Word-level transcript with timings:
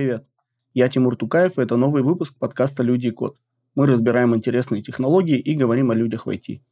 Привет. 0.00 0.24
Я 0.72 0.88
Тимур 0.88 1.14
Тукаев, 1.14 1.58
и 1.58 1.60
это 1.60 1.76
новый 1.76 2.02
выпуск 2.02 2.32
подкаста 2.38 2.82
«Люди 2.82 3.08
и 3.08 3.10
код». 3.10 3.36
Мы 3.74 3.86
разбираем 3.86 4.34
интересные 4.34 4.80
технологии 4.80 5.38
и 5.38 5.54
говорим 5.54 5.90
о 5.90 5.94
людях 5.94 6.24
в 6.24 6.30
IT. 6.30 6.62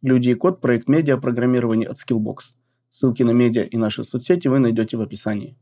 «Люди 0.00 0.30
и 0.30 0.34
код»– 0.34 0.60
проект 0.62 0.88
медиа-программирования 0.88 1.86
от 1.86 1.98
Skillbox. 1.98 2.54
Ссылки 2.88 3.22
на 3.22 3.32
медиа 3.32 3.64
и 3.64 3.76
наши 3.76 4.02
соцсети 4.02 4.48
вы 4.48 4.60
найдете 4.60 4.96
в 4.96 5.02
описании. 5.02 5.58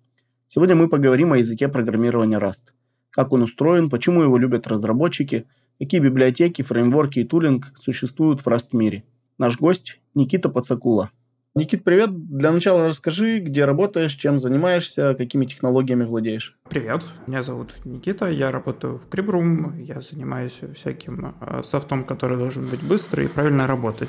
Сегодня 0.46 0.77
мы 0.77 0.88
поговорим 0.88 1.32
о 1.32 1.38
языке 1.38 1.66
программирования 1.66 2.38
Rust. 2.38 2.70
Как 3.10 3.32
он 3.32 3.42
устроен, 3.42 3.91
почему 3.91 4.23
его 4.23 4.38
любят 4.38 4.69
разработчики, 4.69 5.46
какие 5.80 6.00
библиотеки, 6.00 6.62
фреймворки 6.62 7.19
и 7.19 7.24
тулинг 7.24 7.73
существуют 7.77 8.42
в 8.42 8.46
Rust 8.46 8.69
мире. 8.74 9.02
Наш 9.38 9.59
гость– 9.59 10.00
Никита 10.14 10.48
Пацакула– 10.48 11.10
Никит, 11.58 11.82
привет. 11.82 12.10
Для 12.14 12.52
начала 12.52 12.86
расскажи, 12.86 13.40
где 13.40 13.64
работаешь, 13.64 14.12
чем 14.12 14.38
занимаешься, 14.38 15.16
какими 15.16 15.44
технологиями 15.44 16.04
владеешь. 16.04 16.56
Привет, 16.68 17.04
меня 17.26 17.42
зовут 17.42 17.74
Никита, 17.84 18.30
я 18.30 18.52
работаю 18.52 18.98
в 18.98 19.08
Cribroom, 19.08 19.82
я 19.82 20.00
занимаюсь 20.00 20.60
всяким 20.76 21.34
э, 21.40 21.62
софтом, 21.64 22.04
который 22.04 22.38
должен 22.38 22.64
быть 22.68 22.80
быстрый 22.84 23.24
и 23.24 23.28
правильно 23.28 23.66
работать. 23.66 24.08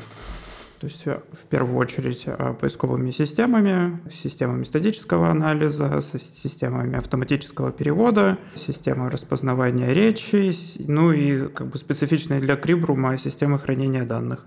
То 0.79 0.85
есть 0.85 1.07
э, 1.07 1.21
в 1.31 1.47
первую 1.47 1.79
очередь 1.79 2.25
э, 2.27 2.53
поисковыми 2.53 3.09
системами, 3.09 3.99
системами 4.11 4.63
статического 4.63 5.31
анализа, 5.31 6.03
системами 6.03 6.99
автоматического 6.99 7.71
перевода, 7.71 8.37
системой 8.53 9.09
распознавания 9.09 9.91
речи, 9.91 10.53
ну 10.85 11.11
и 11.11 11.47
как 11.47 11.69
бы 11.69 11.79
специфичной 11.79 12.41
для 12.41 12.55
Крибрума 12.57 13.17
системы 13.17 13.57
хранения 13.57 14.05
данных. 14.05 14.45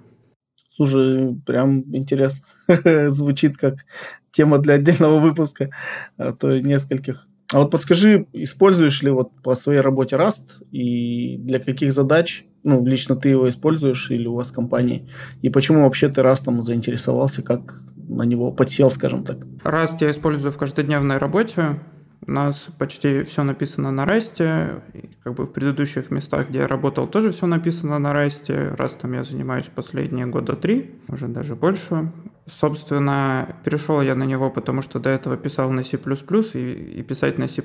Слушай, 0.75 1.35
прям 1.47 1.85
интересно. 1.95 2.43
Звучит 3.11 3.57
как 3.57 3.85
тема 4.31 4.59
для 4.59 4.75
отдельного 4.75 5.21
выпуска, 5.21 5.71
а 6.17 6.33
то 6.33 6.59
нескольких. 6.59 7.29
А 7.53 7.59
вот 7.59 7.71
подскажи, 7.71 8.27
используешь 8.33 9.03
ли 9.03 9.11
вот 9.11 9.31
по 9.43 9.55
своей 9.55 9.81
работе 9.81 10.17
Rust 10.17 10.65
и 10.71 11.37
для 11.37 11.59
каких 11.59 11.93
задач, 11.93 12.47
ну, 12.63 12.83
лично 12.85 13.15
ты 13.15 13.29
его 13.29 13.47
используешь 13.49 14.11
или 14.11 14.27
у 14.27 14.35
вас 14.37 14.51
в 14.51 14.55
компании, 14.55 15.11
и 15.43 15.51
почему 15.51 15.83
вообще 15.83 16.09
ты 16.09 16.23
Rust 16.23 16.63
заинтересовался, 16.63 17.43
как 17.43 17.83
на 18.09 18.23
него 18.23 18.53
подсел, 18.53 18.91
скажем 18.91 19.25
так? 19.25 19.47
Rust 19.65 19.97
я 20.01 20.11
использую 20.11 20.51
в 20.51 20.57
каждодневной 20.57 21.19
работе. 21.19 21.81
У 22.25 22.31
нас 22.31 22.69
почти 22.79 23.25
все 23.25 23.43
написано 23.43 23.91
на 23.91 24.07
расте. 24.07 24.83
Как 25.25 25.35
бы 25.35 25.45
в 25.45 25.53
предыдущих 25.53 26.11
местах, 26.11 26.51
где 26.51 26.61
я 26.61 26.69
работал, 26.69 27.09
тоже 27.09 27.33
все 27.33 27.47
написано 27.47 27.99
на 27.99 28.13
расте. 28.13 28.75
Растом 28.79 29.13
я 29.15 29.25
занимаюсь 29.25 29.67
последние 29.67 30.27
года 30.27 30.55
три, 30.55 30.93
может 31.09 31.33
даже 31.33 31.57
больше. 31.57 32.13
Собственно, 32.47 33.57
перешел 33.65 34.01
я 34.03 34.15
на 34.15 34.25
него, 34.25 34.51
потому 34.51 34.83
что 34.83 35.01
до 35.01 35.11
этого 35.11 35.37
писал 35.37 35.71
на 35.71 35.83
C++, 35.83 35.97
и, 35.97 36.73
и 36.99 37.03
писать 37.03 37.39
на 37.39 37.49
C++ 37.49 37.63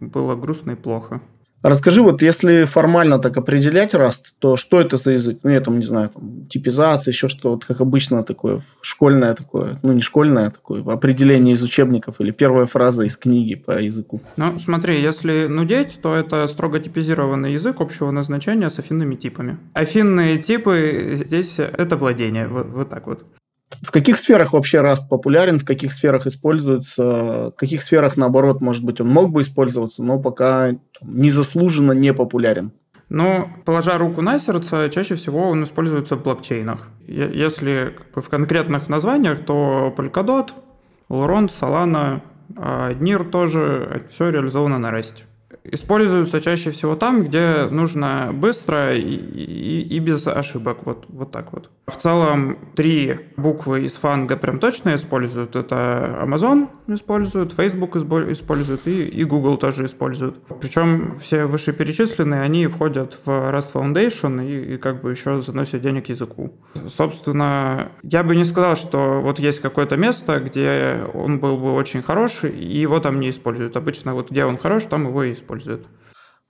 было 0.00 0.36
грустно 0.36 0.72
и 0.72 0.76
плохо. 0.76 1.20
Расскажи, 1.62 2.02
вот 2.02 2.22
если 2.22 2.64
формально 2.64 3.18
так 3.18 3.36
определять 3.36 3.94
Rust, 3.94 4.26
то 4.38 4.56
что 4.56 4.80
это 4.80 4.96
за 4.96 5.12
язык? 5.12 5.38
Ну, 5.42 5.50
я 5.50 5.60
там 5.60 5.78
не 5.78 5.84
знаю, 5.84 6.10
там, 6.10 6.46
типизация, 6.46 7.12
еще 7.12 7.28
что, 7.28 7.50
вот 7.50 7.64
как 7.64 7.80
обычно 7.80 8.22
такое, 8.22 8.62
школьное 8.80 9.34
такое, 9.34 9.78
ну, 9.82 9.92
не 9.92 10.02
школьное, 10.02 10.50
такое 10.50 10.82
определение 10.84 11.54
из 11.54 11.62
учебников 11.62 12.20
или 12.20 12.30
первая 12.30 12.66
фраза 12.66 13.04
из 13.04 13.16
книги 13.16 13.54
по 13.54 13.80
языку. 13.80 14.20
Ну, 14.36 14.58
смотри, 14.58 15.00
если 15.00 15.46
нудеть, 15.46 15.98
то 16.00 16.14
это 16.14 16.46
строго 16.46 16.78
типизированный 16.78 17.54
язык 17.54 17.80
общего 17.80 18.10
назначения 18.10 18.70
с 18.70 18.78
афинными 18.78 19.16
типами. 19.16 19.58
Афинные 19.72 20.38
типы 20.38 21.12
здесь 21.24 21.58
это 21.58 21.96
владение, 21.96 22.46
вот, 22.46 22.66
вот 22.68 22.90
так 22.90 23.06
вот. 23.06 23.24
В 23.82 23.90
каких 23.90 24.18
сферах 24.18 24.52
вообще 24.52 24.78
Rust 24.78 25.08
популярен, 25.10 25.58
в 25.58 25.64
каких 25.64 25.92
сферах 25.92 26.26
используется, 26.26 27.50
в 27.50 27.54
каких 27.56 27.82
сферах, 27.82 28.16
наоборот, 28.16 28.60
может 28.60 28.84
быть, 28.84 29.00
он 29.00 29.08
мог 29.08 29.30
бы 29.30 29.42
использоваться, 29.42 30.02
но 30.02 30.18
пока 30.20 30.76
незаслуженно 31.02 31.92
не 31.92 32.14
популярен? 32.14 32.72
Ну, 33.08 33.48
положа 33.64 33.98
руку 33.98 34.22
на 34.22 34.38
сердце, 34.38 34.88
чаще 34.92 35.14
всего 35.14 35.48
он 35.48 35.64
используется 35.64 36.16
в 36.16 36.22
блокчейнах. 36.22 36.88
Если 37.06 37.96
в 38.14 38.28
конкретных 38.28 38.88
названиях, 38.88 39.44
то 39.44 39.94
Polkadot, 39.96 40.50
Elrond, 41.08 41.50
Solana, 41.60 42.20
NIR 42.48 43.30
тоже, 43.30 44.06
все 44.10 44.30
реализовано 44.30 44.78
на 44.78 44.90
REST 44.90 45.24
используются 45.72 46.40
чаще 46.40 46.70
всего 46.70 46.96
там, 46.96 47.24
где 47.24 47.66
нужно 47.70 48.30
быстро 48.32 48.94
и, 48.94 49.00
и, 49.00 49.80
и 49.96 49.98
без 49.98 50.26
ошибок. 50.26 50.78
Вот, 50.84 51.06
вот 51.08 51.32
так 51.32 51.52
вот. 51.52 51.70
В 51.86 51.96
целом, 51.96 52.58
три 52.74 53.20
буквы 53.36 53.84
из 53.84 53.94
фанга 53.94 54.36
прям 54.36 54.58
точно 54.58 54.94
используют. 54.94 55.56
Это 55.56 56.18
Amazon 56.22 56.68
используют, 56.88 57.52
Facebook 57.52 57.96
используют 57.96 58.86
и, 58.86 59.04
и 59.04 59.24
Google 59.24 59.56
тоже 59.56 59.86
используют. 59.86 60.42
Причем 60.60 61.16
все 61.20 61.46
вышеперечисленные, 61.46 62.42
они 62.42 62.66
входят 62.66 63.16
в 63.24 63.28
Rust 63.28 63.72
Foundation 63.72 64.46
и, 64.46 64.74
и 64.74 64.76
как 64.78 65.02
бы 65.02 65.10
еще 65.10 65.40
заносят 65.40 65.82
денег 65.82 66.08
языку. 66.08 66.52
Собственно, 66.88 67.92
я 68.02 68.22
бы 68.22 68.36
не 68.36 68.44
сказал, 68.44 68.76
что 68.76 69.20
вот 69.20 69.38
есть 69.38 69.60
какое-то 69.60 69.96
место, 69.96 70.40
где 70.40 71.00
он 71.14 71.38
был 71.38 71.56
бы 71.56 71.72
очень 71.74 72.02
хороший, 72.02 72.50
и 72.50 72.78
его 72.78 73.00
там 73.00 73.20
не 73.20 73.30
используют. 73.30 73.76
Обычно 73.76 74.14
вот 74.14 74.30
где 74.30 74.44
он 74.44 74.58
хорош, 74.58 74.84
там 74.84 75.06
его 75.06 75.24
и 75.24 75.32
используют 75.32 75.55
используют. 75.56 75.86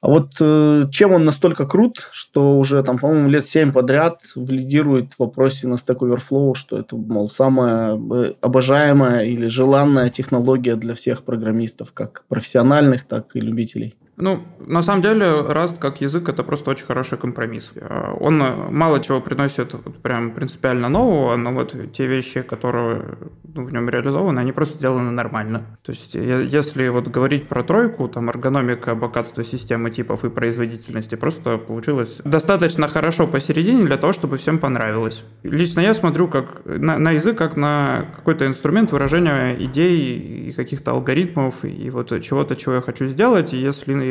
А 0.03 0.09
вот 0.09 0.33
э, 0.41 0.85
чем 0.93 1.13
он 1.13 1.25
настолько 1.25 1.67
крут, 1.67 2.11
что 2.13 2.59
уже 2.59 2.83
там, 2.83 2.99
по-моему, 2.99 3.29
лет 3.31 3.47
7 3.47 3.73
подряд 3.73 4.21
лидирует 4.37 5.15
в 5.15 5.21
вопросе 5.21 5.67
на 5.67 5.75
Stack 5.75 5.99
Overflow, 5.99 6.55
что 6.55 6.79
это, 6.79 6.97
мол, 6.97 7.31
самая 7.31 7.97
э, 7.97 8.35
обожаемая 8.41 9.25
или 9.25 9.49
желанная 9.49 10.11
технология 10.11 10.77
для 10.77 10.95
всех 10.95 11.25
программистов, 11.25 11.93
как 11.93 12.25
профессиональных, 12.29 13.05
так 13.05 13.35
и 13.35 13.41
любителей? 13.41 13.97
Ну, 14.19 14.43
на 14.67 14.83
самом 14.83 15.03
деле, 15.03 15.27
Rust 15.27 15.79
как 15.79 16.01
язык 16.01 16.29
это 16.29 16.43
просто 16.43 16.71
очень 16.71 16.87
хороший 16.87 17.19
компромисс. 17.19 17.73
А, 17.81 18.15
он 18.19 18.39
мало 18.71 19.01
чего 19.01 19.21
приносит 19.21 19.75
прям 20.03 20.31
принципиально 20.31 20.89
нового, 20.89 21.37
но 21.37 21.53
вот 21.53 21.75
те 21.93 22.07
вещи, 22.07 22.43
которые 22.43 23.19
ну, 23.55 23.65
в 23.65 23.73
нем 23.73 23.89
реализованы, 23.89 24.41
они 24.41 24.53
просто 24.53 24.79
сделаны 24.79 25.11
нормально. 25.11 25.79
То 25.83 25.93
есть, 25.93 26.15
если 26.15 26.89
вот 26.89 27.09
говорить 27.09 27.49
про 27.49 27.63
тройку, 27.63 28.09
там 28.09 28.31
эргономика, 28.31 28.95
богатство 28.95 29.45
системы 29.45 29.91
типов 29.91 30.25
и 30.25 30.31
производительности 30.31 31.15
просто 31.15 31.59
получилось 31.59 32.19
достаточно 32.25 32.89
хорошо 32.89 33.27
посередине 33.27 33.85
для 33.85 33.97
того, 33.97 34.13
чтобы 34.13 34.39
всем 34.39 34.59
понравилось. 34.59 35.25
Лично 35.43 35.81
я 35.81 35.95
смотрю 35.95 36.29
как 36.29 36.63
на, 36.65 36.99
на 36.99 37.13
язык 37.13 37.37
как 37.37 37.57
на 37.57 38.07
какой-то 38.17 38.47
инструмент 38.47 38.93
выражения 38.93 39.55
идей 39.63 40.49
и 40.49 40.53
каких-то 40.53 40.93
алгоритмов 40.93 41.65
и 41.65 41.91
вот 41.91 42.09
чего-то, 42.23 42.57
чего 42.57 42.77
я 42.77 42.81
хочу 42.81 43.07
сделать. 43.07 43.53
И 43.53 43.59
если 43.59 44.06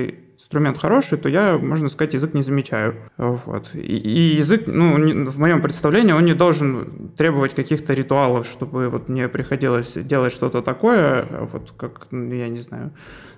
инструмент 0.45 0.77
хороший, 0.77 1.17
то 1.17 1.29
я, 1.29 1.57
можно 1.57 1.89
сказать, 1.89 2.13
язык 2.13 2.33
не 2.33 2.43
замечаю. 2.43 2.95
Вот. 3.17 3.69
И, 3.73 3.79
и 3.79 4.35
язык, 4.37 4.63
ну, 4.67 4.97
не, 4.97 5.13
в 5.25 5.39
моем 5.39 5.61
представлении, 5.61 6.13
он 6.13 6.25
не 6.25 6.33
должен 6.33 7.11
требовать 7.17 7.55
каких-то 7.55 7.93
ритуалов, 7.93 8.45
чтобы 8.45 8.89
вот 8.89 9.09
мне 9.09 9.27
приходилось 9.27 9.93
делать 9.95 10.33
что-то 10.33 10.61
такое, 10.61 11.27
вот 11.51 11.73
как, 11.77 12.07
ну, 12.11 12.33
я 12.33 12.47
не 12.49 12.59
знаю, 12.59 12.91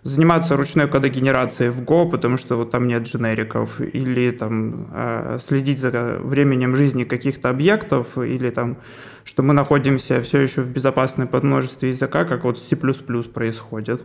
заниматься 0.04 0.58
ручной 0.58 0.88
кодогенерацией 0.88 1.70
в 1.70 1.82
Go, 1.82 2.10
потому 2.10 2.38
что 2.38 2.58
вот 2.58 2.72
там 2.72 2.88
нет 2.88 3.04
дженериков, 3.04 3.80
или 3.80 4.32
там 4.32 4.88
э, 4.92 5.38
следить 5.40 5.80
за 5.80 6.20
временем 6.20 6.76
жизни 6.76 7.04
каких-то 7.04 7.50
объектов, 7.50 8.18
или 8.18 8.50
там, 8.50 8.78
что 9.24 9.44
мы 9.44 9.54
находимся 9.54 10.22
все 10.22 10.42
еще 10.42 10.62
в 10.62 10.70
безопасной 10.70 11.26
подмножестве 11.26 11.90
языка, 11.90 12.26
как 12.26 12.44
вот 12.44 12.58
C++ 12.58 12.76
происходит. 12.76 14.02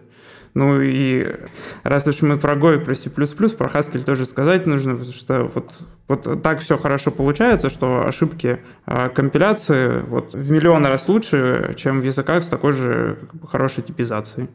Ну 0.55 0.81
и 0.81 1.35
раз 1.83 2.07
уж 2.07 2.21
мы 2.23 2.39
про 2.39 2.55
Go 2.55 2.77
и 2.77 2.85
про 2.85 2.95
C++, 2.95 3.09
про 3.09 3.27
Haskell 3.27 4.05
тоже 4.05 4.27
сказать 4.27 4.67
нужно, 4.67 4.93
потому 4.93 5.13
что 5.13 5.51
вот, 5.55 5.73
вот 6.09 6.43
так 6.43 6.61
все 6.61 6.77
хорошо 6.77 7.11
получается, 7.11 7.71
что 7.71 8.07
ошибки 8.07 8.61
э, 8.87 9.09
компиляции 9.09 10.03
вот 10.03 10.35
в 10.35 10.51
миллион 10.51 10.85
раз 10.85 11.09
лучше, 11.09 11.75
чем 11.77 12.01
в 12.01 12.05
языках 12.05 12.43
с 12.45 12.49
такой 12.49 12.73
же 12.73 13.19
хорошей 13.51 13.83
типизацией. 13.83 14.49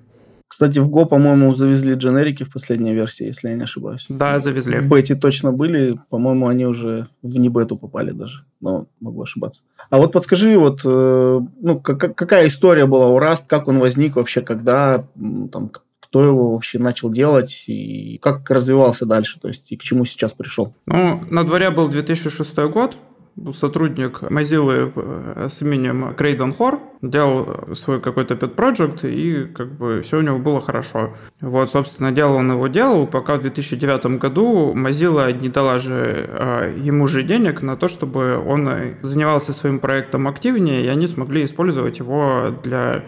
Кстати, 0.47 0.79
в 0.79 0.89
Go, 0.89 1.05
по-моему, 1.05 1.53
завезли 1.53 1.93
дженерики 1.95 2.43
в 2.43 2.51
последней 2.51 2.93
версии, 2.93 3.25
если 3.25 3.49
я 3.49 3.55
не 3.55 3.63
ошибаюсь. 3.63 4.05
Да, 4.07 4.39
завезли. 4.39 4.79
В 4.79 4.87
бете 4.87 5.15
точно 5.15 5.51
были, 5.51 5.99
по-моему, 6.09 6.47
они 6.47 6.65
уже 6.65 7.07
в 7.21 7.37
не 7.37 7.49
бету 7.49 7.75
попали 7.75 8.11
даже, 8.11 8.45
но 8.61 8.87
могу 9.01 9.23
ошибаться. 9.23 9.63
А 9.89 9.97
вот 9.97 10.13
подскажи, 10.13 10.57
вот, 10.57 10.81
э, 10.85 11.39
ну, 11.61 11.79
как, 11.81 12.15
какая 12.15 12.47
история 12.47 12.85
была 12.85 13.09
у 13.09 13.19
Rust, 13.19 13.43
как 13.47 13.67
он 13.67 13.79
возник 13.79 14.15
вообще, 14.15 14.41
когда, 14.41 15.05
там, 15.51 15.69
кто 16.17 16.25
его 16.25 16.53
вообще 16.53 16.79
начал 16.79 17.11
делать 17.11 17.65
и 17.67 18.17
как 18.23 18.49
развивался 18.49 19.05
дальше, 19.05 19.39
то 19.39 19.49
есть 19.49 19.71
и 19.71 19.77
к 19.77 19.83
чему 19.83 20.03
сейчас 20.03 20.33
пришел? 20.33 20.73
Ну, 20.87 21.21
на 21.29 21.43
дворе 21.43 21.69
был 21.69 21.89
2006 21.89 22.57
год, 22.71 22.97
был 23.35 23.53
сотрудник 23.53 24.23
Mozilla 24.23 24.91
э, 24.95 25.47
с 25.47 25.61
именем 25.61 26.15
Крейден 26.15 26.53
Хор, 26.53 26.79
делал 27.03 27.75
свой 27.75 28.01
какой-то 28.01 28.33
pet 28.33 28.55
project, 28.55 29.07
и 29.07 29.45
как 29.45 29.77
бы 29.77 30.01
все 30.01 30.17
у 30.17 30.21
него 30.21 30.39
было 30.39 30.59
хорошо. 30.59 31.13
Вот, 31.39 31.69
собственно, 31.69 32.11
делал 32.11 32.37
он 32.37 32.51
его 32.51 32.67
делал, 32.67 33.05
пока 33.05 33.35
в 33.35 33.41
2009 33.41 34.17
году 34.17 34.73
Mozilla 34.73 35.31
не 35.31 35.49
дала 35.49 35.77
же 35.77 36.27
а, 36.31 36.75
ему 36.75 37.07
же 37.07 37.21
денег 37.21 37.61
на 37.61 37.77
то, 37.77 37.87
чтобы 37.87 38.43
он 38.43 38.67
занимался 39.03 39.53
своим 39.53 39.77
проектом 39.77 40.27
активнее, 40.27 40.83
и 40.83 40.87
они 40.87 41.07
смогли 41.07 41.45
использовать 41.45 41.99
его 41.99 42.55
для 42.63 43.03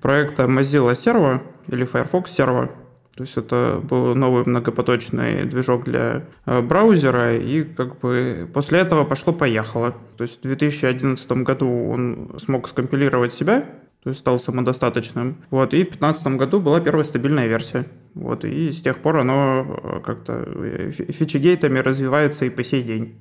проекта 0.00 0.44
Mozilla 0.44 0.92
Servo 0.92 1.42
или 1.68 1.84
Firefox 1.84 2.30
Servo. 2.36 2.68
То 3.16 3.22
есть 3.22 3.36
это 3.36 3.80
был 3.82 4.14
новый 4.16 4.44
многопоточный 4.44 5.44
движок 5.44 5.84
для 5.84 6.24
э, 6.46 6.60
браузера, 6.60 7.36
и 7.36 7.62
как 7.62 8.00
бы 8.00 8.48
после 8.52 8.80
этого 8.80 9.04
пошло-поехало. 9.04 9.94
То 10.16 10.24
есть 10.24 10.40
в 10.40 10.42
2011 10.42 11.30
году 11.32 11.90
он 11.90 12.36
смог 12.40 12.68
скомпилировать 12.68 13.32
себя, 13.32 13.66
то 14.02 14.10
есть 14.10 14.20
стал 14.20 14.40
самодостаточным. 14.40 15.44
Вот, 15.50 15.74
и 15.74 15.84
в 15.84 15.96
2015 15.96 16.26
году 16.38 16.60
была 16.60 16.80
первая 16.80 17.04
стабильная 17.04 17.46
версия. 17.46 17.86
Вот, 18.14 18.44
и 18.44 18.72
с 18.72 18.80
тех 18.80 18.98
пор 18.98 19.18
оно 19.18 19.64
э, 19.64 20.00
как-то 20.04 20.44
э, 20.46 20.90
фичигейтами 20.90 21.78
развивается 21.78 22.46
и 22.46 22.50
по 22.50 22.64
сей 22.64 22.82
день. 22.82 23.14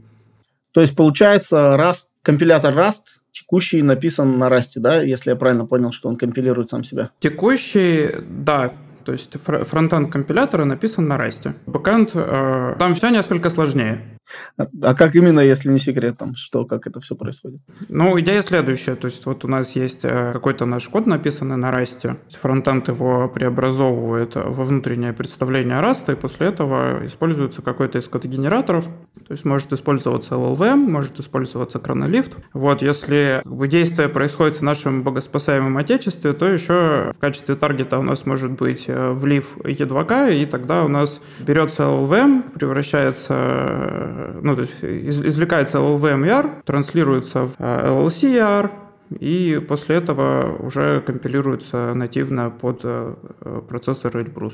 То 0.72 0.81
есть 0.81 0.95
получается 0.95 1.75
Rust, 1.80 2.07
компилятор 2.24 2.74
Rust 2.74 3.22
текущий 3.33 3.81
написан 3.81 4.38
на 4.38 4.47
Rust, 4.50 4.74
да, 4.75 5.01
если 5.01 5.31
я 5.31 5.35
правильно 5.35 5.65
понял, 5.65 5.91
что 5.91 6.09
он 6.09 6.15
компилирует 6.15 6.69
сам 6.69 6.83
себя? 6.83 7.09
Текущий, 7.19 8.09
да, 8.30 8.71
то 9.03 9.12
есть 9.12 9.33
фронтенд 9.44 10.12
компилятора 10.12 10.65
написан 10.65 11.07
на 11.07 11.18
Rust. 11.18 11.53
Бэкэнд, 11.65 12.12
э, 12.13 12.75
там 12.80 12.95
все 12.95 13.09
несколько 13.09 13.50
сложнее. 13.50 14.00
А, 14.57 14.68
а 14.81 14.95
как 14.95 15.15
именно, 15.15 15.39
если 15.39 15.69
не 15.69 15.80
секрет, 15.80 16.18
там, 16.18 16.35
что, 16.35 16.65
как 16.65 16.88
это 16.88 17.00
все 17.00 17.15
происходит? 17.15 17.62
Ну, 17.89 18.19
идея 18.19 18.41
следующая. 18.41 18.95
То 18.95 19.07
есть 19.07 19.25
вот 19.25 19.45
у 19.45 19.47
нас 19.47 19.75
есть 19.75 20.00
э, 20.03 20.31
какой-то 20.33 20.65
наш 20.65 20.88
код, 20.89 21.06
написанный 21.06 21.57
на 21.57 21.71
Rust. 21.71 22.18
Фронтенд 22.41 22.88
его 22.89 23.30
преобразовывает 23.30 24.35
во 24.35 24.63
внутреннее 24.63 25.13
представление 25.13 25.77
Rust, 25.80 26.12
и 26.12 26.15
после 26.15 26.47
этого 26.47 27.06
используется 27.06 27.62
какой-то 27.62 27.97
из 27.97 28.07
кодогенераторов. 28.07 28.85
То 28.85 29.31
есть 29.31 29.45
может 29.45 29.71
использоваться 29.74 30.35
LLVM, 30.35 30.75
может 30.75 31.19
использоваться 31.19 31.80
Chronolift. 31.80 32.38
Вот, 32.53 32.81
если 32.81 33.41
как 33.44 33.53
бы, 33.53 33.68
действие 33.68 34.09
происходит 34.09 34.57
в 34.57 34.62
нашем 34.62 35.03
богоспасаемом 35.03 35.77
отечестве, 35.77 36.33
то 36.33 36.47
еще 36.47 37.12
в 37.15 37.19
качестве 37.19 37.56
таргета 37.56 38.00
у 38.00 38.03
нас 38.03 38.25
может 38.25 38.51
быть 38.51 38.85
э, 38.88 39.12
влив 39.12 39.57
E2K, 39.57 40.35
и 40.35 40.45
тогда 40.45 40.83
у 40.83 40.88
нас 40.88 41.21
берется 41.39 41.83
LLVM, 41.83 42.51
превращается 42.51 44.23
ну, 44.42 44.56
то 44.56 44.62
есть 44.62 44.84
извлекается 44.84 45.78
LLVM 45.78 46.64
транслируется 46.66 47.48
в 47.48 47.56
э, 47.60 47.88
LLC 47.88 48.36
ER, 48.36 48.72
и 49.20 49.64
после 49.68 49.98
этого 49.98 50.58
уже 50.60 51.02
компилируется 51.02 51.94
нативно 51.94 52.50
под 52.50 52.81
э, 52.84 53.16
процессор 53.68 54.16
Elbrus 54.18 54.54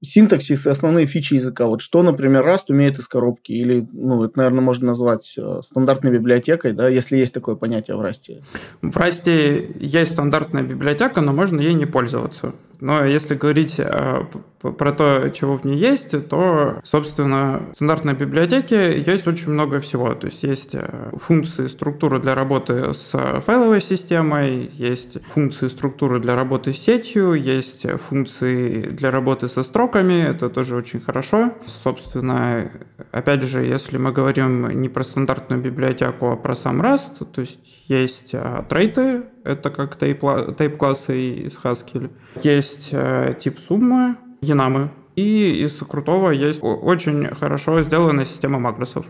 синтаксис 0.00 0.66
и 0.66 0.70
основные 0.70 1.06
фичи 1.06 1.34
языка. 1.34 1.66
Вот 1.66 1.80
что, 1.80 2.02
например, 2.02 2.46
Rust 2.46 2.64
умеет 2.68 2.98
из 2.98 3.08
коробки, 3.08 3.52
или, 3.52 3.86
ну, 3.92 4.24
это, 4.24 4.38
наверное, 4.38 4.60
можно 4.60 4.88
назвать 4.88 5.34
э, 5.36 5.60
стандартной 5.62 6.12
библиотекой, 6.12 6.72
да, 6.72 6.88
если 6.88 7.16
есть 7.16 7.34
такое 7.34 7.56
понятие 7.56 7.96
в 7.96 8.00
Rust. 8.00 8.42
В 8.80 8.96
Rust 8.96 9.76
есть 9.80 10.12
стандартная 10.12 10.62
библиотека, 10.62 11.20
но 11.20 11.32
можно 11.32 11.60
ей 11.60 11.74
не 11.74 11.86
пользоваться. 11.86 12.52
Но 12.80 13.04
если 13.04 13.34
говорить 13.34 13.76
э, 13.78 14.24
про 14.60 14.92
то, 14.92 15.28
чего 15.30 15.56
в 15.56 15.64
ней 15.64 15.76
есть, 15.76 16.28
то, 16.28 16.80
собственно, 16.84 17.62
в 17.72 17.74
стандартной 17.74 18.14
библиотеке 18.14 19.00
есть 19.00 19.26
очень 19.26 19.50
много 19.50 19.80
всего. 19.80 20.14
То 20.14 20.26
есть 20.26 20.42
есть 20.42 20.74
э, 20.74 21.10
функции 21.16 21.66
структуры 21.66 22.20
для 22.20 22.34
работы 22.34 22.92
с 22.92 23.10
файловой 23.40 23.80
системой, 23.80 24.70
есть 24.72 25.18
функции 25.28 25.68
структуры 25.68 26.20
для 26.20 26.36
работы 26.36 26.72
с 26.72 26.78
сетью, 26.78 27.34
есть 27.34 27.86
функции 28.00 28.82
для 28.82 29.10
работы 29.10 29.48
со 29.48 29.62
строками, 29.62 30.22
это 30.22 30.48
тоже 30.48 30.76
очень 30.76 31.00
хорошо. 31.00 31.54
Собственно, 31.82 32.70
опять 33.12 33.42
же, 33.42 33.62
если 33.62 33.98
мы 33.98 34.12
говорим 34.12 34.80
не 34.80 34.88
про 34.88 35.02
стандартную 35.04 35.60
библиотеку, 35.60 36.30
а 36.30 36.36
про 36.36 36.54
сам 36.54 36.80
Rust, 36.80 37.24
то 37.24 37.40
есть 37.40 37.58
есть 37.88 38.30
э, 38.32 38.64
трейты, 38.68 39.24
это 39.48 39.70
как 39.70 39.96
тейп-классы 39.96 41.46
из 41.46 41.58
Haskell. 41.58 42.10
Есть 42.42 42.90
э, 42.92 43.34
тип 43.40 43.58
суммы, 43.58 44.16
янамы. 44.42 44.90
И 45.16 45.64
из 45.64 45.76
крутого 45.78 46.30
есть 46.30 46.60
очень 46.62 47.34
хорошо 47.34 47.82
сделанная 47.82 48.24
система 48.24 48.58
макросов. 48.58 49.06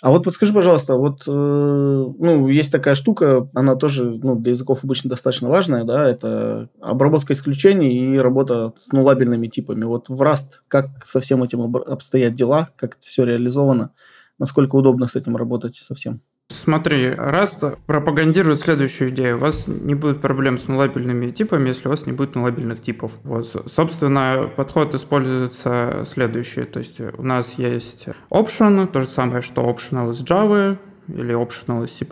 А 0.00 0.10
вот 0.10 0.24
подскажи, 0.24 0.54
пожалуйста, 0.54 0.94
вот 0.94 1.24
э, 1.26 1.30
ну, 1.30 2.48
есть 2.48 2.70
такая 2.70 2.94
штука, 2.94 3.48
она 3.52 3.74
тоже 3.74 4.04
ну, 4.04 4.36
для 4.36 4.50
языков 4.50 4.80
обычно 4.84 5.10
достаточно 5.10 5.48
важная, 5.48 5.82
да, 5.82 6.08
это 6.08 6.68
обработка 6.80 7.32
исключений 7.32 8.14
и 8.14 8.18
работа 8.18 8.72
с 8.76 8.92
нулабельными 8.92 9.48
типами. 9.48 9.84
Вот 9.84 10.08
в 10.08 10.22
Rust 10.22 10.60
как 10.68 11.04
со 11.04 11.18
всем 11.20 11.42
этим 11.42 11.76
обстоят 11.76 12.36
дела, 12.36 12.70
как 12.76 12.96
это 12.96 13.06
все 13.06 13.24
реализовано, 13.24 13.92
насколько 14.38 14.76
удобно 14.76 15.08
с 15.08 15.16
этим 15.16 15.36
работать 15.36 15.74
совсем? 15.84 16.22
Смотри, 16.50 17.08
Rust 17.08 17.78
пропагандирует 17.86 18.60
следующую 18.60 19.10
идею. 19.10 19.36
У 19.36 19.40
вас 19.40 19.66
не 19.66 19.94
будет 19.94 20.20
проблем 20.20 20.58
с 20.58 20.66
нулабельными 20.66 21.30
типами, 21.30 21.68
если 21.68 21.88
у 21.88 21.90
вас 21.90 22.06
не 22.06 22.12
будет 22.12 22.34
нулабельных 22.34 22.82
типов. 22.82 23.12
Вот. 23.24 23.46
Собственно, 23.66 24.50
подход 24.56 24.94
используется 24.94 26.04
следующий. 26.06 26.64
То 26.64 26.80
есть 26.80 27.00
у 27.00 27.22
нас 27.22 27.54
есть 27.58 28.08
option, 28.30 28.86
то 28.86 29.00
же 29.00 29.08
самое, 29.08 29.42
что 29.42 29.62
optional 29.62 30.12
из 30.12 30.22
Java 30.22 30.78
или 31.08 31.34
optional 31.34 31.84
из 31.84 31.92
C++. 31.92 32.06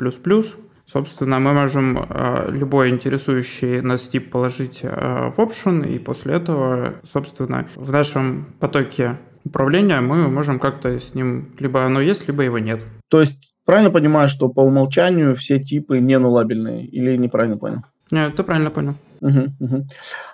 Собственно, 0.86 1.40
мы 1.40 1.52
можем 1.52 2.06
э, 2.08 2.50
любой 2.50 2.90
интересующий 2.90 3.80
нас 3.80 4.02
тип 4.02 4.30
положить 4.30 4.80
э, 4.82 5.30
в 5.36 5.38
option, 5.40 5.84
и 5.92 5.98
после 5.98 6.34
этого, 6.34 6.94
собственно, 7.02 7.68
в 7.74 7.90
нашем 7.90 8.46
потоке 8.60 9.18
управления 9.44 10.00
мы 10.00 10.28
можем 10.28 10.60
как-то 10.60 11.00
с 11.00 11.12
ним, 11.12 11.50
либо 11.58 11.84
оно 11.84 12.00
есть, 12.00 12.28
либо 12.28 12.44
его 12.44 12.60
нет. 12.60 12.84
То 13.08 13.20
есть 13.20 13.55
Правильно 13.66 13.90
понимаю, 13.90 14.28
что 14.28 14.48
по 14.48 14.60
умолчанию 14.60 15.34
все 15.34 15.58
типы 15.58 15.98
не 15.98 16.18
нулабельные? 16.18 16.86
Или 16.86 17.16
неправильно 17.16 17.58
понял? 17.58 17.82
Нет, 18.12 18.36
ты 18.36 18.44
правильно 18.44 18.70
понял. 18.70 18.94
Угу, 19.20 19.40
угу. 19.58 19.86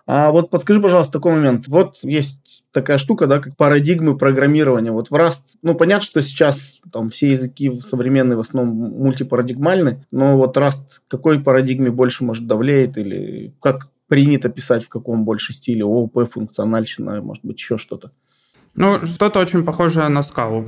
А 0.07 0.31
вот 0.33 0.51
подскажи, 0.51 0.81
пожалуйста, 0.81 1.15
такой 1.15 1.33
момент. 1.33 1.67
Вот 1.67 1.97
есть 2.03 2.63
такая 2.73 2.99
штука, 2.99 3.27
да, 3.27 3.39
как 3.41 3.57
парадигмы 3.57 4.19
программирования. 4.19 4.93
Вот 4.93 5.11
в 5.11 5.15
Rust, 5.15 5.57
ну, 5.63 5.75
понятно, 5.75 6.05
что 6.05 6.21
сейчас 6.21 6.81
там 6.93 7.09
все 7.09 7.29
языки 7.29 7.73
современные 7.81 8.37
в 8.37 8.41
основном 8.41 8.77
мультипарадигмальны, 8.77 10.05
но 10.11 10.37
вот 10.37 10.57
Rust 10.59 11.01
какой 11.09 11.41
парадигме 11.41 11.91
больше, 11.91 12.25
может, 12.25 12.47
давлеет 12.47 12.99
или 12.99 13.55
как 13.61 13.89
принято 14.09 14.51
писать 14.51 14.85
в 14.85 14.91
каком 14.91 15.25
больше 15.25 15.55
стиле, 15.55 15.85
ООП, 15.85 16.31
функциональщина, 16.31 17.23
может 17.23 17.45
быть, 17.45 17.59
еще 17.59 17.79
что-то? 17.79 18.11
Ну, 18.75 19.07
что-то 19.07 19.41
очень 19.41 19.65
похожее 19.65 20.09
на 20.09 20.23
скалу. 20.23 20.67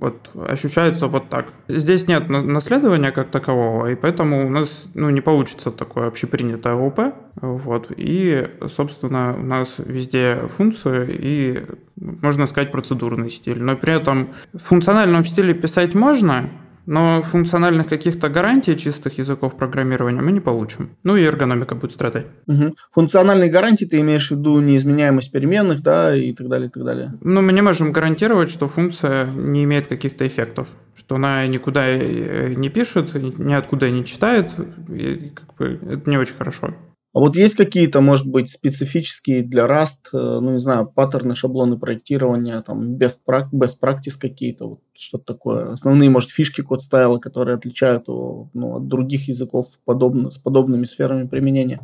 Вот 0.00 0.30
ощущается 0.34 1.08
вот 1.08 1.28
так. 1.28 1.52
Здесь 1.68 2.08
нет 2.08 2.30
наследования 2.30 3.12
как 3.12 3.30
такового, 3.30 3.88
и 3.88 3.94
поэтому 3.94 4.46
у 4.46 4.50
нас 4.50 4.86
ну, 4.94 5.10
не 5.10 5.20
получится 5.20 5.70
такое 5.70 6.08
общепринятое 6.08 6.74
ОП. 6.74 7.14
Вот. 7.36 7.92
И, 7.96 8.48
собственно, 8.66 9.36
у 9.38 9.44
нас 9.44 9.74
везде 9.78 10.48
функции 10.56 11.06
и, 11.10 11.66
можно 11.96 12.46
сказать, 12.46 12.72
процедурный 12.72 13.28
стиль. 13.28 13.62
Но 13.62 13.76
при 13.76 13.94
этом 13.94 14.30
в 14.54 14.58
функциональном 14.58 15.26
стиле 15.26 15.52
писать 15.52 15.94
можно, 15.94 16.48
но 16.90 17.22
функциональных 17.22 17.86
каких-то 17.86 18.28
гарантий 18.28 18.76
чистых 18.76 19.18
языков 19.18 19.56
программирования 19.56 20.22
мы 20.22 20.32
не 20.32 20.40
получим. 20.40 20.90
Ну 21.04 21.14
и 21.14 21.22
эргономика 21.22 21.76
будет 21.76 21.92
страдать. 21.92 22.26
Угу. 22.48 22.74
Функциональные 22.90 23.48
гарантии 23.48 23.84
ты 23.84 24.00
имеешь 24.00 24.26
в 24.26 24.32
виду 24.32 24.60
неизменяемость 24.60 25.30
переменных, 25.30 25.82
да, 25.82 26.16
и 26.16 26.32
так 26.32 26.48
далее, 26.48 26.68
и 26.68 26.70
так 26.72 26.84
далее. 26.84 27.12
Ну, 27.20 27.42
мы 27.42 27.52
не 27.52 27.62
можем 27.62 27.92
гарантировать, 27.92 28.50
что 28.50 28.66
функция 28.66 29.26
не 29.26 29.62
имеет 29.62 29.86
каких-то 29.86 30.26
эффектов, 30.26 30.66
что 30.96 31.14
она 31.14 31.46
никуда 31.46 31.86
э, 31.86 32.54
не 32.56 32.70
пишет, 32.70 33.14
ниоткуда 33.14 33.88
не 33.88 34.04
читает, 34.04 34.50
и 34.88 35.32
как 35.32 35.54
бы 35.54 35.78
это 35.92 36.10
не 36.10 36.18
очень 36.18 36.34
хорошо. 36.34 36.74
А 37.12 37.18
вот 37.18 37.36
есть 37.36 37.56
какие-то, 37.56 38.00
может 38.00 38.26
быть, 38.26 38.50
специфические 38.50 39.42
для 39.42 39.66
Rust, 39.66 40.12
э, 40.12 40.38
ну, 40.40 40.52
не 40.52 40.60
знаю, 40.60 40.86
паттерны, 40.86 41.34
шаблоны 41.34 41.76
проектирования, 41.76 42.62
там, 42.62 42.96
best, 42.96 43.18
best 43.26 43.76
practice 43.82 44.16
какие-то, 44.18 44.68
вот 44.68 44.80
что-то 44.94 45.24
такое. 45.24 45.72
Основные, 45.72 46.08
может, 46.08 46.30
фишки 46.30 46.60
код 46.60 46.82
стайла, 46.82 47.18
которые 47.18 47.56
отличают 47.56 48.06
его 48.06 48.48
ну, 48.54 48.76
от 48.76 48.86
других 48.86 49.26
языков 49.26 49.66
подобно, 49.84 50.30
с 50.30 50.38
подобными 50.38 50.84
сферами 50.84 51.26
применения. 51.26 51.80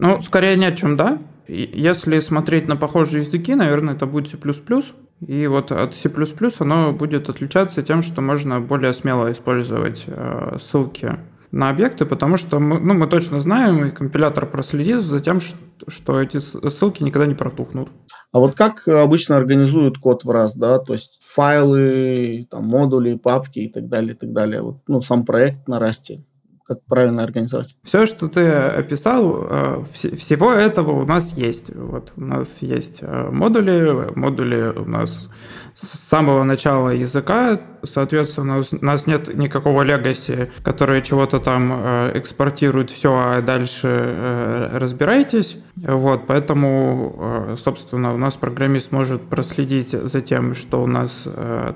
Ну, 0.00 0.20
скорее 0.20 0.56
нет, 0.56 0.76
чем 0.76 0.96
да. 0.96 1.18
Если 1.46 2.18
смотреть 2.18 2.66
на 2.66 2.76
похожие 2.76 3.22
языки, 3.24 3.54
наверное, 3.54 3.94
это 3.94 4.06
будет 4.06 4.28
C++. 4.28 4.38
И 5.26 5.46
вот 5.46 5.70
от 5.70 5.94
C++ 5.94 6.10
оно 6.58 6.92
будет 6.92 7.28
отличаться 7.28 7.82
тем, 7.82 8.02
что 8.02 8.20
можно 8.20 8.60
более 8.60 8.92
смело 8.92 9.30
использовать 9.30 10.04
э, 10.08 10.56
ссылки 10.60 11.16
на 11.54 11.68
объекты, 11.68 12.04
потому 12.04 12.36
что 12.36 12.58
мы, 12.58 12.80
ну, 12.80 12.94
мы 12.94 13.06
точно 13.06 13.38
знаем, 13.38 13.84
и 13.84 13.90
компилятор 13.92 14.44
проследит 14.50 15.02
за 15.02 15.20
тем, 15.20 15.38
что, 15.40 16.20
эти 16.20 16.38
ссылки 16.38 17.04
никогда 17.04 17.26
не 17.26 17.36
протухнут. 17.36 17.90
А 18.32 18.40
вот 18.40 18.56
как 18.56 18.88
обычно 18.88 19.36
организуют 19.36 19.98
код 19.98 20.24
в 20.24 20.30
раз, 20.30 20.56
да, 20.56 20.78
то 20.78 20.94
есть 20.94 21.20
файлы, 21.22 22.48
там, 22.50 22.66
модули, 22.66 23.14
папки 23.14 23.60
и 23.60 23.72
так 23.72 23.88
далее, 23.88 24.14
и 24.14 24.16
так 24.16 24.32
далее. 24.32 24.62
Вот, 24.62 24.78
ну, 24.88 25.00
сам 25.00 25.24
проект 25.24 25.68
на 25.68 25.78
расте. 25.78 26.24
Как 26.66 26.82
правильно 26.84 27.22
организовать? 27.22 27.76
Все, 27.82 28.06
что 28.06 28.28
ты 28.28 28.40
описал, 28.48 29.46
э, 29.48 29.84
всего 29.92 30.52
этого 30.52 30.92
у 30.92 31.04
нас 31.04 31.36
есть. 31.36 31.74
Вот 31.74 32.12
у 32.16 32.22
нас 32.22 32.62
есть 32.62 32.98
э, 33.02 33.28
модули, 33.30 34.10
модули 34.14 34.72
у 34.74 34.86
нас 34.86 35.28
с 35.74 35.86
самого 36.08 36.42
начала 36.44 36.88
языка, 36.90 37.60
соответственно, 37.82 38.60
у 38.60 38.84
нас 38.84 39.06
нет 39.06 39.34
никакого 39.34 39.82
легаси, 39.82 40.50
которые 40.62 41.02
чего-то 41.02 41.38
там 41.38 41.70
э, 41.72 42.12
экспортируют 42.14 42.90
все, 42.90 43.12
а 43.12 43.42
дальше 43.42 44.70
разбирайтесь. 44.72 45.58
Вот, 45.76 46.26
поэтому, 46.26 47.56
собственно, 47.62 48.14
у 48.14 48.16
нас 48.16 48.34
программист 48.36 48.92
может 48.92 49.22
проследить 49.22 49.90
за 49.90 50.20
тем, 50.20 50.54
что 50.54 50.82
у 50.82 50.86
нас 50.86 51.26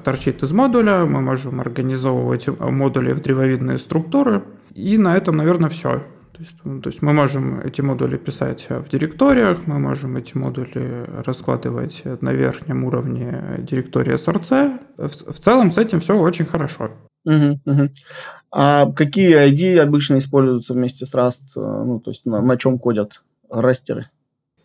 торчит 0.05 0.43
из 0.43 0.53
модуля, 0.53 1.05
мы 1.05 1.21
можем 1.21 1.61
организовывать 1.61 2.47
модули 2.61 3.13
в 3.13 3.21
древовидные 3.21 3.79
структуры, 3.79 4.45
и 4.79 4.99
на 4.99 5.17
этом, 5.17 5.37
наверное, 5.37 5.69
все. 5.69 6.03
То 6.33 6.45
есть, 6.45 6.57
ну, 6.63 6.81
то 6.81 6.89
есть 6.89 7.03
мы 7.03 7.13
можем 7.13 7.61
эти 7.61 7.81
модули 7.81 8.17
писать 8.17 8.67
в 8.69 8.89
директориях, 8.89 9.67
мы 9.67 9.81
можем 9.81 10.17
эти 10.17 10.37
модули 10.37 11.05
раскладывать 11.27 12.03
на 12.21 12.33
верхнем 12.33 12.85
уровне 12.85 13.57
директории 13.59 14.15
SRC. 14.15 14.79
В, 14.99 15.33
в 15.33 15.41
целом 15.41 15.73
с 15.73 15.79
этим 15.79 15.99
все 15.99 16.17
очень 16.17 16.47
хорошо. 16.47 16.93
Угу, 17.25 17.61
угу. 17.67 17.89
А 18.53 18.91
какие 18.93 19.51
ID 19.51 19.81
обычно 19.81 20.19
используются 20.19 20.75
вместе 20.75 21.07
с 21.07 21.15
Rust? 21.15 21.43
Ну, 21.57 21.99
то 21.99 22.11
есть 22.11 22.25
на, 22.25 22.41
на 22.41 22.57
чем 22.57 22.79
кодят 22.79 23.23
растеры? 23.51 24.09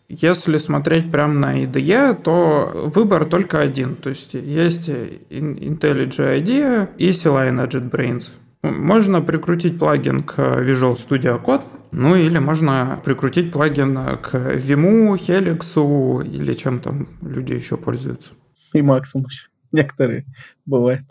Если 0.10 0.58
смотреть 0.58 1.12
прямо 1.12 1.34
на 1.34 1.63
IDE, 1.63 2.22
то 2.22 2.72
выбор 2.93 3.25
только 3.25 3.60
один. 3.60 3.96
То 3.96 4.10
есть 4.10 4.36
есть 4.36 4.89
IntelliJ 4.89 6.43
IDEA 6.43 6.89
и 6.98 7.10
CLI 7.10 7.67
JetBrains. 7.67 8.29
Можно 8.63 9.22
прикрутить 9.22 9.77
плагин 9.77 10.24
к 10.24 10.39
Visual 10.39 10.98
Studio 10.98 11.43
Code, 11.43 11.63
ну 11.91 12.15
или 12.15 12.39
можно 12.39 13.01
прикрутить 13.03 13.51
плагин 13.51 13.93
к 14.17 14.34
Vim, 14.34 15.13
Helix 15.15 16.25
или 16.25 16.53
чем 16.53 16.79
там 16.79 17.10
люди 17.22 17.53
еще 17.53 17.75
пользуются. 17.75 18.29
И 18.74 18.82
Максом 18.82 19.25
еще. 19.29 19.48
Некоторые 19.74 20.25
бывает. 20.65 21.01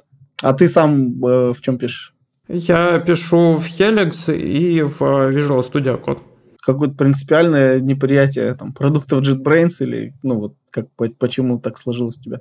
А 0.40 0.54
ты 0.54 0.66
сам 0.66 1.22
э, 1.24 1.52
в 1.52 1.60
чем 1.60 1.76
пишешь? 1.76 2.14
Я 2.48 2.98
пишу 3.00 3.54
в 3.54 3.66
Helix 3.66 4.34
и 4.34 4.82
в 4.82 5.02
Visual 5.02 5.60
Studio 5.60 6.02
Code. 6.02 6.20
Какое-то 6.62 6.94
принципиальное 6.94 7.80
неприятие 7.80 8.54
там, 8.54 8.72
продуктов 8.72 9.20
JetBrains 9.20 9.74
или 9.80 10.14
ну 10.22 10.38
вот 10.38 10.54
как, 10.70 10.86
почему 11.18 11.58
так 11.58 11.76
сложилось 11.76 12.16
у 12.18 12.22
тебя? 12.22 12.40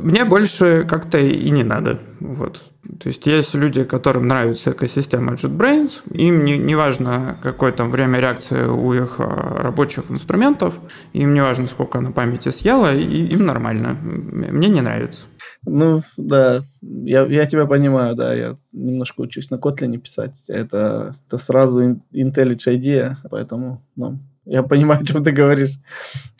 Мне 0.00 0.24
больше 0.24 0.86
как-то 0.88 1.18
и 1.18 1.50
не 1.50 1.62
надо. 1.62 2.00
Вот. 2.20 2.62
То 2.98 3.08
есть 3.08 3.26
есть 3.26 3.54
люди, 3.54 3.84
которым 3.84 4.26
нравится 4.28 4.72
экосистема 4.72 5.34
JetBrains, 5.34 6.02
им 6.12 6.44
не, 6.44 6.56
не 6.56 6.74
важно, 6.74 7.38
какое 7.42 7.72
там 7.72 7.90
время 7.90 8.20
реакции 8.20 8.64
у 8.64 8.92
их 8.92 9.16
а, 9.18 9.62
рабочих 9.62 10.10
инструментов, 10.10 10.78
им 11.12 11.34
не 11.34 11.40
важно, 11.40 11.66
сколько 11.66 11.98
она 11.98 12.10
памяти 12.10 12.48
съела, 12.48 12.94
и 12.94 13.26
им 13.26 13.46
нормально. 13.46 13.96
Мне 14.02 14.68
не 14.68 14.80
нравится. 14.80 15.20
Ну, 15.66 16.00
да, 16.16 16.62
я, 16.80 17.26
я 17.26 17.46
тебя 17.46 17.66
понимаю, 17.66 18.16
да, 18.16 18.34
я 18.34 18.56
немножко 18.72 19.20
учусь 19.20 19.50
на 19.50 19.56
Kotlin 19.56 19.96
писать. 19.98 20.34
Это, 20.48 21.14
это 21.26 21.38
сразу 21.38 22.00
IntelliJ 22.14 22.66
IDEA, 22.66 23.14
поэтому 23.30 23.86
ну, 23.94 24.18
я 24.50 24.64
понимаю, 24.64 25.00
о 25.00 25.06
чем 25.06 25.22
ты 25.22 25.30
говоришь. 25.30 25.78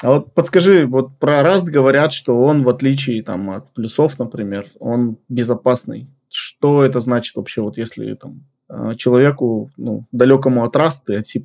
А 0.03 0.11
вот 0.11 0.35
подскажи, 0.35 0.85
вот 0.85 1.17
про 1.19 1.43
Rust 1.43 1.65
говорят, 1.65 2.13
что 2.13 2.37
он, 2.41 2.65
в 2.65 2.69
отличие 2.69 3.23
там, 3.23 3.51
от 3.51 3.73
плюсов, 3.73 4.19
например, 4.19 4.67
он 4.81 5.17
безопасный. 5.29 6.09
Что 6.29 6.85
это 6.85 6.99
значит 7.01 7.37
вообще, 7.37 7.63
вот 7.63 7.79
если 7.79 8.15
там 8.15 8.43
а, 8.69 8.97
человеку, 8.97 9.71
ну, 9.77 10.07
далекому 10.11 10.65
от 10.65 10.75
Rust 10.75 11.03
и 11.07 11.15
от 11.15 11.27
C++, 11.29 11.41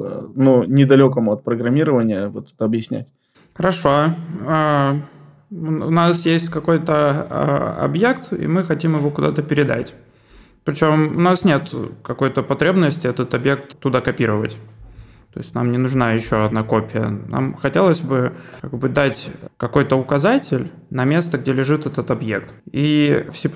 а, 0.00 0.30
но 0.34 0.64
недалекому 0.64 1.32
от 1.32 1.44
программирования, 1.44 2.28
вот 2.28 2.52
это 2.54 2.64
объяснять? 2.64 3.08
Хорошо. 3.52 4.14
А, 4.46 4.96
у 5.50 5.90
нас 5.90 6.24
есть 6.24 6.48
какой-то 6.48 7.82
объект, 7.82 8.32
и 8.32 8.46
мы 8.46 8.64
хотим 8.64 8.96
его 8.96 9.10
куда-то 9.10 9.42
передать. 9.42 9.94
Причем 10.64 11.16
у 11.16 11.20
нас 11.20 11.44
нет 11.44 11.74
какой-то 12.02 12.42
потребности 12.42 13.06
этот 13.06 13.34
объект 13.34 13.78
туда 13.78 14.00
копировать. 14.00 14.56
То 15.32 15.40
есть 15.40 15.54
нам 15.54 15.70
не 15.70 15.78
нужна 15.78 16.12
еще 16.12 16.44
одна 16.44 16.62
копия. 16.62 17.08
Нам 17.28 17.54
хотелось 17.54 18.00
бы 18.00 18.32
как 18.60 18.74
бы 18.74 18.88
дать 18.88 19.28
какой-то 19.56 19.96
указатель 19.96 20.70
на 20.90 21.04
место, 21.04 21.38
где 21.38 21.52
лежит 21.52 21.86
этот 21.86 22.10
объект. 22.10 22.52
И 22.72 23.26
в 23.30 23.36
C++ 23.36 23.50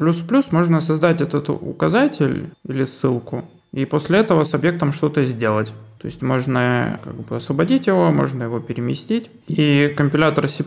можно 0.51 0.81
создать 0.81 1.21
этот 1.23 1.49
указатель 1.49 2.51
или 2.67 2.85
ссылку, 2.85 3.45
и 3.73 3.87
после 3.87 4.19
этого 4.19 4.45
с 4.45 4.53
объектом 4.55 4.93
что-то 4.93 5.25
сделать. 5.25 5.73
То 5.99 6.07
есть 6.07 6.21
можно 6.21 7.01
как 7.03 7.15
бы 7.15 7.37
освободить 7.37 7.87
его, 7.87 8.11
можно 8.11 8.43
его 8.43 8.61
переместить. 8.61 9.31
И 9.47 9.95
компилятор 9.97 10.49
C++ 10.49 10.65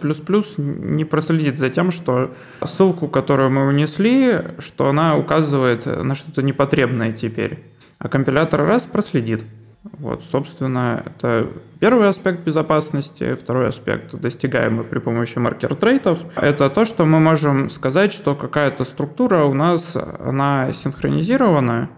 не 0.57 1.05
проследит 1.05 1.59
за 1.59 1.69
тем, 1.69 1.91
что 1.91 2.33
ссылку, 2.63 3.07
которую 3.07 3.51
мы 3.51 3.67
унесли, 3.67 4.39
что 4.59 4.89
она 4.89 5.17
указывает 5.17 5.85
на 5.85 6.15
что-то 6.15 6.41
непотребное 6.41 7.11
теперь. 7.13 7.59
А 7.99 8.07
компилятор 8.07 8.65
раз 8.65 8.83
проследит. 8.85 9.43
Вот, 9.93 10.23
собственно, 10.23 11.03
это 11.05 11.49
первый 11.79 12.07
аспект 12.07 12.41
безопасности. 12.41 13.35
Второй 13.35 13.69
аспект, 13.69 14.15
достигаемый 14.15 14.83
при 14.83 14.99
помощи 14.99 15.37
маркер-трейтов, 15.37 16.23
это 16.35 16.69
то, 16.69 16.85
что 16.85 17.05
мы 17.05 17.19
можем 17.19 17.69
сказать, 17.69 18.11
что 18.11 18.35
какая-то 18.35 18.83
структура 18.83 19.43
у 19.43 19.53
нас, 19.53 19.95
она 19.95 20.73
синхронизирована, 20.73 21.89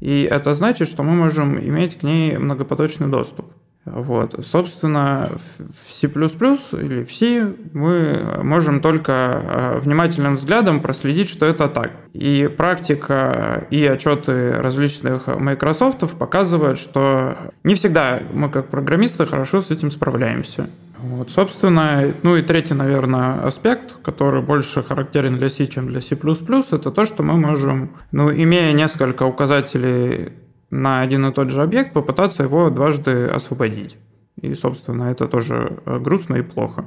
и 0.00 0.22
это 0.22 0.54
значит, 0.54 0.88
что 0.88 1.02
мы 1.02 1.12
можем 1.12 1.58
иметь 1.58 1.98
к 1.98 2.02
ней 2.02 2.36
многопоточный 2.36 3.08
доступ. 3.08 3.52
Вот. 3.86 4.44
Собственно, 4.44 5.38
в 5.58 5.92
C++ 5.92 6.08
или 6.08 7.04
в 7.04 7.12
C 7.12 7.54
мы 7.72 8.40
можем 8.42 8.80
только 8.80 9.12
э, 9.12 9.78
внимательным 9.80 10.36
взглядом 10.36 10.80
проследить, 10.80 11.28
что 11.28 11.46
это 11.46 11.68
так. 11.68 11.92
И 12.12 12.50
практика 12.56 13.64
и 13.70 13.84
отчеты 13.86 14.54
различных 14.54 15.28
Microsoft 15.28 16.00
показывают, 16.18 16.78
что 16.78 17.36
не 17.62 17.76
всегда 17.76 18.20
мы 18.34 18.50
как 18.50 18.68
программисты 18.68 19.24
хорошо 19.24 19.62
с 19.62 19.70
этим 19.70 19.92
справляемся. 19.92 20.68
Вот, 20.98 21.30
собственно, 21.30 22.12
ну 22.22 22.36
и 22.36 22.42
третий, 22.42 22.74
наверное, 22.74 23.46
аспект, 23.46 23.98
который 24.02 24.42
больше 24.42 24.82
характерен 24.82 25.36
для 25.36 25.48
C, 25.48 25.66
чем 25.66 25.86
для 25.88 26.00
C++, 26.00 26.16
это 26.16 26.90
то, 26.90 27.04
что 27.04 27.22
мы 27.22 27.36
можем, 27.36 27.90
ну, 28.10 28.32
имея 28.32 28.72
несколько 28.72 29.24
указателей 29.24 30.32
на 30.70 31.00
один 31.00 31.26
и 31.26 31.32
тот 31.32 31.50
же 31.50 31.62
объект, 31.62 31.92
попытаться 31.92 32.42
его 32.42 32.70
дважды 32.70 33.26
освободить. 33.26 33.96
И, 34.40 34.54
собственно, 34.54 35.04
это 35.04 35.28
тоже 35.28 35.82
э, 35.86 35.98
грустно 35.98 36.36
и 36.36 36.42
плохо. 36.42 36.86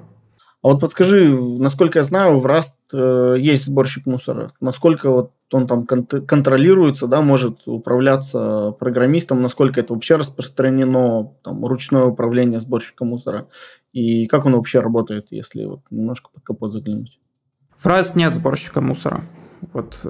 А 0.62 0.68
вот 0.68 0.82
подскажи, 0.82 1.34
насколько 1.34 2.00
я 2.00 2.04
знаю, 2.04 2.40
в 2.40 2.46
Rust 2.46 2.74
э, 2.94 3.40
есть 3.40 3.66
сборщик 3.66 4.06
мусора. 4.06 4.52
Насколько 4.60 5.10
вот 5.10 5.32
он 5.52 5.68
там 5.68 5.88
кон- 5.88 6.06
контролируется, 6.06 7.08
да, 7.08 7.22
может 7.22 7.62
управляться 7.66 8.72
программистом, 8.78 9.42
насколько 9.42 9.80
это 9.80 9.94
вообще 9.94 10.18
распространено, 10.18 11.32
там, 11.44 11.66
ручное 11.66 12.04
управление 12.04 12.60
сборщиком 12.60 13.08
мусора, 13.08 13.48
и 13.94 14.28
как 14.28 14.46
он 14.46 14.54
вообще 14.54 14.80
работает, 14.80 15.28
если 15.32 15.64
вот 15.64 15.80
немножко 15.90 16.30
под 16.34 16.44
капот 16.44 16.74
заглянуть? 16.74 17.20
В 17.78 17.86
Rust 17.86 18.12
нет 18.16 18.36
сборщика 18.36 18.82
мусора. 18.82 19.24
Вот 19.74 20.06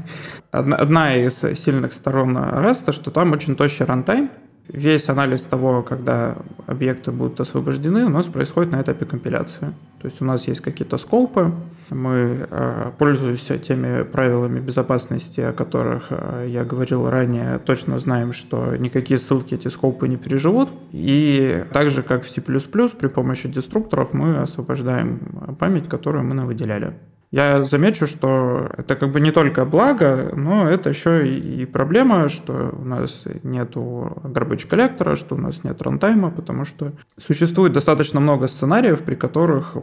одна 0.50 1.14
из 1.14 1.38
сильных 1.38 1.92
сторон 1.92 2.36
REST, 2.36 2.92
что 2.92 3.10
там 3.10 3.32
очень 3.32 3.56
тощий 3.56 3.84
рантайм. 3.84 4.30
Весь 4.68 5.08
анализ 5.08 5.42
того, 5.42 5.82
когда 5.82 6.36
объекты 6.66 7.10
будут 7.10 7.40
освобождены, 7.40 8.04
у 8.04 8.10
нас 8.10 8.26
происходит 8.26 8.72
на 8.72 8.82
этапе 8.82 9.06
компиляции. 9.06 9.72
То 10.00 10.08
есть 10.08 10.20
у 10.20 10.26
нас 10.26 10.46
есть 10.46 10.60
какие-то 10.60 10.98
скопы, 10.98 11.52
мы 11.90 12.46
э, 12.50 12.92
пользуемся 12.98 13.58
теми 13.58 14.02
правилами 14.02 14.60
безопасности, 14.60 15.40
о 15.40 15.52
которых 15.52 16.08
э, 16.10 16.46
я 16.50 16.64
говорил 16.64 17.08
ранее, 17.08 17.58
точно 17.58 17.98
знаем, 17.98 18.34
что 18.34 18.76
никакие 18.76 19.18
ссылки 19.18 19.54
эти 19.54 19.68
скопы 19.68 20.06
не 20.06 20.16
переживут. 20.16 20.68
И 20.92 21.64
так 21.72 21.88
же, 21.88 22.02
как 22.02 22.24
в 22.24 22.30
C++, 22.30 22.42
при 22.42 23.08
помощи 23.08 23.48
деструкторов 23.48 24.12
мы 24.12 24.38
освобождаем 24.38 25.56
память, 25.58 25.88
которую 25.88 26.24
мы 26.24 26.34
навыделяли. 26.34 26.94
Я 27.30 27.62
замечу, 27.64 28.06
что 28.06 28.70
это 28.76 28.96
как 28.96 29.12
бы 29.12 29.20
не 29.20 29.32
только 29.32 29.66
благо, 29.66 30.32
но 30.34 30.68
это 30.68 30.88
еще 30.88 31.28
и 31.28 31.66
проблема, 31.66 32.30
что 32.30 32.70
у 32.72 32.84
нас 32.84 33.24
нету 33.42 34.16
garbage 34.24 34.66
коллектора, 34.66 35.14
что 35.14 35.34
у 35.34 35.38
нас 35.38 35.62
нет 35.62 35.82
рантайма, 35.82 36.30
потому 36.30 36.64
что 36.64 36.92
существует 37.18 37.74
достаточно 37.74 38.18
много 38.18 38.48
сценариев, 38.48 39.00
при 39.02 39.14
которых 39.14 39.76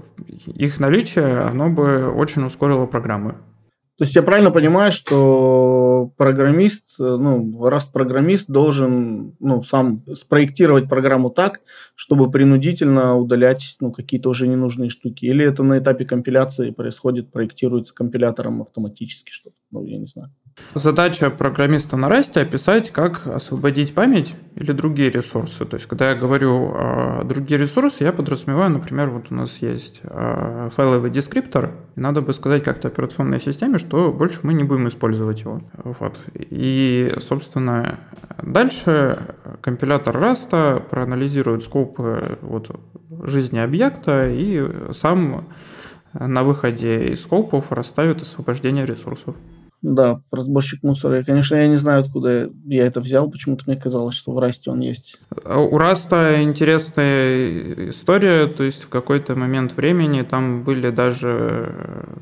их 0.45 0.79
наличие, 0.79 1.41
оно 1.41 1.69
бы 1.69 2.09
очень 2.09 2.43
ускорило 2.43 2.87
программы. 2.87 3.35
То 3.97 4.03
есть 4.03 4.13
я 4.13 4.23
правильно 4.23 4.51
понимаю, 4.51 4.91
что 4.91 6.11
программист, 6.17 6.83
ну, 6.97 7.65
раз 7.65 7.85
программист 7.85 8.49
должен 8.49 9.37
ну, 9.39 9.63
сам 9.63 10.03
спроектировать 10.13 10.89
программу 10.89 11.29
так, 11.29 11.61
чтобы 11.95 12.29
принудительно 12.29 13.15
удалять 13.15 13.77
ну, 13.79 13.93
какие-то 13.93 14.29
уже 14.29 14.47
ненужные 14.47 14.89
штуки? 14.89 15.25
Или 15.25 15.45
это 15.45 15.63
на 15.63 15.79
этапе 15.79 16.03
компиляции 16.03 16.71
происходит, 16.71 17.31
проектируется 17.31 17.93
компилятором 17.93 18.61
автоматически 18.61 19.31
что-то? 19.31 19.55
Ну, 19.71 19.85
я 19.85 19.97
не 19.97 20.07
знаю. 20.07 20.29
Задача 20.73 21.29
программиста 21.29 21.95
на 21.95 22.07
Rust 22.07 22.39
описать, 22.39 22.91
как 22.91 23.27
освободить 23.27 23.93
память 23.93 24.35
или 24.55 24.71
другие 24.71 25.09
ресурсы. 25.09 25.65
То 25.65 25.75
есть, 25.75 25.85
когда 25.85 26.09
я 26.09 26.15
говорю 26.15 26.73
э, 26.73 27.23
другие 27.23 27.59
ресурсы, 27.59 28.03
я 28.03 28.11
подразумеваю, 28.11 28.71
например, 28.71 29.09
вот 29.09 29.31
у 29.31 29.35
нас 29.35 29.57
есть 29.61 30.01
э, 30.03 30.69
файловый 30.75 31.11
дескриптор, 31.11 31.71
и 31.95 31.99
надо 31.99 32.21
бы 32.21 32.33
сказать 32.33 32.63
как-то 32.63 32.89
операционной 32.89 33.39
системе, 33.39 33.77
что 33.77 34.11
больше 34.11 34.41
мы 34.43 34.53
не 34.53 34.63
будем 34.63 34.87
использовать 34.87 35.41
его. 35.41 35.61
Вот. 35.83 36.19
И, 36.35 37.15
собственно, 37.19 37.99
дальше 38.41 39.35
компилятор 39.61 40.17
Rust 40.17 40.81
проанализирует 40.89 41.63
скопы 41.63 42.37
вот, 42.41 42.69
жизни 43.23 43.59
объекта 43.59 44.29
и 44.29 44.91
сам 44.91 45.47
на 46.13 46.43
выходе 46.43 47.09
из 47.09 47.23
скопов 47.23 47.71
расставит 47.71 48.21
освобождение 48.21 48.85
ресурсов. 48.85 49.35
Да, 49.87 50.21
сборщик 50.31 50.81
мусора. 50.81 51.23
Конечно, 51.23 51.55
я 51.55 51.67
не 51.67 51.75
знаю, 51.75 52.01
откуда 52.01 52.49
я 52.65 52.87
это 52.87 53.01
взял. 53.01 53.29
Почему-то 53.29 53.65
мне 53.67 53.77
казалось, 53.77 54.15
что 54.15 54.31
в 54.31 54.39
Rust 54.39 54.65
е 54.65 54.71
он 54.71 54.79
есть. 54.79 55.19
У 55.45 55.77
Rust 55.77 56.28
а 56.28 56.41
интересная 56.41 57.89
история. 57.91 58.47
То 58.47 58.63
есть 58.63 58.81
в 58.81 58.89
какой-то 58.89 59.35
момент 59.35 59.77
времени 59.77 60.23
там 60.23 60.63
были 60.63 60.89
даже... 60.89 61.71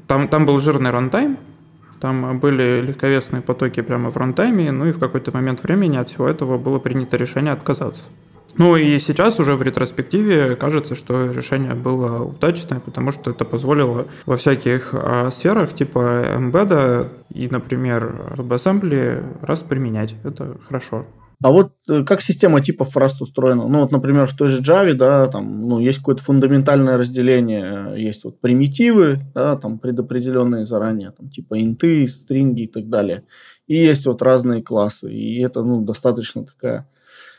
Там, 0.07 0.27
там 0.27 0.45
был 0.45 0.57
жирный 0.57 0.91
рантайм. 0.91 1.37
Там 2.01 2.37
были 2.39 2.81
легковесные 2.81 3.41
потоки 3.41 3.81
прямо 3.81 4.11
в 4.11 4.17
рантайме. 4.17 4.69
Ну 4.73 4.87
и 4.87 4.91
в 4.91 4.99
какой-то 4.99 5.31
момент 5.31 5.63
времени 5.63 5.95
от 5.95 6.09
всего 6.09 6.27
этого 6.27 6.57
было 6.57 6.79
принято 6.79 7.15
решение 7.15 7.53
отказаться. 7.53 8.03
Ну 8.57 8.75
и 8.75 8.99
сейчас 8.99 9.39
уже 9.39 9.55
в 9.55 9.61
ретроспективе 9.63 10.55
кажется, 10.55 10.95
что 10.95 11.31
решение 11.31 11.73
было 11.73 12.23
удачное, 12.23 12.79
потому 12.79 13.11
что 13.11 13.31
это 13.31 13.45
позволило 13.45 14.07
во 14.25 14.35
всяких 14.35 14.89
а, 14.93 15.31
сферах 15.31 15.73
типа 15.73 16.35
эмбеда 16.37 17.09
и, 17.33 17.47
например, 17.47 18.35
WebAssembly 18.37 19.45
Rust 19.45 19.61
применять. 19.61 20.15
Это 20.23 20.57
хорошо. 20.67 21.05
А 21.43 21.51
вот 21.51 21.73
э, 21.89 22.03
как 22.05 22.21
система 22.21 22.61
типов 22.61 22.95
Rust 22.95 23.17
устроена? 23.19 23.67
Ну, 23.67 23.81
вот, 23.81 23.91
например, 23.91 24.27
в 24.27 24.35
той 24.35 24.47
же 24.47 24.61
Java, 24.61 24.93
да, 24.93 25.27
там, 25.27 25.67
ну, 25.67 25.79
есть 25.79 25.97
какое-то 25.97 26.23
фундаментальное 26.23 26.97
разделение, 26.97 28.01
есть 28.01 28.23
вот 28.23 28.39
примитивы, 28.39 29.19
да, 29.35 29.57
там, 29.57 29.77
предопределенные 29.77 30.65
заранее, 30.65 31.11
там, 31.11 31.29
типа 31.29 31.59
инты, 31.61 32.07
стринги 32.07 32.61
и 32.61 32.67
так 32.67 32.87
далее. 32.87 33.23
И 33.67 33.75
есть 33.75 34.05
вот 34.05 34.21
разные 34.21 34.63
классы, 34.63 35.11
и 35.11 35.41
это, 35.41 35.63
ну, 35.63 35.81
достаточно 35.81 36.45
такая 36.45 36.87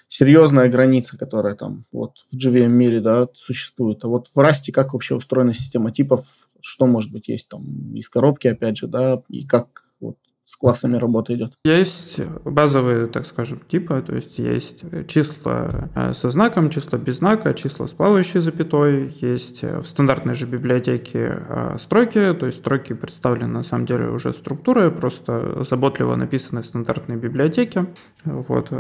серьезная 0.09 0.69
граница, 0.69 1.17
которая 1.19 1.55
там 1.55 1.85
вот 1.93 2.19
в 2.31 2.37
JVM 2.37 2.69
мире, 2.69 3.01
да, 3.01 3.29
существует. 3.35 4.05
А 4.05 4.09
вот 4.09 4.29
в 4.29 4.39
Rust 4.39 4.71
как 4.73 4.93
вообще 4.93 5.15
устроена 5.15 5.53
система 5.53 5.93
типов, 5.93 6.27
что 6.61 6.87
может 6.87 7.13
быть 7.13 7.29
есть 7.29 7.49
там 7.49 7.95
из 7.95 8.09
коробки, 8.09 8.49
опять 8.49 8.79
же, 8.79 8.87
да, 8.87 9.23
и 9.29 9.47
как 9.47 9.84
с 10.45 10.57
классами 10.57 10.97
работа 10.97 11.35
идет? 11.35 11.55
Есть 11.65 12.21
базовые, 12.45 13.07
так 13.07 13.27
скажем, 13.27 13.61
типы, 13.67 14.03
то 14.07 14.15
есть 14.15 14.39
есть 14.39 14.85
числа 15.09 15.91
э, 15.95 16.13
со 16.13 16.31
знаком, 16.31 16.71
числа 16.71 16.99
без 16.99 17.17
знака, 17.17 17.55
числа 17.55 17.87
с 17.87 17.93
плавающей 17.93 18.41
запятой, 18.41 19.15
есть 19.21 19.65
э, 19.65 19.79
в 19.79 19.87
стандартной 19.87 20.35
же 20.35 20.47
библиотеке 20.47 21.43
э, 21.49 21.77
строки, 21.81 22.35
то 22.35 22.47
есть 22.47 22.59
строки 22.59 22.93
представлены 22.93 23.53
на 23.53 23.63
самом 23.63 23.87
деле 23.87 24.09
уже 24.09 24.33
структурой, 24.33 24.91
просто 24.91 25.65
заботливо 25.69 26.15
написаны 26.15 26.63
в 26.63 26.67
стандартной 26.67 27.17
библиотеке. 27.17 27.87
Вот. 28.25 28.71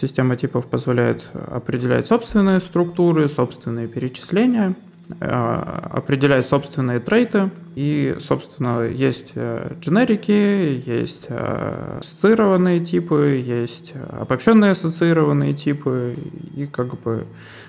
Система 0.00 0.36
типов 0.36 0.66
позволяет 0.66 1.24
определять 1.34 2.08
собственные 2.08 2.60
структуры, 2.60 3.28
собственные 3.28 3.88
перечисления, 3.88 4.74
Э, 5.18 5.88
определять 5.90 6.46
собственные 6.46 7.00
трейты. 7.00 7.50
И, 7.74 8.16
собственно, 8.20 8.86
есть 8.86 9.32
э, 9.34 9.74
дженерики, 9.80 10.82
есть 10.86 11.26
э, 11.28 11.98
ассоциированные 11.98 12.80
типы, 12.80 13.42
есть 13.44 13.92
обобщенные 14.10 14.72
ассоциированные 14.72 15.54
типы. 15.54 16.16
И 16.54 16.66
как 16.66 17.00
бы 17.00 17.26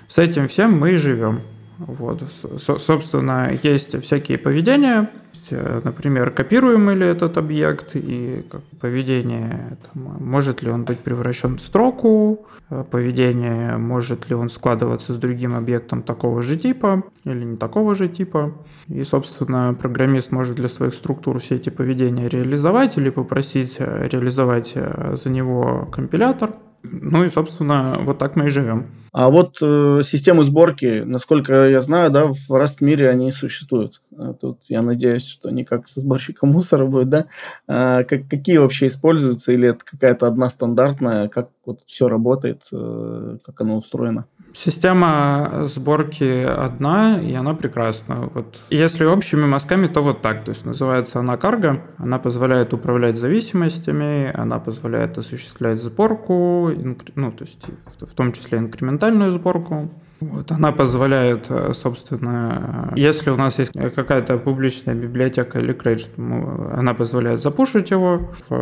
с 0.08 0.18
этим 0.18 0.48
всем 0.48 0.78
мы 0.78 0.92
и 0.92 0.96
живем. 0.96 1.40
Вот. 1.78 2.22
Собственно, 2.58 3.58
есть 3.62 4.00
всякие 4.02 4.38
поведения, 4.38 5.10
например, 5.50 6.30
копируем 6.30 6.90
ли 6.90 7.06
этот 7.06 7.36
объект 7.38 7.90
и 7.94 8.44
поведение, 8.80 9.78
там, 9.82 10.16
может 10.20 10.62
ли 10.62 10.70
он 10.70 10.84
быть 10.84 11.00
превращен 11.00 11.56
в 11.56 11.60
строку, 11.60 12.46
Э, 12.72 12.84
поведение, 12.90 13.76
может 13.76 14.30
ли 14.30 14.34
он 14.34 14.48
складываться 14.48 15.12
с 15.12 15.18
другим 15.18 15.54
объектом 15.54 16.02
такого 16.02 16.42
же 16.42 16.56
типа 16.56 17.02
или 17.24 17.44
не 17.44 17.56
такого 17.56 17.94
же 17.94 18.08
типа. 18.08 18.54
И, 18.88 19.04
собственно, 19.04 19.76
программист 19.78 20.32
может 20.32 20.56
для 20.56 20.68
своих 20.68 20.94
структур 20.94 21.38
все 21.38 21.56
эти 21.56 21.68
поведения 21.68 22.30
реализовать 22.30 22.96
или 22.96 23.10
попросить 23.10 23.76
э, 23.78 24.08
реализовать 24.10 24.72
э, 24.74 25.16
за 25.16 25.28
него 25.28 25.86
компилятор. 25.92 26.54
Ну 26.82 27.24
и, 27.24 27.30
собственно, 27.30 27.98
вот 28.00 28.18
так 28.18 28.36
мы 28.36 28.46
и 28.46 28.50
живем. 28.50 28.88
А 29.12 29.28
вот 29.30 29.58
э, 29.60 30.00
системы 30.04 30.42
сборки, 30.42 31.02
насколько 31.04 31.68
я 31.68 31.80
знаю, 31.80 32.10
да, 32.10 32.26
в 32.26 32.50
Rust 32.50 32.76
мире 32.80 33.10
они 33.10 33.30
существуют. 33.30 34.00
А 34.16 34.32
тут 34.32 34.62
я 34.68 34.82
надеюсь, 34.82 35.26
что 35.26 35.50
не 35.50 35.64
как 35.64 35.86
со 35.86 36.00
сборщиком 36.00 36.50
мусора 36.50 36.86
будет, 36.86 37.10
да. 37.10 37.26
А, 37.68 38.04
как, 38.04 38.26
какие 38.28 38.56
вообще 38.56 38.86
используются, 38.86 39.52
или 39.52 39.68
это 39.68 39.84
какая-то 39.84 40.26
одна 40.26 40.48
стандартная, 40.48 41.28
как 41.28 41.50
вот 41.66 41.82
все 41.86 42.08
работает, 42.08 42.62
э, 42.72 43.36
как 43.44 43.60
оно 43.60 43.76
устроено? 43.76 44.26
Система 44.54 45.64
сборки 45.66 46.44
одна, 46.44 47.18
и 47.20 47.32
она 47.32 47.54
прекрасна. 47.54 48.30
Вот. 48.34 48.60
Если 48.70 49.04
общими 49.04 49.46
мазками, 49.46 49.86
то 49.86 50.02
вот 50.02 50.20
так. 50.20 50.44
То 50.44 50.50
есть 50.50 50.66
называется 50.66 51.20
она 51.20 51.36
карго. 51.36 51.82
Она 51.96 52.18
позволяет 52.18 52.74
управлять 52.74 53.16
зависимостями, 53.16 54.30
она 54.34 54.58
позволяет 54.58 55.16
осуществлять 55.16 55.80
сборку, 55.80 56.70
ну, 57.14 57.32
то 57.32 57.44
есть 57.44 57.64
в 58.00 58.14
том 58.14 58.32
числе 58.32 58.58
инкрементальную 58.58 59.32
сборку. 59.32 59.90
Вот, 60.30 60.52
она 60.52 60.70
позволяет, 60.70 61.46
э, 61.50 61.72
собственно, 61.74 62.92
если 62.94 63.30
у 63.30 63.36
нас 63.36 63.58
есть 63.58 63.72
какая-то 63.72 64.38
публичная 64.38 64.94
библиотека 64.94 65.58
или 65.58 65.72
крейдж, 65.72 66.06
она 66.16 66.94
позволяет 66.94 67.42
запушить 67.42 67.90
его 67.90 68.30
в 68.48 68.52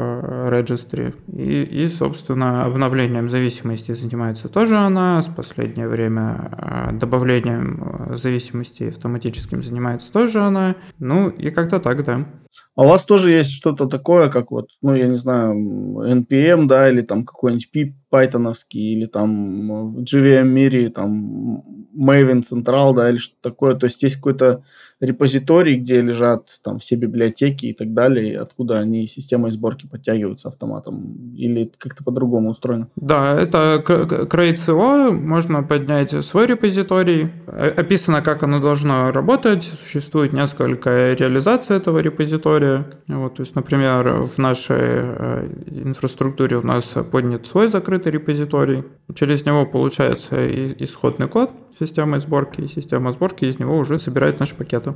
registry. 0.51 1.14
И, 1.33 1.62
и, 1.62 1.88
собственно, 1.88 2.64
обновлением 2.64 3.29
зависимости 3.29 3.92
занимается 3.92 4.49
тоже 4.49 4.77
она. 4.77 5.20
С 5.23 5.29
последнее 5.29 5.88
время 5.88 6.51
э, 6.53 6.92
добавлением 6.92 8.09
э, 8.11 8.16
зависимости 8.16 8.85
автоматическим 8.85 9.62
занимается 9.62 10.11
тоже 10.11 10.40
она. 10.40 10.77
Ну 10.99 11.29
и 11.29 11.51
как-то 11.51 11.79
так, 11.79 12.05
да. 12.05 12.27
А 12.75 12.83
у 12.83 12.89
вас 12.89 13.05
тоже 13.05 13.33
есть 13.33 13.51
что-то 13.51 13.87
такое, 13.87 14.31
как 14.31 14.51
вот, 14.51 14.71
ну, 14.83 14.95
я 14.95 15.07
не 15.07 15.17
знаю, 15.17 15.55
NPM, 15.55 16.67
да, 16.67 16.91
или 16.91 17.03
там 17.03 17.25
какой-нибудь 17.25 17.69
PIP 17.75 17.93
пайтоновский, 18.09 18.93
или 18.93 19.07
там 19.07 19.95
в 19.95 20.03
JVM 20.03 20.45
мире, 20.45 20.91
там 20.91 21.63
Maven 21.97 22.43
Central, 22.43 22.95
да, 22.95 23.11
или 23.11 23.19
что-то 23.19 23.51
такое. 23.51 23.75
То 23.75 23.87
есть 23.87 24.03
есть 24.03 24.17
какой-то 24.17 24.63
репозиторий, 25.01 25.77
где 25.77 26.03
лежат 26.03 26.61
там 26.63 26.79
все 26.79 26.97
библиотеки 26.97 27.67
и 27.67 27.73
так 27.73 27.95
далее, 27.95 28.39
откуда 28.39 28.79
они 28.79 29.07
системой 29.07 29.51
сборки 29.51 29.87
подтягиваются 29.87 30.49
автоматом, 30.49 31.35
или 31.35 31.71
как-то 31.79 32.05
по-другому 32.05 32.51
устроено? 32.51 32.89
Да, 32.97 33.39
это 33.41 33.83
CRATE.co, 33.87 35.11
можно 35.13 35.63
поднять 35.63 36.25
свой 36.25 36.47
репозиторий, 36.47 37.31
описано, 37.47 38.23
как 38.23 38.43
оно 38.43 38.61
должно 38.61 39.11
работать, 39.11 39.65
существует 39.83 40.33
несколько 40.33 41.15
реализаций 41.15 41.77
этого 41.77 41.99
репозитория. 41.99 42.87
Вот, 43.09 43.37
то 43.37 43.43
есть, 43.43 43.55
например, 43.55 44.25
в 44.25 44.39
нашей 44.39 44.77
э, 44.79 45.49
инфраструктуре 45.67 46.59
у 46.59 46.67
нас 46.67 46.85
поднят 47.11 47.47
свой 47.47 47.69
закрытый 47.69 48.13
репозиторий, 48.13 48.85
через 49.15 49.45
него 49.45 49.67
получается 49.67 50.37
исходный 50.79 51.29
код, 51.29 51.51
системой 51.79 52.21
сборки, 52.21 52.61
и 52.61 52.69
система 52.69 53.13
сборки 53.13 53.45
из 53.47 53.59
него 53.59 53.77
уже 53.79 53.99
собирает 53.99 54.39
наши 54.39 54.55
пакеты. 54.55 54.89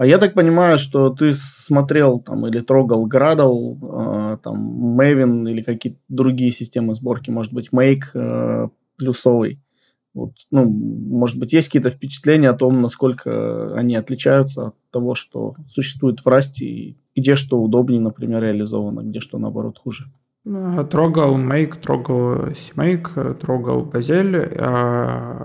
А 0.00 0.06
я 0.06 0.16
так 0.16 0.32
понимаю, 0.32 0.78
что 0.78 1.10
ты 1.10 1.34
смотрел 1.34 2.20
там 2.20 2.46
или 2.46 2.60
трогал 2.60 3.06
Gradle, 3.06 3.76
э, 3.82 4.38
там 4.42 4.98
Maven 4.98 5.46
или 5.50 5.60
какие-то 5.60 5.98
другие 6.08 6.52
системы 6.52 6.94
сборки, 6.94 7.30
может 7.30 7.52
быть, 7.52 7.68
Make 7.70 8.04
э, 8.14 8.68
плюсовый. 8.96 9.60
Вот, 10.14 10.32
ну, 10.50 10.64
может 10.64 11.38
быть, 11.38 11.52
есть 11.52 11.68
какие-то 11.68 11.90
впечатления 11.90 12.48
о 12.48 12.54
том, 12.54 12.80
насколько 12.80 13.74
они 13.74 13.94
отличаются 13.94 14.68
от 14.68 14.74
того, 14.90 15.14
что 15.14 15.56
существует 15.68 16.20
в 16.20 16.26
Rust, 16.26 16.62
и 16.62 16.96
где 17.14 17.36
что 17.36 17.60
удобнее, 17.60 18.00
например, 18.00 18.42
реализовано, 18.42 19.02
где 19.02 19.20
что, 19.20 19.36
наоборот, 19.36 19.78
хуже. 19.78 20.06
Э, 20.46 20.82
трогал 20.90 21.38
Make, 21.38 21.78
трогал 21.78 22.46
CMake, 22.52 23.34
трогал 23.34 23.82
Базель, 23.82 24.34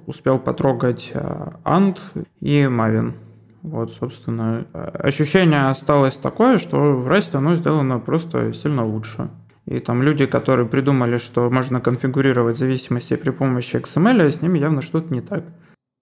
успел 0.06 0.40
потрогать 0.40 1.12
Ant 1.14 1.98
и 2.40 2.62
Maven. 2.62 3.25
Вот, 3.66 3.92
собственно, 3.92 4.68
ощущение 4.74 5.66
осталось 5.66 6.18
такое, 6.18 6.60
что 6.60 6.78
в 6.78 7.08
Rust 7.08 7.36
оно 7.36 7.56
сделано 7.56 8.00
просто 8.00 8.54
сильно 8.54 8.86
лучше. 8.86 9.30
И 9.66 9.80
там 9.80 10.04
люди, 10.04 10.28
которые 10.28 10.68
придумали, 10.68 11.18
что 11.18 11.50
можно 11.50 11.82
конфигурировать 11.82 12.58
зависимости 12.58 13.16
при 13.16 13.32
помощи 13.32 13.78
XML, 13.78 14.30
с 14.30 14.42
ними 14.42 14.60
явно 14.60 14.82
что-то 14.82 15.12
не 15.12 15.22
так. 15.22 15.44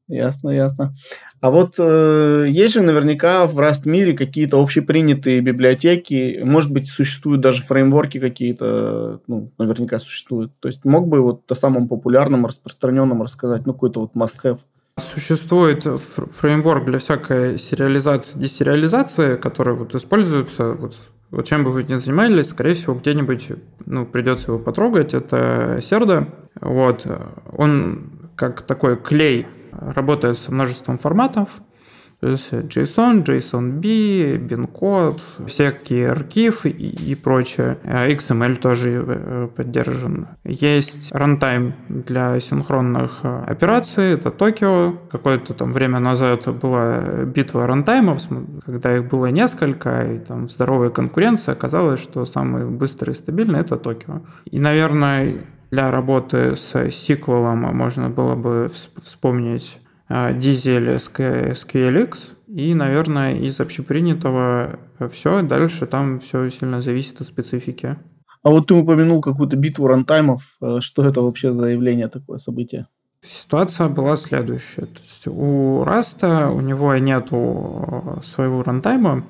Ясно, 0.10 0.50
ясно. 0.50 0.94
А 1.40 1.50
вот 1.50 1.76
э, 1.78 2.48
есть 2.50 2.74
же 2.74 2.82
наверняка 2.82 3.48
в 3.48 3.58
Rust 3.58 3.84
мире 3.86 4.12
какие-то 4.14 4.62
общепринятые 4.62 5.40
библиотеки, 5.40 6.42
может 6.44 6.72
быть, 6.72 6.90
существуют 6.90 7.40
даже 7.40 7.64
фреймворки 7.64 8.20
какие-то, 8.20 9.22
ну, 9.28 9.54
наверняка 9.58 10.00
существуют. 10.00 10.52
То 10.60 10.68
есть 10.68 10.84
мог 10.84 11.08
бы 11.08 11.22
вот 11.22 11.50
о 11.50 11.56
самом 11.56 11.88
популярном, 11.88 12.46
распространенном 12.46 13.24
рассказать, 13.24 13.66
ну, 13.66 13.72
какой-то 13.72 14.02
вот 14.02 14.14
must-have? 14.14 14.60
Существует 15.00 15.84
фреймворк 15.84 16.86
для 16.86 17.00
всякой 17.00 17.58
сериализации, 17.58 18.38
десериализации, 18.38 19.38
который 19.38 19.74
вот 19.74 19.96
используется, 19.96 20.74
вот, 20.74 20.96
вот 21.32 21.48
чем 21.48 21.64
бы 21.64 21.72
вы 21.72 21.84
ни 21.84 21.96
занимались, 21.96 22.50
скорее 22.50 22.76
всего, 22.76 22.94
где-нибудь 22.94 23.54
ну, 23.88 24.06
придется 24.06 24.52
его 24.52 24.60
потрогать, 24.60 25.16
это 25.16 25.80
Серда. 25.82 26.28
Вот. 26.62 27.08
Он 27.58 28.30
как 28.36 28.62
такой 28.62 28.96
клей 28.96 29.48
работает 29.72 30.38
с 30.38 30.48
множеством 30.50 31.00
форматов, 31.00 31.50
то 32.24 32.30
есть 32.30 32.54
JSON, 32.54 33.26
JSON-B, 33.26 34.38
всякие 35.46 36.10
архив 36.10 36.66
и, 36.66 36.70
и 36.70 37.16
прочее. 37.16 37.78
XML 37.84 38.56
тоже 38.56 39.04
э, 39.06 39.50
поддержан. 39.54 40.28
Есть 40.46 41.12
runtime 41.12 41.74
для 41.90 42.40
синхронных 42.40 43.20
э, 43.24 43.44
операций, 43.46 44.14
это 44.14 44.30
Tokyo. 44.30 44.98
Какое-то 45.12 45.54
там 45.54 45.74
время 45.74 46.00
назад 46.00 46.48
была 46.48 47.26
битва 47.26 47.68
рантаймов, 47.68 48.22
когда 48.66 48.96
их 48.96 49.10
было 49.10 49.26
несколько, 49.26 50.14
и 50.14 50.20
там 50.20 50.48
здоровая 50.48 50.92
конкуренция. 50.92 51.52
Оказалось, 51.52 52.00
что 52.00 52.24
самый 52.24 52.66
быстрый 52.66 53.12
и 53.12 53.16
стабильный 53.16 53.60
это 53.60 53.76
Tokio. 53.76 54.22
И, 54.46 54.60
наверное, 54.60 55.40
для 55.72 55.92
работы 55.92 56.56
с 56.56 56.74
SQL 56.74 57.54
можно 57.56 58.10
было 58.10 58.36
бы 58.36 58.72
вспомнить 59.04 59.78
Diesel, 60.10 60.98
SQLx. 60.98 62.18
И, 62.48 62.74
наверное, 62.74 63.36
из 63.36 63.60
общепринятого 63.60 64.80
все. 65.12 65.42
Дальше 65.42 65.86
там 65.88 66.20
все 66.20 66.50
сильно 66.50 66.82
зависит 66.82 67.22
от 67.22 67.28
специфики. 67.28 67.98
А 68.44 68.50
вот 68.50 68.68
ты 68.68 68.74
упомянул 68.74 69.22
какую-то 69.22 69.56
битву 69.56 69.88
рантаймов. 69.88 70.58
Э, 70.62 70.80
что 70.82 71.06
это 71.06 71.22
вообще 71.22 71.54
за 71.54 71.70
явление, 71.70 72.10
такое 72.10 72.38
событие? 72.38 72.88
Ситуация 73.26 73.88
была 73.88 74.18
следующая. 74.18 74.86
То 74.86 75.00
есть 75.02 75.28
у 75.28 75.84
Rust 75.86 76.29
а, 76.29 76.50
у 76.50 76.60
него 76.60 76.94
нету 76.98 78.20
своего 78.22 78.64
рантайма, 78.64 79.24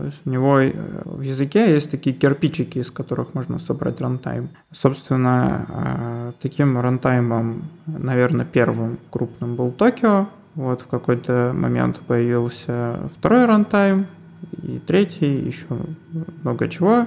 то 0.00 0.06
есть 0.06 0.20
у 0.24 0.30
него 0.30 0.60
э, 0.60 0.72
в 1.04 1.20
языке 1.20 1.74
есть 1.74 1.90
такие 1.90 2.16
кирпичики, 2.16 2.78
из 2.78 2.90
которых 2.90 3.34
можно 3.34 3.58
собрать 3.58 4.00
рантайм. 4.00 4.48
Собственно, 4.72 5.66
э, 5.68 6.32
таким 6.40 6.80
рантаймом, 6.80 7.64
наверное, 7.84 8.46
первым 8.46 8.98
крупным 9.10 9.56
был 9.56 9.70
Токио. 9.72 10.28
Вот 10.54 10.80
в 10.80 10.86
какой-то 10.86 11.52
момент 11.54 11.98
появился 11.98 13.10
второй 13.14 13.44
рантайм, 13.44 14.06
и 14.62 14.78
третий, 14.78 15.36
еще 15.36 15.66
много 16.44 16.68
чего. 16.68 17.06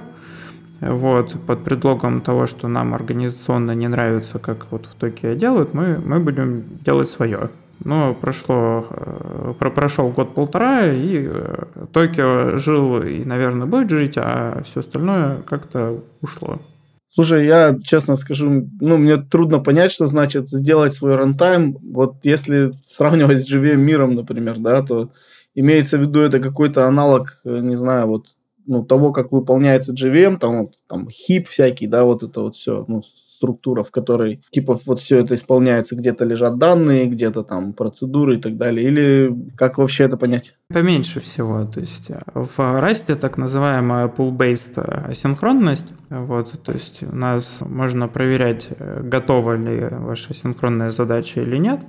Вот, 0.80 1.34
под 1.48 1.64
предлогом 1.64 2.20
того, 2.20 2.46
что 2.46 2.68
нам 2.68 2.94
организационно 2.94 3.72
не 3.72 3.88
нравится, 3.88 4.38
как 4.38 4.70
вот 4.70 4.86
в 4.86 4.94
Токио 4.94 5.34
делают, 5.34 5.74
мы, 5.74 5.98
мы 5.98 6.20
будем 6.20 6.62
делать 6.84 7.10
свое. 7.10 7.50
Но 7.84 8.14
прошло, 8.14 8.86
э, 8.90 9.54
про, 9.58 9.70
прошел 9.70 10.08
год-полтора, 10.08 10.90
и 10.90 11.28
э, 11.28 11.64
Токио 11.92 12.56
жил 12.56 13.02
и, 13.02 13.24
наверное, 13.24 13.66
будет 13.66 13.90
жить, 13.90 14.14
а 14.16 14.62
все 14.64 14.80
остальное 14.80 15.42
как-то 15.42 16.02
ушло. 16.22 16.60
Слушай, 17.06 17.46
я 17.46 17.78
честно 17.84 18.16
скажу, 18.16 18.68
ну, 18.80 18.96
мне 18.96 19.18
трудно 19.18 19.60
понять, 19.60 19.92
что 19.92 20.06
значит 20.06 20.48
сделать 20.48 20.94
свой 20.94 21.14
рантайм. 21.14 21.76
Вот 21.92 22.16
если 22.24 22.72
сравнивать 22.82 23.42
с 23.42 23.46
живым 23.46 23.82
миром, 23.82 24.14
например, 24.14 24.58
да, 24.58 24.82
то 24.82 25.10
имеется 25.54 25.98
в 25.98 26.00
виду 26.00 26.20
это 26.20 26.40
какой-то 26.40 26.88
аналог, 26.88 27.36
э, 27.44 27.60
не 27.60 27.76
знаю, 27.76 28.06
вот 28.08 28.28
ну, 28.66 28.82
того, 28.82 29.12
как 29.12 29.30
выполняется 29.30 29.92
JVM, 29.92 30.38
там, 30.38 30.70
там 30.88 31.08
хип 31.10 31.48
всякий, 31.48 31.86
да, 31.86 32.04
вот 32.04 32.22
это 32.22 32.40
вот 32.40 32.56
все, 32.56 32.84
ну, 32.88 33.02
структура, 33.44 33.82
в 33.82 33.90
которой 33.90 34.42
типа 34.50 34.78
вот 34.86 35.00
все 35.00 35.18
это 35.18 35.34
исполняется, 35.34 35.96
где-то 35.96 36.24
лежат 36.24 36.58
данные, 36.58 37.06
где-то 37.06 37.42
там 37.42 37.74
процедуры 37.74 38.36
и 38.36 38.40
так 38.40 38.56
далее, 38.56 38.86
или 38.86 39.34
как 39.56 39.78
вообще 39.78 40.04
это 40.04 40.16
понять? 40.16 40.54
Поменьше 40.72 41.20
всего, 41.20 41.64
то 41.64 41.80
есть 41.80 42.10
э, 42.10 42.20
в 42.34 42.58
Rust 42.58 43.14
так 43.16 43.36
называемая 43.36 44.08
pull-based 44.08 44.80
асинхронность, 45.10 45.88
вот, 46.08 46.52
то 46.62 46.72
есть 46.72 47.02
у 47.02 47.14
нас 47.14 47.58
можно 47.60 48.08
проверять, 48.08 48.68
э, 48.70 49.02
готова 49.02 49.56
ли 49.56 49.88
ваша 49.90 50.34
синхронная 50.34 50.90
задача 50.90 51.42
или 51.42 51.58
нет, 51.58 51.80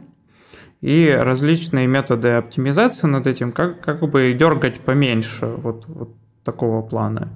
и 0.81 1.17
различные 1.17 1.87
методы 1.87 2.29
оптимизации 2.29 3.07
над 3.07 3.27
этим, 3.27 3.53
как, 3.53 3.79
как 3.81 4.01
бы 4.01 4.35
дергать 4.37 4.81
поменьше 4.81 5.45
вот, 5.45 5.85
вот 5.87 6.09
такого 6.45 6.81
плана. 6.81 7.27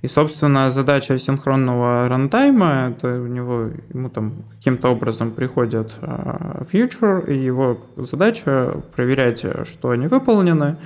И, 0.00 0.08
собственно, 0.08 0.70
задача 0.70 1.18
синхронного 1.18 2.08
рантайма, 2.08 2.90
это 2.90 3.20
у 3.20 3.26
него, 3.26 3.70
ему 3.92 4.08
там 4.08 4.44
каким-то 4.56 4.90
образом 4.90 5.32
приходит 5.32 5.96
uh, 6.00 6.68
future, 6.70 7.26
и 7.28 7.36
его 7.36 7.78
задача 7.96 8.80
проверять, 8.94 9.44
что 9.66 9.90
они 9.90 10.06
выполнены. 10.06 10.76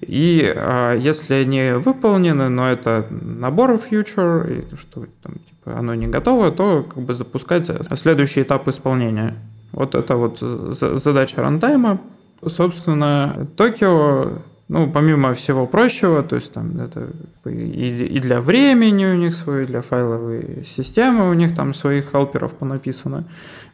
И 0.00 0.42
uh, 0.44 0.96
если 0.96 1.34
они 1.34 1.72
выполнены, 1.72 2.48
но 2.48 2.68
это 2.68 3.06
набор 3.10 3.72
future, 3.72 4.70
и 4.70 4.76
что 4.76 5.06
там, 5.22 5.34
типа, 5.34 5.78
оно 5.78 5.94
не 5.96 6.06
готово, 6.06 6.52
то 6.52 6.84
как 6.84 7.02
бы 7.02 7.14
запускать 7.14 7.68
следующий 7.98 8.42
этап 8.42 8.68
исполнения. 8.68 9.34
Вот 9.72 9.96
это 9.96 10.14
вот 10.14 10.38
задача 10.38 11.42
рантайма. 11.42 11.98
Собственно, 12.46 13.48
Токио 13.56 14.38
ну, 14.72 14.90
помимо 14.90 15.34
всего 15.34 15.66
прочего, 15.66 16.22
то 16.22 16.36
есть 16.36 16.50
там 16.50 16.80
это 16.80 17.10
и, 17.44 18.06
и 18.16 18.20
для 18.20 18.40
времени 18.40 19.04
у 19.04 19.14
них 19.14 19.34
свои, 19.34 19.66
для 19.66 19.82
файловой 19.82 20.64
системы 20.64 21.28
у 21.28 21.34
них 21.34 21.54
там 21.54 21.74
своих 21.74 22.10
хелперов 22.10 22.54
понаписано. 22.54 23.24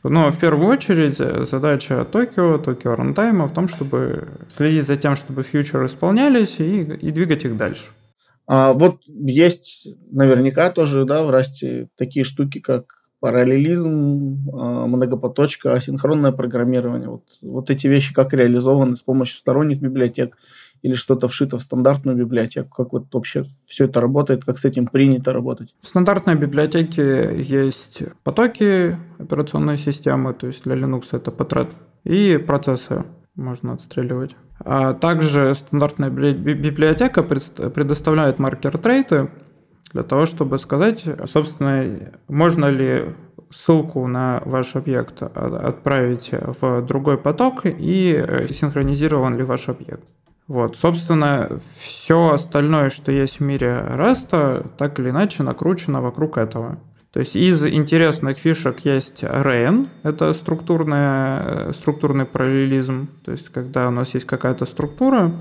Но 0.03 0.33
в 0.33 0.39
первую 0.41 0.69
очередь 0.69 1.19
задача 1.49 2.05
Tokyo, 2.11 2.61
Tokyo 2.61 2.97
Runtime 2.97 3.47
в 3.47 3.55
том, 3.55 3.69
чтобы 3.69 4.27
следить 4.49 4.87
за 4.87 4.97
тем, 4.97 5.15
чтобы 5.15 5.45
фьючеры 5.45 5.87
исполнялись 5.87 6.59
и, 6.59 6.83
и 6.83 7.13
двигать 7.13 7.45
их 7.45 7.57
дальше. 7.57 7.85
А 8.49 8.73
вот 8.73 8.97
есть 9.07 9.87
наверняка 10.11 10.69
тоже, 10.71 11.05
да, 11.05 11.23
в 11.23 11.31
Расте 11.31 11.91
такие 11.97 12.25
штуки, 12.25 12.59
как 12.59 12.99
параллелизм, 13.21 14.51
а, 14.53 14.87
многопоточка, 14.87 15.75
асинхронное 15.75 16.33
программирование. 16.33 17.09
Вот, 17.09 17.25
вот 17.43 17.71
эти 17.71 17.87
вещи 17.87 18.15
как 18.15 18.33
реализованы 18.33 18.97
с 18.97 19.03
помощью 19.03 19.39
сторонних 19.39 19.81
библиотек 19.81 20.37
или 20.83 20.95
что-то 20.95 21.29
вшито 21.29 21.59
в 21.59 21.63
стандартную 21.63 22.17
библиотеку? 22.17 22.69
Как 22.71 22.93
вот 22.93 23.13
вообще 23.13 23.45
все 23.67 23.85
это 23.85 24.01
работает, 24.01 24.45
как 24.45 24.59
с 24.59 24.65
этим 24.65 24.87
принято 24.87 25.33
работать? 25.33 25.75
В 25.81 25.87
стандартной 25.87 26.35
библиотеке 26.35 27.41
есть 27.43 28.03
потоки 28.25 28.97
операционной 29.19 29.79
системы, 29.79 30.35
то 30.35 30.47
есть 30.47 30.65
для 30.65 30.77
Linux 30.77 31.05
это 31.13 31.31
Potret, 31.31 31.69
и 32.05 32.37
процессы 32.37 33.05
можно 33.35 33.75
отстреливать. 33.75 34.37
А 34.61 34.93
также 34.95 35.55
стандартная 35.55 36.11
библиотека 36.11 37.23
предоставляет 37.23 38.39
маркер-трейты 38.39 39.31
для 39.93 40.03
того, 40.03 40.27
чтобы 40.27 40.59
сказать, 40.59 41.05
собственно, 41.27 42.13
можно 42.27 42.67
ли 42.67 43.15
ссылку 43.51 44.07
на 44.07 44.43
ваш 44.45 44.77
объект 44.77 45.23
отправить 45.23 46.31
в 46.33 46.83
другой 46.83 47.17
поток 47.17 47.61
и 47.65 48.47
синхронизирован 48.51 49.37
ли 49.37 49.45
ваш 49.45 49.69
объект. 49.69 50.05
Вот, 50.49 50.79
собственно, 50.79 51.61
все 51.79 52.33
остальное, 52.33 52.89
что 52.89 53.13
есть 53.13 53.39
в 53.39 53.43
мире 53.43 53.81
Раста, 53.81 54.67
так 54.79 54.99
или 54.99 55.11
иначе 55.11 55.43
накручено 55.43 56.01
вокруг 56.01 56.39
этого. 56.39 56.79
То 57.13 57.21
есть 57.21 57.37
из 57.37 57.65
интересных 57.67 58.39
фишек 58.39 58.81
есть 58.81 59.23
RAIN, 59.23 59.89
это 60.03 60.33
структурная, 60.33 61.73
структурный 61.73 62.25
параллелизм, 62.25 63.09
то 63.25 63.33
есть 63.33 63.51
когда 63.51 63.89
у 63.89 63.91
нас 63.91 64.15
есть 64.15 64.27
какая-то 64.27 64.65
структура, 64.65 65.33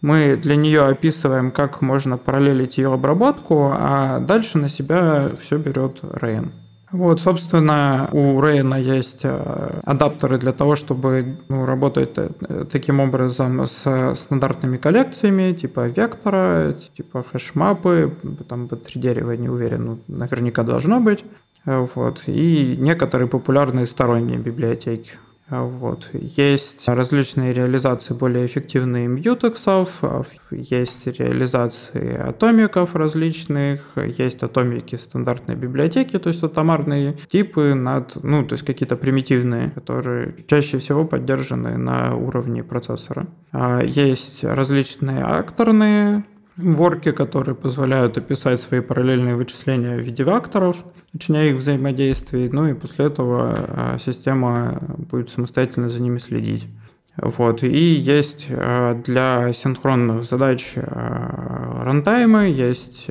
мы 0.00 0.36
для 0.36 0.56
нее 0.56 0.86
описываем, 0.86 1.50
как 1.50 1.82
можно 1.82 2.16
параллелить 2.16 2.78
ее 2.78 2.92
обработку, 2.92 3.70
а 3.72 4.20
дальше 4.20 4.58
на 4.58 4.68
себя 4.68 5.32
все 5.40 5.58
берет 5.58 6.00
RAIN. 6.02 6.52
Вот, 6.90 7.20
собственно, 7.20 8.08
у 8.12 8.40
Рейна 8.40 8.76
есть 8.76 9.20
э, 9.22 9.80
адаптеры 9.84 10.38
для 10.38 10.52
того, 10.52 10.74
чтобы 10.74 11.36
ну, 11.48 11.66
работать 11.66 12.16
э, 12.16 12.64
таким 12.72 13.00
образом 13.00 13.66
с 13.66 14.14
стандартными 14.14 14.78
коллекциями, 14.78 15.52
типа 15.52 15.88
вектора, 15.88 16.74
типа 16.96 17.24
хэшмапы, 17.30 18.16
там 18.48 18.68
в 18.68 18.76
3 18.76 19.00
дерева 19.00 19.32
не 19.32 19.50
уверен, 19.50 19.84
но 19.84 19.98
наверняка 20.08 20.62
должно 20.62 21.00
быть. 21.00 21.24
Вот. 21.66 22.22
И 22.26 22.76
некоторые 22.78 23.28
популярные 23.28 23.84
сторонние 23.84 24.38
библиотеки. 24.38 25.12
Вот. 25.50 26.10
Есть 26.12 26.86
различные 26.88 27.54
реализации 27.54 28.12
более 28.12 28.46
эффективные 28.46 29.08
мьютексов, 29.08 30.02
есть 30.50 31.06
реализации 31.06 32.16
атомиков 32.16 32.94
различных, 32.94 33.80
есть 33.96 34.42
атомики 34.42 34.96
стандартной 34.96 35.56
библиотеки, 35.56 36.18
то 36.18 36.28
есть 36.28 36.42
атомарные 36.42 37.16
типы 37.30 37.74
над, 37.74 38.22
ну, 38.22 38.44
то 38.44 38.54
есть 38.54 38.64
какие-то 38.64 38.96
примитивные, 38.96 39.70
которые 39.70 40.34
чаще 40.46 40.78
всего 40.78 41.06
поддержаны 41.06 41.78
на 41.78 42.14
уровне 42.14 42.62
процессора. 42.62 43.28
А 43.52 43.82
есть 43.82 44.44
различные 44.44 45.22
акторные 45.22 46.24
ворки, 46.58 47.12
которые 47.12 47.54
позволяют 47.54 48.18
описать 48.18 48.60
свои 48.60 48.80
параллельные 48.80 49.36
вычисления 49.36 49.96
в 49.96 50.00
виде 50.00 50.24
векторов, 50.24 50.84
начиная 51.12 51.50
их 51.50 51.56
взаимодействий, 51.56 52.48
ну 52.48 52.66
и 52.66 52.74
после 52.74 53.06
этого 53.06 53.66
а, 53.68 53.98
система 53.98 54.82
будет 55.10 55.30
самостоятельно 55.30 55.88
за 55.88 56.02
ними 56.02 56.18
следить. 56.18 56.66
Вот. 57.16 57.62
И 57.62 57.68
есть 57.68 58.48
а, 58.50 58.94
для 58.94 59.52
синхронных 59.52 60.24
задач 60.24 60.72
а, 60.76 61.84
рантаймы, 61.84 62.48
есть 62.48 63.06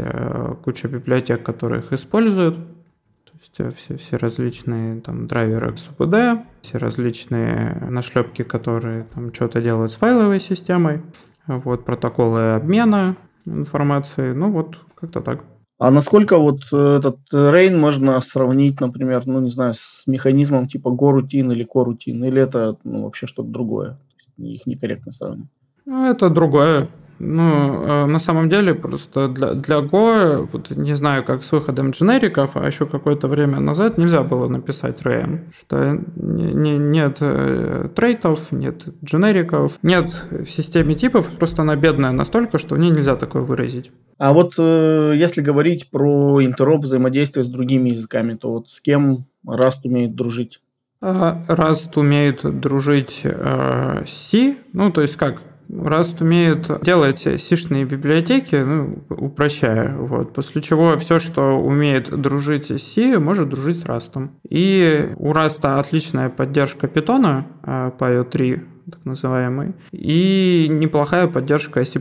куча 0.63 0.89
библиотек, 0.89 1.43
которые 1.43 1.81
их 1.81 1.93
используют. 1.93 2.57
То 2.57 3.63
есть 3.63 3.77
все, 3.77 3.97
все 3.97 4.17
различные 4.17 4.99
там, 4.99 5.27
драйверы 5.27 5.73
SUPD, 5.73 6.41
все 6.61 6.77
различные 6.77 7.77
нашлепки, 7.89 8.43
которые 8.43 9.05
там 9.13 9.33
что-то 9.33 9.61
делают 9.61 9.93
с 9.93 9.95
файловой 9.95 10.41
системой, 10.41 11.01
вот, 11.45 11.85
протоколы 11.85 12.55
обмена 12.55 13.15
информации. 13.47 14.33
Ну 14.33 14.51
вот, 14.51 14.77
как-то 14.95 15.21
так. 15.21 15.43
А 15.79 15.91
насколько 15.91 16.37
вот 16.37 16.61
э, 16.71 16.97
этот 16.97 17.19
рейн 17.31 17.79
можно 17.79 18.19
сравнить, 18.21 18.81
например, 18.81 19.23
ну, 19.27 19.39
не 19.39 19.49
знаю, 19.49 19.73
с 19.75 20.03
механизмом 20.07 20.67
типа 20.67 20.89
горутин 20.89 21.51
или 21.51 21.63
корутин, 21.63 22.23
или 22.23 22.41
это 22.41 22.77
ну, 22.83 23.03
вообще 23.03 23.27
что-то 23.27 23.49
другое? 23.49 23.99
Их 24.37 24.65
некорректно 24.65 25.11
сравнивать. 25.11 25.49
Ну, 25.85 26.09
это 26.09 26.29
другое. 26.29 26.89
Ну, 27.19 27.83
э, 27.83 28.05
на 28.05 28.19
самом 28.19 28.49
деле, 28.49 28.75
просто 28.75 29.27
для, 29.27 29.53
для 29.53 29.77
Go, 29.77 30.47
вот 30.51 30.69
не 30.71 30.93
знаю, 30.95 31.23
как 31.23 31.43
с 31.43 31.51
выходом 31.51 31.91
дженериков, 31.91 32.55
а 32.55 32.65
еще 32.65 32.85
какое-то 32.85 33.27
время 33.27 33.59
назад 33.59 33.97
нельзя 33.97 34.21
было 34.23 34.47
написать 34.47 35.01
RAM, 35.01 35.51
что 35.57 35.99
не, 36.15 36.53
не, 36.53 36.77
нет 36.77 37.17
э, 37.21 37.89
трейтов, 37.95 38.51
нет 38.51 38.85
дженериков, 39.03 39.79
нет 39.81 40.15
в 40.29 40.45
системе 40.45 40.93
типов, 40.95 41.27
просто 41.27 41.63
она 41.63 41.75
бедная 41.75 42.11
настолько, 42.11 42.59
что 42.59 42.75
в 42.75 42.79
ней 42.79 42.91
нельзя 42.91 43.15
такое 43.15 43.41
выразить. 43.41 43.91
А 44.19 44.33
вот 44.33 44.53
э, 44.59 45.13
если 45.15 45.41
говорить 45.41 45.89
про 45.89 46.43
интероп 46.43 46.83
взаимодействие 46.83 47.43
с 47.43 47.49
другими 47.49 47.89
языками, 47.89 48.35
то 48.35 48.51
вот 48.51 48.69
с 48.69 48.79
кем 48.79 49.25
Rust 49.45 49.79
умеет 49.85 50.15
дружить? 50.15 50.61
А, 51.01 51.43
Rust 51.47 51.91
умеет 51.95 52.41
дружить 52.59 53.21
э, 53.23 54.03
C, 54.05 54.57
ну 54.73 54.91
то 54.91 55.01
есть 55.01 55.15
как 55.15 55.41
Rust 55.69 56.21
умеет 56.21 56.83
делать 56.83 57.19
сишные 57.19 57.85
библиотеки, 57.85 58.55
ну, 58.55 59.03
упрощая, 59.09 59.95
вот, 59.97 60.33
после 60.33 60.61
чего 60.61 60.97
все, 60.97 61.19
что 61.19 61.59
умеет 61.59 62.09
дружить 62.09 62.71
с 62.71 62.93
C, 62.93 63.19
может 63.19 63.49
дружить 63.49 63.79
с 63.79 63.83
Rust. 63.83 64.29
И 64.49 65.11
у 65.17 65.33
Rust 65.33 65.65
отличная 65.79 66.29
поддержка 66.29 66.87
Python, 66.87 67.43
PyO 67.63 68.23
3, 68.23 68.61
так 68.91 69.05
называемый, 69.05 69.73
и 69.91 70.67
неплохая 70.69 71.27
поддержка 71.27 71.83
C++. 71.83 71.99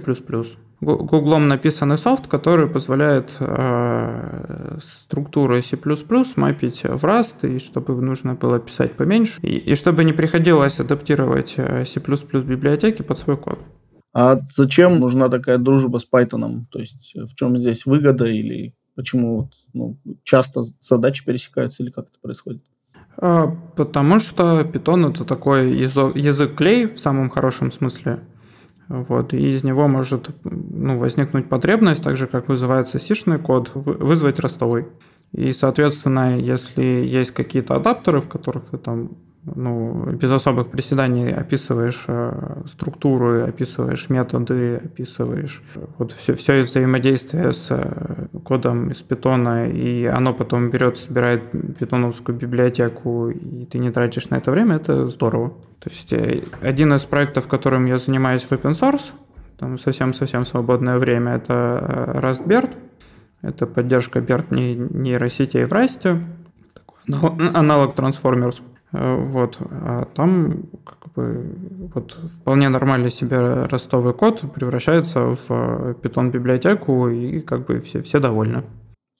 Гуглом 0.81 1.49
написанный 1.49 1.97
софт, 1.97 2.27
который 2.27 2.69
позволяет 2.69 3.35
э, 3.41 4.79
структуры 4.83 5.63
C++ 5.63 5.79
мапить 6.37 6.83
в 6.83 7.05
Rust, 7.05 7.57
и 7.57 7.59
чтобы 7.59 8.01
нужно 8.03 8.35
было 8.35 8.59
писать 8.59 8.93
поменьше, 8.95 9.41
и, 9.41 9.57
и 9.57 9.75
чтобы 9.75 10.05
не 10.05 10.13
приходилось 10.13 10.79
адаптировать 10.79 11.55
э, 11.57 11.87
C++ 11.87 11.99
библиотеки 12.01 13.01
под 13.01 13.19
свой 13.19 13.39
код. 13.39 13.59
А 14.13 14.41
зачем 14.51 15.01
нужна 15.01 15.29
такая 15.31 15.57
дружба 15.57 15.99
с 15.99 16.07
Python? 16.11 16.67
То 16.71 16.79
есть 16.79 17.13
в 17.15 17.35
чем 17.35 17.57
здесь 17.57 17.87
выгода 17.87 18.27
или 18.27 18.75
почему 18.95 19.51
ну, 19.73 19.99
часто 20.25 20.63
задачи 20.81 21.25
пересекаются 21.25 21.83
или 21.83 21.91
как 21.91 22.07
это 22.09 22.19
происходит? 22.21 22.63
А, 23.19 23.47
потому 23.77 24.19
что 24.19 24.61
Python 24.61 25.11
это 25.11 25.25
такой 25.25 25.71
язык 25.75 26.55
клей 26.55 26.87
в 26.87 26.99
самом 26.99 27.31
хорошем 27.31 27.73
смысле. 27.73 28.21
Вот, 28.89 29.35
и 29.35 29.55
из 29.55 29.65
него 29.65 29.89
может 29.89 30.31
ну, 30.45 30.97
возникнуть 30.97 31.49
потребность, 31.49 32.03
так 32.03 32.17
же 32.17 32.27
как 32.27 32.49
вызывается 32.49 33.01
сишный 33.01 33.39
код, 33.39 33.73
вызвать 33.75 34.39
ростовой. 34.39 34.87
И, 35.33 35.53
соответственно, 35.53 36.39
если 36.39 36.83
есть 36.83 37.33
какие-то 37.33 37.75
адаптеры, 37.75 38.21
в 38.21 38.29
которых 38.29 38.67
ты 38.71 38.79
там 38.79 39.11
ну, 39.55 40.11
без 40.13 40.31
особых 40.33 40.71
приседаний 40.71 41.31
описываешь 41.31 42.05
э, 42.09 42.63
структуру, 42.67 43.45
описываешь 43.45 44.09
методы, 44.09 44.77
описываешь 44.85 45.63
вот 45.99 46.13
все, 46.13 46.35
все 46.35 46.63
взаимодействие 46.63 47.53
с 47.53 47.69
э, 47.71 48.27
кодом 48.47 48.91
из 48.91 49.03
питона, 49.03 49.69
и 49.69 50.05
оно 50.05 50.33
потом 50.33 50.71
берет, 50.71 50.99
собирает 50.99 51.43
питоновскую 51.79 52.39
библиотеку, 52.39 53.31
и 53.31 53.65
ты 53.65 53.79
не 53.79 53.91
тратишь 53.91 54.31
на 54.31 54.37
это 54.37 54.53
время, 54.53 54.77
это 54.77 55.09
здорово. 55.09 55.49
То 55.81 55.91
есть 55.91 56.13
э, 56.13 56.43
один 56.63 56.95
из 56.95 57.05
проектов, 57.05 57.49
которым 57.49 57.87
я 57.87 57.99
занимаюсь 57.99 58.43
в 58.43 58.53
open 58.53 58.73
source, 58.73 59.13
там 59.59 59.79
совсем-совсем 59.79 60.47
свободное 60.47 60.99
время, 60.99 61.33
это 61.33 62.21
RustBERT, 62.23 62.71
это 63.43 63.67
поддержка 63.67 64.21
BERT 64.21 64.47
нейросетей 64.51 65.65
в 65.65 65.69
такой 66.73 67.49
аналог 67.53 67.97
Transformers. 67.97 68.63
Э, 68.93 69.17
вот. 69.17 69.59
А 69.61 70.05
там 70.15 70.65
как 70.85 71.13
бы 71.15 71.57
вот 71.95 72.13
вполне 72.13 72.69
нормально 72.69 73.11
себе 73.11 73.65
ростовый 73.67 74.15
код 74.15 74.43
превращается 74.55 75.35
в 75.35 75.97
Python 76.03 76.31
библиотеку 76.31 77.09
и 77.09 77.41
как 77.41 77.67
бы 77.67 77.81
все, 77.81 78.03
все 78.03 78.21
довольны. 78.21 78.65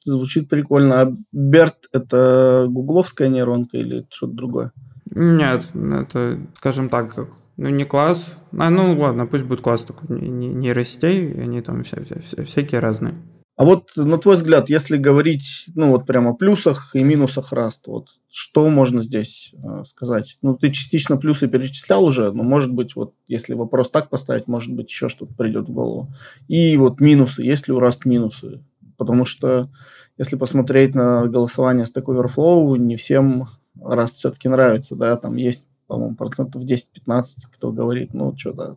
Звучит 0.05 0.49
прикольно. 0.49 1.03
А 1.03 1.13
BERT 1.35 1.75
это 1.93 2.67
гугловская 2.69 3.29
нейронка 3.29 3.77
или 3.77 4.07
что-то 4.11 4.35
другое? 4.35 4.73
Нет, 5.11 5.71
это, 5.75 6.39
скажем 6.55 6.89
так, 6.89 7.15
ну 7.57 7.69
не 7.69 7.85
класс. 7.85 8.41
А, 8.57 8.71
ну 8.71 8.99
ладно, 8.99 9.27
пусть 9.27 9.45
будет 9.45 9.63
класс 9.63 9.83
такой 9.83 10.21
нейросетей, 10.21 11.43
они 11.43 11.61
там 11.61 11.83
вся, 11.83 12.03
вся, 12.05 12.21
вся, 12.21 12.45
всякие 12.45 12.81
разные. 12.81 13.15
А 13.57 13.65
вот 13.65 13.93
на 13.97 14.19
твой 14.19 14.37
взгляд, 14.37 14.69
если 14.69 14.99
говорить, 14.99 15.65
ну 15.75 15.93
вот 15.93 16.05
прямо 16.05 16.31
о 16.31 16.35
плюсах 16.35 16.91
и 16.95 17.03
минусах 17.03 17.55
Rust, 17.55 17.81
вот 17.87 18.11
что 18.31 18.69
можно 18.69 19.01
здесь 19.01 19.55
э, 19.55 19.83
сказать? 19.85 20.37
Ну 20.43 20.57
ты 20.57 20.71
частично 20.71 21.17
плюсы 21.17 21.49
перечислял 21.49 22.05
уже, 22.05 22.31
но 22.33 22.43
может 22.43 22.71
быть 22.71 22.95
вот 22.97 23.15
если 23.29 23.55
вопрос 23.55 23.89
так 23.89 24.11
поставить, 24.11 24.47
может 24.47 24.75
быть 24.75 24.91
еще 24.91 25.09
что-то 25.09 25.33
придет 25.33 25.71
в 25.71 25.73
голову. 25.73 26.13
И 26.49 26.77
вот 26.77 27.01
минусы, 27.01 27.43
есть 27.43 27.67
ли 27.67 27.73
у 27.73 27.81
Rust 27.81 28.01
минусы? 28.05 28.63
Потому 28.99 29.25
что 29.25 29.71
если 30.19 30.37
посмотреть 30.37 30.95
на 30.95 31.27
голосование 31.27 31.87
Stack 31.87 32.05
Overflow, 32.05 32.77
не 32.77 32.97
всем 32.97 33.49
Rust 33.79 34.17
все-таки 34.17 34.51
нравится, 34.51 34.97
да, 34.97 35.17
там 35.17 35.37
есть, 35.37 35.67
по-моему, 35.87 36.15
процентов 36.15 36.63
10-15, 36.63 37.25
кто 37.51 37.73
говорит, 37.73 38.13
ну 38.13 38.37
что-то 38.37 38.77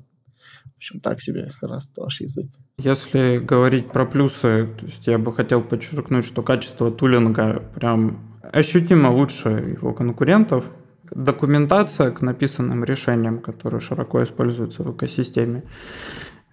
в 0.63 0.77
общем, 0.77 1.01
так 1.01 1.19
себе 1.19 1.51
раз 1.61 1.91
ваш 1.97 2.21
язык. 2.21 2.47
Если 2.79 3.39
говорить 3.39 3.91
про 3.91 4.05
плюсы, 4.05 4.69
то 4.79 4.85
есть 4.85 5.05
я 5.05 5.17
бы 5.17 5.33
хотел 5.33 5.61
подчеркнуть, 5.61 6.23
что 6.25 6.41
качество 6.41 6.89
тулинга 6.89 7.61
прям 7.75 8.39
ощутимо 8.41 9.09
лучше 9.09 9.49
его 9.49 9.93
конкурентов. 9.93 10.63
Документация 11.11 12.11
к 12.11 12.21
написанным 12.21 12.85
решениям, 12.85 13.39
которые 13.39 13.81
широко 13.81 14.23
используются 14.23 14.83
в 14.83 14.95
экосистеме, 14.95 15.63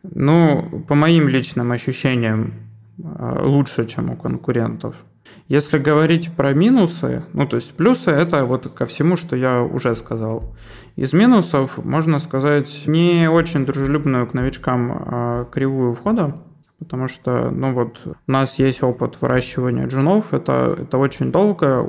ну, 0.03 0.85
по 0.89 0.97
моим 0.97 1.29
личным 1.29 1.71
ощущениям, 1.71 2.55
а, 3.05 3.45
лучше, 3.45 3.87
чем 3.87 4.11
у 4.11 4.17
конкурентов. 4.17 4.97
Если 5.49 5.79
говорить 5.79 6.35
про 6.35 6.53
минусы, 6.55 7.25
ну 7.33 7.47
то 7.47 7.57
есть 7.57 7.73
плюсы 7.75 8.11
это 8.11 8.45
вот 8.45 8.69
ко 8.75 8.85
всему, 8.85 9.17
что 9.17 9.37
я 9.37 9.63
уже 9.63 9.95
сказал. 9.95 10.57
Из 10.97 11.13
минусов 11.13 11.85
можно 11.85 12.19
сказать 12.19 12.83
не 12.87 13.29
очень 13.31 13.65
дружелюбную 13.65 14.27
к 14.27 14.35
новичкам 14.35 14.93
а, 14.93 15.45
кривую 15.45 15.93
входа, 15.93 16.43
потому 16.79 17.09
что, 17.09 17.51
ну 17.51 17.73
вот, 17.73 18.01
у 18.05 18.31
нас 18.31 18.59
есть 18.59 18.83
опыт 18.83 19.21
выращивания 19.21 19.87
джунов, 19.87 20.35
это, 20.35 20.77
это 20.79 20.99
очень 20.99 21.33
долго 21.33 21.87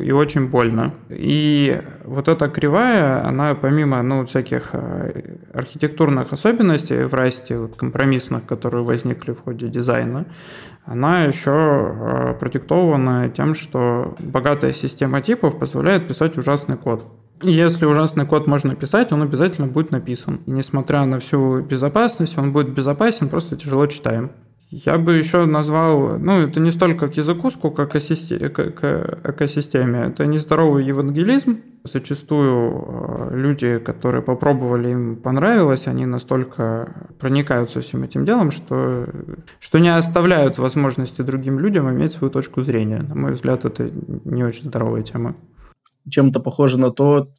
и 0.00 0.12
очень 0.12 0.48
больно. 0.48 0.94
И 1.08 1.80
вот 2.04 2.28
эта 2.28 2.48
кривая, 2.48 3.26
она 3.26 3.54
помимо, 3.54 4.02
ну, 4.02 4.24
всяких 4.24 4.70
э, 4.72 5.36
архитектурных 5.52 6.32
особенностей 6.32 7.04
в 7.04 7.14
расте, 7.14 7.58
вот, 7.58 7.76
компромиссных, 7.76 8.46
которые 8.46 8.84
возникли 8.84 9.32
в 9.32 9.40
ходе 9.40 9.68
дизайна, 9.68 10.26
она 10.84 11.24
еще 11.24 11.50
э, 11.50 12.34
продиктована 12.38 13.28
тем, 13.30 13.54
что 13.54 14.14
богатая 14.20 14.72
система 14.72 15.20
типов 15.22 15.58
позволяет 15.58 16.06
писать 16.06 16.38
ужасный 16.38 16.76
код. 16.76 17.04
Если 17.40 17.86
ужасный 17.86 18.26
код 18.26 18.46
можно 18.46 18.74
писать, 18.74 19.12
он 19.12 19.22
обязательно 19.22 19.68
будет 19.68 19.90
написан. 19.92 20.40
И 20.46 20.50
несмотря 20.50 21.04
на 21.04 21.18
всю 21.18 21.60
безопасность, 21.60 22.36
он 22.36 22.52
будет 22.52 22.70
безопасен, 22.70 23.28
просто 23.28 23.56
тяжело 23.56 23.86
читаем. 23.86 24.30
Я 24.70 24.98
бы 24.98 25.14
еще 25.14 25.46
назвал, 25.46 26.18
ну, 26.18 26.42
это 26.42 26.60
не 26.60 26.70
столько 26.70 27.08
к 27.08 27.16
языку, 27.16 27.50
сколько 27.50 27.86
к, 27.86 27.96
ассисте, 27.96 28.50
к, 28.50 28.70
к 28.72 29.18
экосистеме. 29.24 30.08
Это 30.08 30.26
нездоровый 30.26 30.84
евангелизм. 30.84 31.60
Зачастую 31.84 32.84
э, 32.86 33.30
люди, 33.32 33.78
которые 33.78 34.20
попробовали, 34.20 34.90
им 34.90 35.16
понравилось, 35.16 35.86
они 35.86 36.04
настолько 36.04 37.08
проникаются 37.18 37.80
всем 37.80 38.02
этим 38.02 38.26
делом, 38.26 38.50
что, 38.50 39.06
что 39.58 39.78
не 39.78 39.88
оставляют 39.88 40.58
возможности 40.58 41.22
другим 41.22 41.58
людям 41.58 41.88
иметь 41.88 42.12
свою 42.12 42.30
точку 42.30 42.60
зрения. 42.60 42.98
На 42.98 43.14
мой 43.14 43.32
взгляд, 43.32 43.64
это 43.64 43.90
не 44.24 44.44
очень 44.44 44.64
здоровая 44.64 45.02
тема. 45.02 45.34
Чем-то 46.10 46.40
похоже 46.40 46.78
на 46.78 46.90
то, 46.90 47.30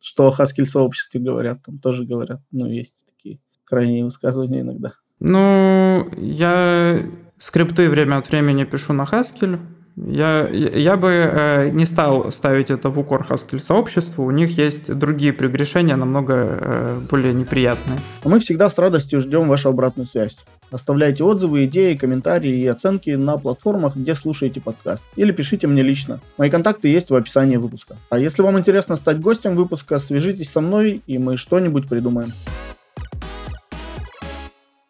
что 0.00 0.26
о 0.26 0.32
хаскель-сообществе 0.32 1.20
говорят. 1.20 1.62
Там 1.64 1.78
тоже 1.78 2.04
говорят, 2.04 2.40
ну, 2.50 2.66
есть 2.66 3.06
такие 3.06 3.40
крайние 3.64 4.04
высказывания 4.04 4.60
иногда. 4.60 4.94
Ну, 5.20 6.08
я 6.16 7.04
скрипты 7.38 7.88
время 7.88 8.18
от 8.18 8.28
времени 8.28 8.64
пишу 8.64 8.92
на 8.92 9.04
Haskell. 9.04 9.60
Я, 10.06 10.48
я 10.48 10.96
бы 10.96 11.08
э, 11.10 11.70
не 11.70 11.84
стал 11.84 12.30
ставить 12.30 12.70
это 12.70 12.88
в 12.88 12.98
укор 12.98 13.26
Haskell 13.28 13.58
сообществу. 13.58 14.24
У 14.24 14.30
них 14.30 14.56
есть 14.56 14.92
другие 14.94 15.32
прегрешения, 15.32 15.96
намного 15.96 16.34
э, 16.34 17.00
более 17.10 17.32
неприятные. 17.32 17.98
Мы 18.24 18.38
всегда 18.38 18.70
с 18.70 18.78
радостью 18.78 19.20
ждем 19.20 19.48
вашу 19.48 19.68
обратную 19.68 20.06
связь. 20.06 20.38
Оставляйте 20.70 21.24
отзывы, 21.24 21.64
идеи, 21.64 21.94
комментарии 21.94 22.60
и 22.60 22.66
оценки 22.66 23.10
на 23.10 23.38
платформах, 23.38 23.96
где 23.96 24.14
слушаете 24.14 24.60
подкаст. 24.60 25.04
Или 25.16 25.32
пишите 25.32 25.66
мне 25.66 25.82
лично. 25.82 26.20
Мои 26.36 26.50
контакты 26.50 26.88
есть 26.88 27.10
в 27.10 27.14
описании 27.14 27.56
выпуска. 27.56 27.96
А 28.10 28.18
если 28.18 28.42
вам 28.42 28.58
интересно 28.58 28.96
стать 28.96 29.20
гостем 29.20 29.56
выпуска, 29.56 29.98
свяжитесь 29.98 30.50
со 30.50 30.60
мной, 30.60 31.02
и 31.06 31.18
мы 31.18 31.36
что-нибудь 31.36 31.88
придумаем. 31.88 32.28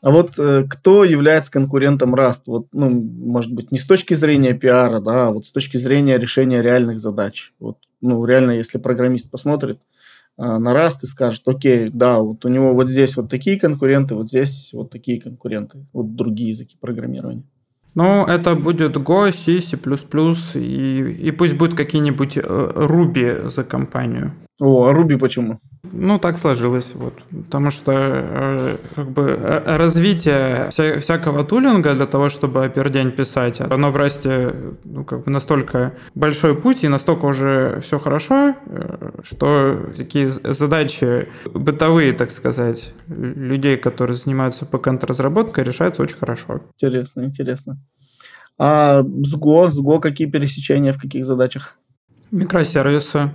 А 0.00 0.10
вот 0.10 0.38
э, 0.38 0.64
кто 0.68 1.04
является 1.04 1.50
конкурентом 1.50 2.14
Rust? 2.14 2.42
Вот, 2.46 2.68
ну, 2.72 2.88
может 2.88 3.52
быть, 3.52 3.72
не 3.72 3.78
с 3.78 3.86
точки 3.86 4.14
зрения 4.14 4.54
пиара, 4.54 5.00
да, 5.00 5.28
а 5.28 5.30
вот 5.32 5.46
с 5.46 5.50
точки 5.50 5.76
зрения 5.76 6.18
решения 6.18 6.62
реальных 6.62 7.00
задач. 7.00 7.52
Вот, 7.58 7.78
ну, 8.00 8.24
реально, 8.24 8.52
если 8.52 8.78
программист 8.78 9.28
посмотрит 9.28 9.80
э, 10.36 10.58
на 10.58 10.72
Rust 10.72 10.98
и 11.02 11.06
скажет, 11.06 11.42
окей, 11.46 11.90
да, 11.92 12.20
вот 12.20 12.44
у 12.44 12.48
него 12.48 12.74
вот 12.74 12.88
здесь 12.88 13.16
вот 13.16 13.28
такие 13.28 13.58
конкуренты, 13.58 14.14
вот 14.14 14.28
здесь 14.28 14.70
вот 14.72 14.90
такие 14.90 15.20
конкуренты, 15.20 15.84
вот 15.92 16.14
другие 16.14 16.50
языки 16.50 16.76
программирования. 16.80 17.42
Ну, 17.94 18.24
это 18.24 18.54
будет 18.54 18.96
Go, 18.96 19.32
C, 19.32 19.60
C++, 19.60 19.76
и, 20.54 21.28
и 21.28 21.30
пусть 21.32 21.54
будет 21.54 21.74
какие-нибудь 21.74 22.36
э, 22.36 22.40
Ruby 22.40 23.50
за 23.50 23.64
компанию. 23.64 24.32
О, 24.60 24.86
а 24.86 24.92
Ruby 24.92 25.16
почему? 25.18 25.60
Ну, 25.92 26.18
так 26.18 26.36
сложилось, 26.38 26.92
вот. 26.94 27.14
Потому 27.30 27.70
что 27.70 27.92
э, 27.94 28.76
как 28.96 29.10
бы 29.10 29.22
э, 29.22 29.76
развитие 29.76 30.68
вся, 30.70 30.98
всякого 30.98 31.44
тулинга 31.44 31.94
для 31.94 32.06
того, 32.06 32.28
чтобы 32.28 32.64
опердень 32.64 33.12
писать, 33.12 33.60
оно 33.60 33.92
в 33.92 33.96
расте 33.96 34.52
ну, 34.84 35.04
как 35.04 35.24
бы 35.24 35.30
настолько 35.30 35.94
большой 36.16 36.56
путь 36.56 36.82
и 36.82 36.88
настолько 36.88 37.26
уже 37.26 37.80
все 37.82 38.00
хорошо, 38.00 38.56
э, 38.66 39.10
что 39.22 39.92
такие 39.96 40.32
задачи 40.32 41.28
бытовые, 41.54 42.12
так 42.12 42.32
сказать, 42.32 42.92
людей, 43.06 43.76
которые 43.76 44.16
занимаются 44.16 44.64
бэкэнд 44.64 45.04
разработкой, 45.04 45.62
решаются 45.62 46.02
очень 46.02 46.18
хорошо. 46.18 46.62
Интересно, 46.74 47.24
интересно. 47.24 47.78
А 48.58 49.02
с 49.02 49.34
Go, 49.36 49.70
с 49.70 49.80
Go 49.80 50.00
какие 50.00 50.28
пересечения 50.28 50.92
в 50.92 51.00
каких 51.00 51.24
задачах? 51.24 51.76
Микросервисы, 52.32 53.30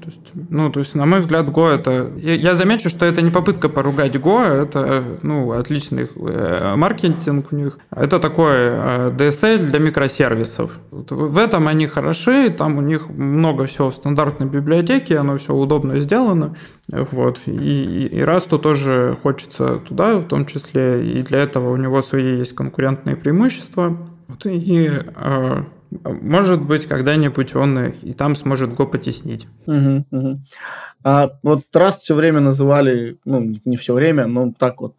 то 0.00 0.10
есть, 0.10 0.20
ну, 0.50 0.70
то 0.70 0.80
есть, 0.80 0.94
на 0.94 1.06
мой 1.06 1.20
взгляд, 1.20 1.46
Go 1.46 1.68
это... 1.68 2.10
Я, 2.16 2.54
замечу, 2.54 2.88
что 2.88 3.06
это 3.06 3.22
не 3.22 3.30
попытка 3.30 3.68
поругать 3.68 4.14
Go, 4.16 4.42
это, 4.42 5.04
ну, 5.22 5.52
отличный 5.52 6.08
э, 6.14 6.74
маркетинг 6.76 7.52
у 7.52 7.56
них. 7.56 7.78
Это 7.90 8.18
такой 8.18 8.54
э, 8.54 9.10
DSL 9.16 9.70
для 9.70 9.78
микросервисов. 9.78 10.78
Вот 10.90 11.10
в 11.10 11.38
этом 11.38 11.68
они 11.68 11.86
хороши, 11.86 12.50
там 12.50 12.78
у 12.78 12.80
них 12.80 13.08
много 13.08 13.66
всего 13.66 13.90
в 13.90 13.94
стандартной 13.94 14.46
библиотеке, 14.46 15.18
оно 15.18 15.38
все 15.38 15.54
удобно 15.54 15.98
сделано. 15.98 16.56
Вот. 16.88 17.40
И, 17.46 17.50
и, 17.50 18.06
и 18.06 18.20
Rastу 18.20 18.58
тоже 18.58 19.16
хочется 19.22 19.80
туда, 19.88 20.18
в 20.18 20.24
том 20.24 20.46
числе, 20.46 21.04
и 21.04 21.22
для 21.22 21.40
этого 21.40 21.70
у 21.70 21.76
него 21.76 22.02
свои 22.02 22.38
есть 22.38 22.54
конкурентные 22.54 23.16
преимущества. 23.16 23.96
Вот, 24.28 24.44
и 24.46 24.90
э, 24.90 25.62
может 25.90 26.62
быть, 26.62 26.86
когда-нибудь 26.86 27.54
он 27.54 27.86
и 27.86 28.12
там 28.12 28.36
сможет 28.36 28.74
Го 28.74 28.86
потеснить. 28.86 29.46
Угу, 29.66 30.06
угу. 30.10 30.36
А 31.04 31.30
вот 31.42 31.64
раз 31.74 32.02
все 32.02 32.14
время 32.14 32.40
называли, 32.40 33.18
ну, 33.24 33.54
не 33.64 33.76
все 33.76 33.94
время, 33.94 34.26
но 34.26 34.52
так 34.58 34.80
вот 34.80 34.94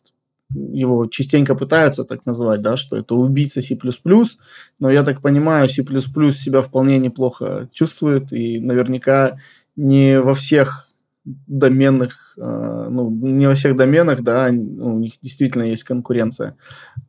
его 0.50 1.08
частенько 1.08 1.56
пытаются 1.56 2.06
так 2.06 2.26
называть, 2.26 2.62
да, 2.62 2.78
что 2.78 2.95
это 2.95 3.15
убийца 3.15 3.62
C++, 3.62 3.78
но 4.80 4.89
я 4.89 5.04
так 5.04 5.21
понимаю, 5.21 5.67
C++ 5.67 5.84
себя 5.84 6.62
вполне 6.62 7.00
неплохо 7.00 7.69
чувствует, 7.73 8.32
и 8.32 8.60
наверняка 8.60 9.39
не 9.76 10.21
во 10.21 10.34
всех 10.34 10.87
доменных, 11.48 12.34
э, 12.38 12.88
ну, 12.90 13.10
не 13.10 13.48
во 13.48 13.56
всех 13.56 13.76
доменах, 13.76 14.22
да, 14.22 14.50
ну, 14.52 14.96
у 14.96 15.00
них 15.00 15.13
действительно 15.22 15.63
есть 15.63 15.84
конкуренция. 15.84 16.56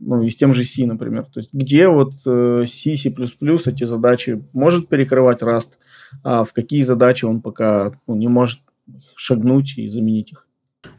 Ну, 0.00 0.22
и 0.22 0.30
с 0.30 0.36
тем 0.36 0.52
же 0.52 0.64
C, 0.64 0.86
например. 0.86 1.24
То 1.24 1.40
есть, 1.40 1.50
где 1.52 1.88
вот 1.88 2.14
э, 2.26 2.64
C, 2.66 2.96
C++ 2.96 3.10
эти 3.10 3.84
задачи 3.84 4.42
может 4.52 4.88
перекрывать 4.88 5.42
Rust, 5.42 5.70
а 6.24 6.44
в 6.44 6.52
какие 6.52 6.82
задачи 6.82 7.24
он 7.24 7.40
пока 7.40 7.92
ну, 8.06 8.16
не 8.16 8.28
может 8.28 8.60
шагнуть 9.14 9.78
и 9.78 9.86
заменить 9.86 10.32
их. 10.32 10.46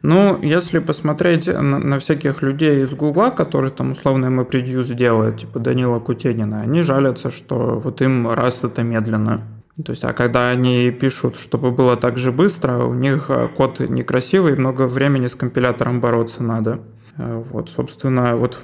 Ну, 0.02 0.40
если 0.42 0.78
посмотреть 0.78 1.46
на, 1.46 1.78
на 1.78 1.98
всяких 1.98 2.42
людей 2.42 2.82
из 2.84 2.92
Гугла, 2.94 3.30
которые 3.30 3.70
там 3.70 3.92
условно 3.92 4.26
MapReduce 4.26 4.94
делают, 4.94 5.40
типа 5.40 5.58
Данила 5.58 6.00
Кутенина, 6.00 6.60
они 6.62 6.82
жалятся, 6.82 7.30
что 7.30 7.80
вот 7.82 8.00
им 8.00 8.28
Rust 8.28 8.66
это 8.66 8.82
медленно. 8.82 9.59
То 9.76 9.90
есть, 9.92 10.04
а 10.04 10.12
когда 10.12 10.50
они 10.50 10.90
пишут, 10.90 11.36
чтобы 11.36 11.70
было 11.70 11.96
так 11.96 12.18
же 12.18 12.32
быстро, 12.32 12.84
у 12.84 12.94
них 12.94 13.26
э, 13.28 13.48
код 13.48 13.80
некрасивый, 13.80 14.56
много 14.56 14.86
времени 14.86 15.26
с 15.26 15.34
компилятором 15.34 16.00
бороться 16.00 16.42
надо. 16.42 16.80
Э, 17.16 17.42
вот, 17.50 17.70
собственно, 17.70 18.36
вот, 18.36 18.58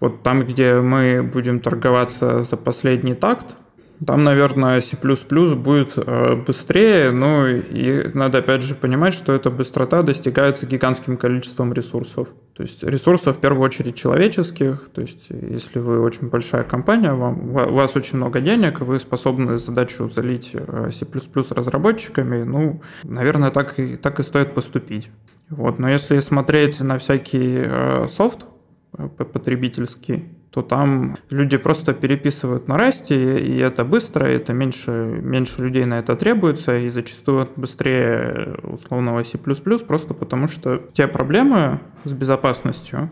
вот 0.00 0.22
там, 0.22 0.44
где 0.44 0.80
мы 0.80 1.22
будем 1.22 1.60
торговаться 1.60 2.42
за 2.42 2.56
последний 2.56 3.14
такт, 3.14 3.56
там, 4.06 4.24
наверное, 4.24 4.80
C++ 4.80 4.96
будет 4.96 5.92
э, 5.96 6.34
быстрее, 6.34 7.10
но 7.10 7.46
и 7.46 8.10
надо 8.14 8.38
опять 8.38 8.62
же 8.62 8.74
понимать, 8.74 9.14
что 9.14 9.32
эта 9.32 9.50
быстрота 9.50 10.02
достигается 10.02 10.66
гигантским 10.66 11.16
количеством 11.16 11.72
ресурсов. 11.72 12.28
То 12.54 12.62
есть 12.62 12.82
ресурсов 12.82 13.36
в 13.36 13.40
первую 13.40 13.62
очередь 13.62 13.94
человеческих, 13.94 14.88
то 14.92 15.00
есть 15.00 15.26
если 15.30 15.78
вы 15.78 16.00
очень 16.00 16.28
большая 16.28 16.64
компания, 16.64 17.12
вам, 17.12 17.50
у 17.50 17.74
вас 17.74 17.94
очень 17.96 18.16
много 18.16 18.40
денег, 18.40 18.80
вы 18.80 18.98
способны 18.98 19.58
задачу 19.58 20.10
залить 20.10 20.50
э, 20.54 20.90
C++ 20.92 21.06
разработчиками, 21.50 22.42
ну, 22.42 22.82
наверное, 23.04 23.50
так 23.50 23.78
и, 23.78 23.96
так 23.96 24.20
и 24.20 24.22
стоит 24.22 24.54
поступить. 24.54 25.10
Вот. 25.48 25.78
Но 25.78 25.88
если 25.88 26.18
смотреть 26.20 26.80
на 26.80 26.98
всякий 26.98 27.62
э, 27.64 28.06
софт 28.08 28.46
потребительский, 29.16 30.28
то 30.52 30.60
там 30.60 31.16
люди 31.30 31.56
просто 31.56 31.94
переписывают 31.94 32.68
на 32.68 32.76
расте, 32.76 33.40
и 33.40 33.56
это 33.58 33.84
быстро, 33.84 34.26
это 34.26 34.52
меньше, 34.52 34.90
меньше 34.90 35.62
людей 35.62 35.86
на 35.86 35.98
это 35.98 36.14
требуется, 36.14 36.76
и 36.76 36.90
зачастую 36.90 37.48
быстрее 37.56 38.58
условного 38.62 39.22
C++, 39.22 39.38
просто 39.38 40.12
потому 40.12 40.48
что 40.48 40.82
те 40.92 41.08
проблемы 41.08 41.80
с 42.04 42.12
безопасностью, 42.12 43.10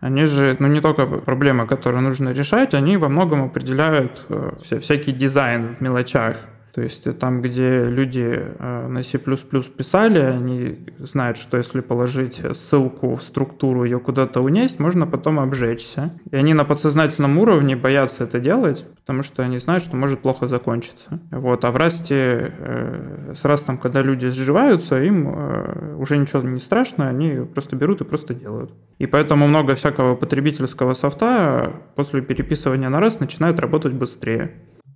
они 0.00 0.24
же, 0.24 0.56
ну 0.58 0.68
не 0.68 0.80
только 0.80 1.06
проблемы, 1.06 1.66
которые 1.66 2.00
нужно 2.00 2.30
решать, 2.30 2.72
они 2.72 2.96
во 2.96 3.10
многом 3.10 3.44
определяют 3.44 4.24
э, 4.30 4.52
всякий 4.80 5.12
дизайн 5.12 5.74
в 5.74 5.82
мелочах. 5.82 6.36
То 6.72 6.82
есть 6.82 7.18
там, 7.18 7.42
где 7.42 7.84
люди 7.84 8.38
э, 8.38 8.86
на 8.88 9.02
C++ 9.02 9.18
писали, 9.18 10.20
они 10.20 10.78
знают, 10.98 11.36
что 11.36 11.56
если 11.56 11.80
положить 11.80 12.40
ссылку 12.52 13.14
в 13.14 13.22
структуру, 13.22 13.84
ее 13.84 13.98
куда-то 13.98 14.40
унесть, 14.40 14.78
можно 14.78 15.06
потом 15.06 15.40
обжечься. 15.40 16.12
И 16.30 16.36
они 16.36 16.54
на 16.54 16.64
подсознательном 16.64 17.38
уровне 17.38 17.76
боятся 17.76 18.24
это 18.24 18.38
делать, 18.38 18.86
потому 18.96 19.22
что 19.22 19.42
они 19.42 19.58
знают, 19.58 19.82
что 19.82 19.96
может 19.96 20.20
плохо 20.20 20.46
закончиться. 20.46 21.20
Вот. 21.30 21.64
А 21.64 21.70
в 21.72 21.76
расте, 21.76 22.54
э, 22.58 23.32
с 23.34 23.44
растом, 23.44 23.78
когда 23.78 24.02
люди 24.02 24.28
сживаются, 24.28 25.02
им 25.02 25.28
э, 25.28 25.96
уже 25.96 26.16
ничего 26.16 26.42
не 26.42 26.60
страшно, 26.60 27.08
они 27.08 27.44
просто 27.46 27.76
берут 27.76 28.00
и 28.00 28.04
просто 28.04 28.34
делают. 28.34 28.72
И 28.98 29.06
поэтому 29.06 29.48
много 29.48 29.74
всякого 29.74 30.14
потребительского 30.14 30.94
софта 30.94 31.72
после 31.96 32.22
переписывания 32.22 32.88
на 32.88 33.00
раз 33.00 33.18
начинает 33.18 33.58
работать 33.58 33.92
быстрее. 33.92 34.52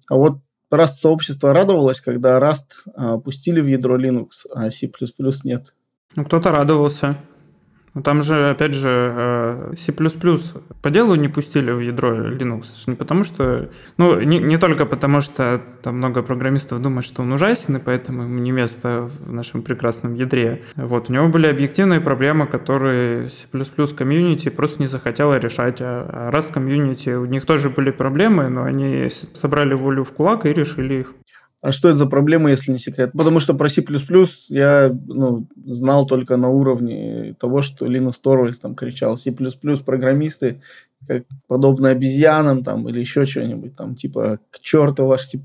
А 0.08 0.16
вот 0.16 0.38
Rust 0.76 0.94
сообщество 1.00 1.52
радовалось, 1.52 2.00
когда 2.00 2.38
Rust 2.38 2.92
а, 2.94 3.18
пустили 3.18 3.60
в 3.60 3.66
ядро 3.66 3.96
Linux, 3.96 4.46
а 4.54 4.70
C++ 4.70 4.90
нет. 5.44 5.74
Ну, 6.16 6.24
кто-то 6.24 6.50
радовался. 6.50 7.16
Ну, 7.94 8.02
там 8.02 8.22
же, 8.22 8.50
опять 8.50 8.74
же, 8.74 8.88
э, 8.90 9.74
C++ 9.76 9.92
по 10.82 10.90
делу 10.90 11.14
не 11.14 11.28
пустили 11.28 11.70
в 11.70 11.78
ядро 11.78 12.28
Linux. 12.28 12.64
Не 12.86 12.96
потому 12.96 13.22
что... 13.22 13.70
Ну, 13.98 14.20
не, 14.20 14.40
не 14.40 14.58
только 14.58 14.84
потому, 14.84 15.20
что 15.20 15.60
там 15.80 15.98
много 15.98 16.22
программистов 16.22 16.82
думают, 16.82 17.06
что 17.06 17.22
он 17.22 17.32
ужасен, 17.32 17.76
и 17.76 17.78
поэтому 17.78 18.24
ему 18.24 18.40
не 18.40 18.50
место 18.50 19.08
в 19.08 19.32
нашем 19.32 19.62
прекрасном 19.62 20.14
ядре. 20.14 20.62
Вот. 20.74 21.08
У 21.08 21.12
него 21.12 21.28
были 21.28 21.46
объективные 21.46 22.00
проблемы, 22.00 22.48
которые 22.48 23.28
C++ 23.28 23.46
комьюнити 23.96 24.48
просто 24.48 24.82
не 24.82 24.88
захотела 24.88 25.38
решать. 25.38 25.76
А 25.80 26.30
Rust 26.32 26.52
комьюнити, 26.52 27.10
у 27.10 27.26
них 27.26 27.46
тоже 27.46 27.70
были 27.70 27.92
проблемы, 27.92 28.48
но 28.48 28.64
они 28.64 29.08
собрали 29.34 29.74
волю 29.74 30.02
в 30.02 30.12
кулак 30.12 30.46
и 30.46 30.52
решили 30.52 30.94
их. 30.94 31.14
А 31.64 31.72
что 31.72 31.88
это 31.88 31.96
за 31.96 32.04
проблема, 32.04 32.50
если 32.50 32.72
не 32.72 32.78
секрет? 32.78 33.12
Потому 33.12 33.40
что 33.40 33.54
про 33.54 33.70
C++ 33.70 33.82
я 34.48 34.94
ну, 35.06 35.46
знал 35.64 36.04
только 36.04 36.36
на 36.36 36.50
уровне 36.50 37.34
того, 37.40 37.62
что 37.62 37.86
Linus 37.86 38.16
Torvalds 38.22 38.60
там 38.60 38.74
кричал 38.74 39.16
C++ 39.16 39.34
программисты, 39.82 40.60
как 41.08 41.22
подобно 41.48 41.88
обезьянам 41.88 42.64
там 42.64 42.86
или 42.90 43.00
еще 43.00 43.24
что-нибудь 43.24 43.76
там, 43.76 43.94
типа 43.94 44.40
к 44.50 44.60
черту 44.60 45.06
ваш 45.06 45.22
C++, 45.22 45.40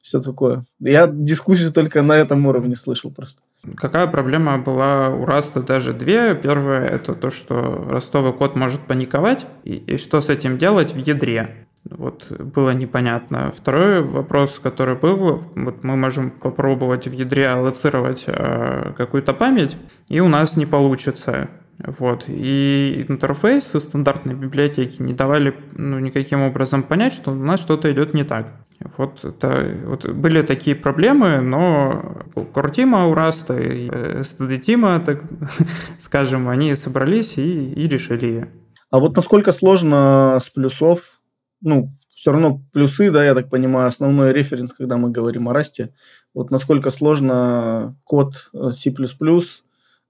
все 0.00 0.20
такое. 0.20 0.64
Я 0.78 1.08
дискуссию 1.08 1.72
только 1.72 2.02
на 2.02 2.12
этом 2.12 2.46
уровне 2.46 2.76
слышал 2.76 3.10
просто. 3.10 3.42
Какая 3.76 4.06
проблема 4.06 4.58
была 4.58 5.08
у 5.08 5.24
Раста 5.24 5.62
даже 5.62 5.94
две? 5.94 6.36
Первое– 6.36 6.86
это 6.88 7.14
то, 7.14 7.30
что 7.30 7.88
ростовый 7.90 8.32
код 8.32 8.54
может 8.54 8.82
паниковать, 8.82 9.48
и, 9.64 9.72
и 9.72 9.96
что 9.96 10.20
с 10.20 10.28
этим 10.28 10.58
делать 10.58 10.94
в 10.94 10.98
ядре. 10.98 11.67
Вот 11.84 12.30
было 12.30 12.70
непонятно. 12.70 13.52
Второй 13.56 14.02
вопрос, 14.02 14.58
который 14.62 14.94
был, 14.94 15.42
вот 15.54 15.84
мы 15.84 15.96
можем 15.96 16.30
попробовать 16.30 17.08
в 17.08 17.12
ядре 17.12 17.48
аллоцировать 17.48 18.24
э, 18.26 18.92
какую-то 18.96 19.32
память, 19.32 19.76
и 20.08 20.20
у 20.20 20.28
нас 20.28 20.56
не 20.56 20.66
получится. 20.66 21.48
Вот. 21.78 22.24
И 22.26 23.06
интерфейсы 23.08 23.80
стандартной 23.80 24.34
библиотеки 24.34 25.00
не 25.00 25.14
давали 25.14 25.54
ну, 25.76 25.98
никаким 25.98 26.42
образом 26.42 26.82
понять, 26.82 27.12
что 27.12 27.30
у 27.30 27.34
нас 27.34 27.60
что-то 27.60 27.90
идет 27.90 28.14
не 28.14 28.24
так. 28.24 28.48
Вот, 28.96 29.24
это, 29.24 29.76
вот 29.86 30.08
были 30.08 30.42
такие 30.42 30.76
проблемы, 30.76 31.40
но 31.40 32.22
core 32.54 32.77
team 32.77 33.00
а 33.00 33.06
у 33.06 33.14
Rust 33.14 33.49
а 33.49 33.58
и 33.58 33.88
STD 33.88 34.25
team 34.25 34.75
а, 34.75 35.00
так 35.00 35.22
скажем, 35.98 36.48
они 36.48 36.74
собрались 36.74 37.38
и, 37.38 37.72
и 37.72 37.88
решили. 37.88 38.48
А 38.90 39.00
вот 39.00 39.16
насколько 39.16 39.52
сложно 39.52 40.38
с 40.40 40.48
плюсов 40.48 41.17
ну, 41.60 41.92
все 42.08 42.32
равно 42.32 42.62
плюсы, 42.72 43.10
да, 43.10 43.24
я 43.24 43.34
так 43.34 43.48
понимаю, 43.48 43.88
основной 43.88 44.32
референс, 44.32 44.72
когда 44.72 44.96
мы 44.96 45.10
говорим 45.10 45.48
о 45.48 45.52
Rust 45.52 45.79
е, 45.79 45.92
вот 46.34 46.50
насколько 46.50 46.90
сложно 46.90 47.96
код 48.04 48.50
э, 48.52 48.70
C++ 48.70 48.90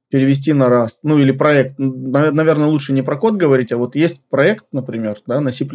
перевести 0.08 0.54
на 0.54 0.68
Rust, 0.68 0.98
ну 1.02 1.18
или 1.18 1.32
проект, 1.32 1.78
наверное, 1.78 2.68
лучше 2.68 2.94
не 2.94 3.02
про 3.02 3.16
код 3.16 3.34
говорить, 3.34 3.72
а 3.72 3.76
вот 3.76 3.94
есть 3.94 4.22
проект, 4.30 4.66
например, 4.72 5.18
да, 5.26 5.40
на 5.40 5.52
C++, 5.52 5.66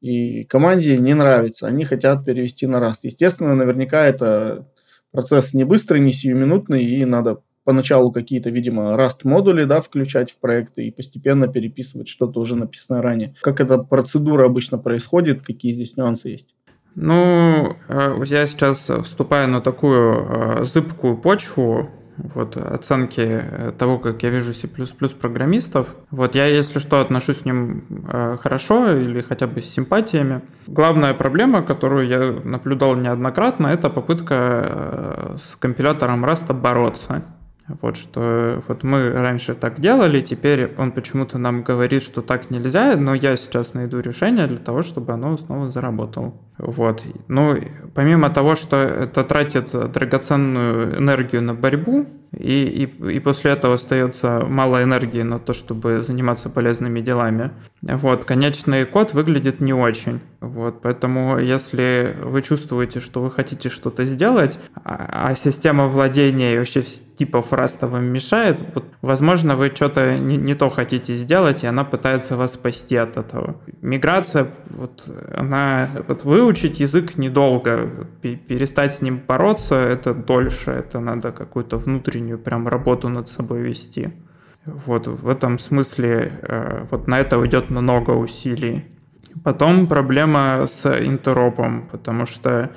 и 0.00 0.44
команде 0.44 0.98
не 0.98 1.14
нравится, 1.14 1.66
они 1.66 1.84
хотят 1.84 2.24
перевести 2.24 2.66
на 2.66 2.76
Rust. 2.76 3.00
Естественно, 3.02 3.54
наверняка 3.54 4.04
это 4.04 4.68
процесс 5.10 5.54
не 5.54 5.64
быстрый, 5.64 6.00
не 6.00 6.12
сиюминутный, 6.12 6.84
и 6.84 7.04
надо 7.04 7.40
поначалу 7.64 8.12
какие-то, 8.12 8.50
видимо, 8.50 8.94
Rust-модули 8.94 9.64
да, 9.64 9.80
включать 9.80 10.32
в 10.32 10.36
проекты 10.36 10.86
и 10.86 10.90
постепенно 10.90 11.48
переписывать 11.48 12.08
что-то 12.08 12.40
уже 12.40 12.56
написанное 12.56 13.02
ранее. 13.02 13.34
Как 13.40 13.60
эта 13.60 13.78
процедура 13.78 14.46
обычно 14.46 14.78
происходит, 14.78 15.42
какие 15.42 15.72
здесь 15.72 15.96
нюансы 15.96 16.28
есть? 16.28 16.54
Ну, 16.94 17.76
э, 17.88 18.22
я 18.24 18.46
сейчас 18.46 18.88
вступаю 19.02 19.48
на 19.48 19.60
такую 19.60 20.60
э, 20.60 20.64
зыбкую 20.64 21.16
почву, 21.16 21.90
вот, 22.16 22.56
оценки 22.56 23.20
э, 23.20 23.72
того, 23.76 23.98
как 23.98 24.22
я 24.22 24.30
вижу 24.30 24.54
C++ 24.54 24.68
программистов. 24.68 25.96
Вот 26.12 26.36
я, 26.36 26.46
если 26.46 26.78
что, 26.78 27.00
отношусь 27.00 27.38
к 27.38 27.44
ним 27.44 28.06
хорошо 28.40 28.96
или 28.96 29.20
хотя 29.22 29.48
бы 29.48 29.60
с 29.60 29.68
симпатиями. 29.68 30.42
Главная 30.68 31.14
проблема, 31.14 31.62
которую 31.62 32.06
я 32.06 32.40
наблюдал 32.48 32.94
неоднократно, 32.94 33.66
это 33.66 33.90
попытка 33.90 35.34
с 35.36 35.56
компилятором 35.56 36.24
Rust 36.24 36.52
бороться. 36.52 37.24
Вот 37.66 37.96
что 37.96 38.62
вот 38.68 38.82
мы 38.82 39.10
раньше 39.10 39.54
так 39.54 39.80
делали, 39.80 40.20
теперь 40.20 40.74
он 40.76 40.92
почему-то 40.92 41.38
нам 41.38 41.62
говорит, 41.62 42.02
что 42.02 42.20
так 42.20 42.50
нельзя, 42.50 42.94
но 42.96 43.14
я 43.14 43.36
сейчас 43.36 43.72
найду 43.72 44.00
решение 44.00 44.46
для 44.46 44.58
того, 44.58 44.82
чтобы 44.82 45.14
оно 45.14 45.38
снова 45.38 45.70
заработало. 45.70 46.34
Вот. 46.58 47.02
Ну, 47.28 47.56
помимо 47.94 48.28
того, 48.28 48.54
что 48.54 48.76
это 48.76 49.24
тратит 49.24 49.70
драгоценную 49.92 50.98
энергию 50.98 51.42
на 51.42 51.54
борьбу, 51.54 52.06
и, 52.38 52.64
и, 52.64 53.12
и 53.12 53.20
после 53.20 53.52
этого 53.52 53.74
остается 53.74 54.44
мало 54.46 54.82
энергии 54.82 55.22
на 55.22 55.38
то, 55.38 55.52
чтобы 55.52 56.02
заниматься 56.02 56.50
полезными 56.50 57.00
делами. 57.00 57.50
Вот, 57.82 58.24
конечный 58.24 58.84
код 58.84 59.14
выглядит 59.14 59.60
не 59.60 59.72
очень. 59.72 60.20
Вот, 60.40 60.82
поэтому 60.82 61.38
если 61.38 62.16
вы 62.22 62.42
чувствуете, 62.42 63.00
что 63.00 63.22
вы 63.22 63.30
хотите 63.30 63.68
что-то 63.68 64.04
сделать, 64.04 64.58
а, 64.84 65.28
а 65.28 65.34
система 65.34 65.86
владения 65.86 66.54
и 66.54 66.58
вообще 66.58 66.82
типов 67.16 67.52
раста 67.52 67.86
вам 67.86 68.06
мешает, 68.06 68.62
вот, 68.74 68.84
возможно, 69.02 69.56
вы 69.56 69.70
что-то 69.74 70.18
не, 70.18 70.36
не 70.36 70.54
то 70.54 70.70
хотите 70.70 71.14
сделать, 71.14 71.64
и 71.64 71.66
она 71.66 71.84
пытается 71.84 72.36
вас 72.36 72.54
спасти 72.54 72.96
от 72.96 73.16
этого. 73.16 73.56
Миграция, 73.82 74.48
вот, 74.70 75.08
она, 75.34 75.90
вот 76.08 76.24
выучить 76.24 76.80
язык 76.80 77.16
недолго, 77.16 77.90
перестать 78.20 78.94
с 78.94 79.02
ним 79.02 79.22
бороться, 79.26 79.76
это 79.76 80.14
дольше, 80.14 80.70
это 80.70 81.00
надо 81.00 81.32
какую-то 81.32 81.78
внутреннюю 81.78 82.38
прям 82.38 82.68
работу 82.68 83.08
над 83.08 83.28
собой 83.28 83.62
вести. 83.62 84.12
Вот 84.66 85.06
в 85.06 85.28
этом 85.28 85.58
смысле 85.58 86.40
э, 86.42 86.86
вот 86.90 87.06
на 87.06 87.20
это 87.20 87.38
уйдет 87.38 87.70
много 87.70 88.12
усилий. 88.12 88.86
Потом 89.42 89.86
проблема 89.86 90.66
с 90.66 90.86
интеропом, 90.86 91.88
потому 91.90 92.24
что, 92.24 92.70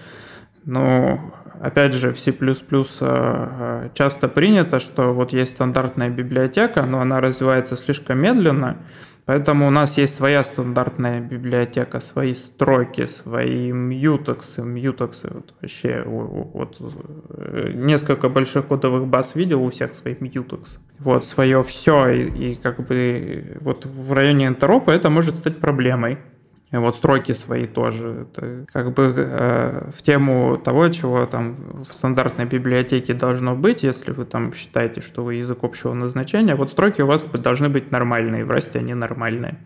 ну, 0.66 1.22
опять 1.62 1.94
же, 1.94 2.14
в 2.14 2.20
C++ 2.20 2.32
э, 2.32 2.56
э, 3.02 3.90
часто 3.94 4.28
принято, 4.28 4.80
что 4.80 5.14
вот 5.14 5.34
есть 5.34 5.56
стандартная 5.56 6.10
библиотека, 6.10 6.84
но 6.84 7.00
она 7.00 7.22
развивается 7.22 7.76
слишком 7.76 8.20
медленно, 8.20 8.78
Поэтому 9.28 9.68
у 9.68 9.70
нас 9.70 9.98
есть 9.98 10.16
своя 10.16 10.42
стандартная 10.42 11.20
библиотека, 11.20 12.00
свои 12.00 12.34
строки, 12.34 13.08
свои 13.08 13.74
мьютексы, 13.74 14.62
мьютексы, 14.62 15.30
вот 15.30 15.54
вообще 15.60 16.02
вот, 16.06 16.78
э, 16.80 17.72
несколько 17.76 18.30
больших 18.30 18.68
кодовых 18.68 19.06
баз 19.06 19.36
видел, 19.36 19.64
у 19.64 19.70
всех 19.70 19.96
свои 19.96 20.16
мьютекс. 20.18 20.80
Вот, 21.00 21.26
свое 21.26 21.62
все, 21.64 22.08
и, 22.08 22.52
и 22.52 22.56
как 22.56 22.88
бы 22.88 23.58
вот 23.60 23.86
в 23.86 24.14
районе 24.14 24.48
интеропа 24.48 24.92
это 24.92 25.10
может 25.10 25.36
стать 25.36 25.58
проблемой. 25.58 26.20
Вот 26.72 26.98
строки 26.98 27.32
свои 27.32 27.66
тоже. 27.66 28.28
Это 28.30 28.66
как 28.74 28.94
бы 28.94 29.14
э, 29.16 29.90
в 29.96 30.02
тему 30.02 30.58
того, 30.58 30.90
чего 30.90 31.26
там 31.26 31.56
в 31.56 31.86
стандартной 31.86 32.46
библиотеке 32.46 33.14
должно 33.14 33.56
быть, 33.56 33.84
если 33.84 34.12
вы 34.12 34.26
там 34.26 34.54
считаете, 34.54 35.00
что 35.00 35.24
вы 35.24 35.36
язык 35.36 35.60
общего 35.64 35.94
назначения, 35.94 36.56
вот 36.56 36.70
строки 36.70 37.02
у 37.02 37.08
вас 37.08 37.24
должны 37.24 37.70
быть 37.70 37.92
нормальные, 37.92 38.44
в 38.44 38.52
расте 38.52 38.80
они 38.80 38.94
нормальные. 38.94 39.58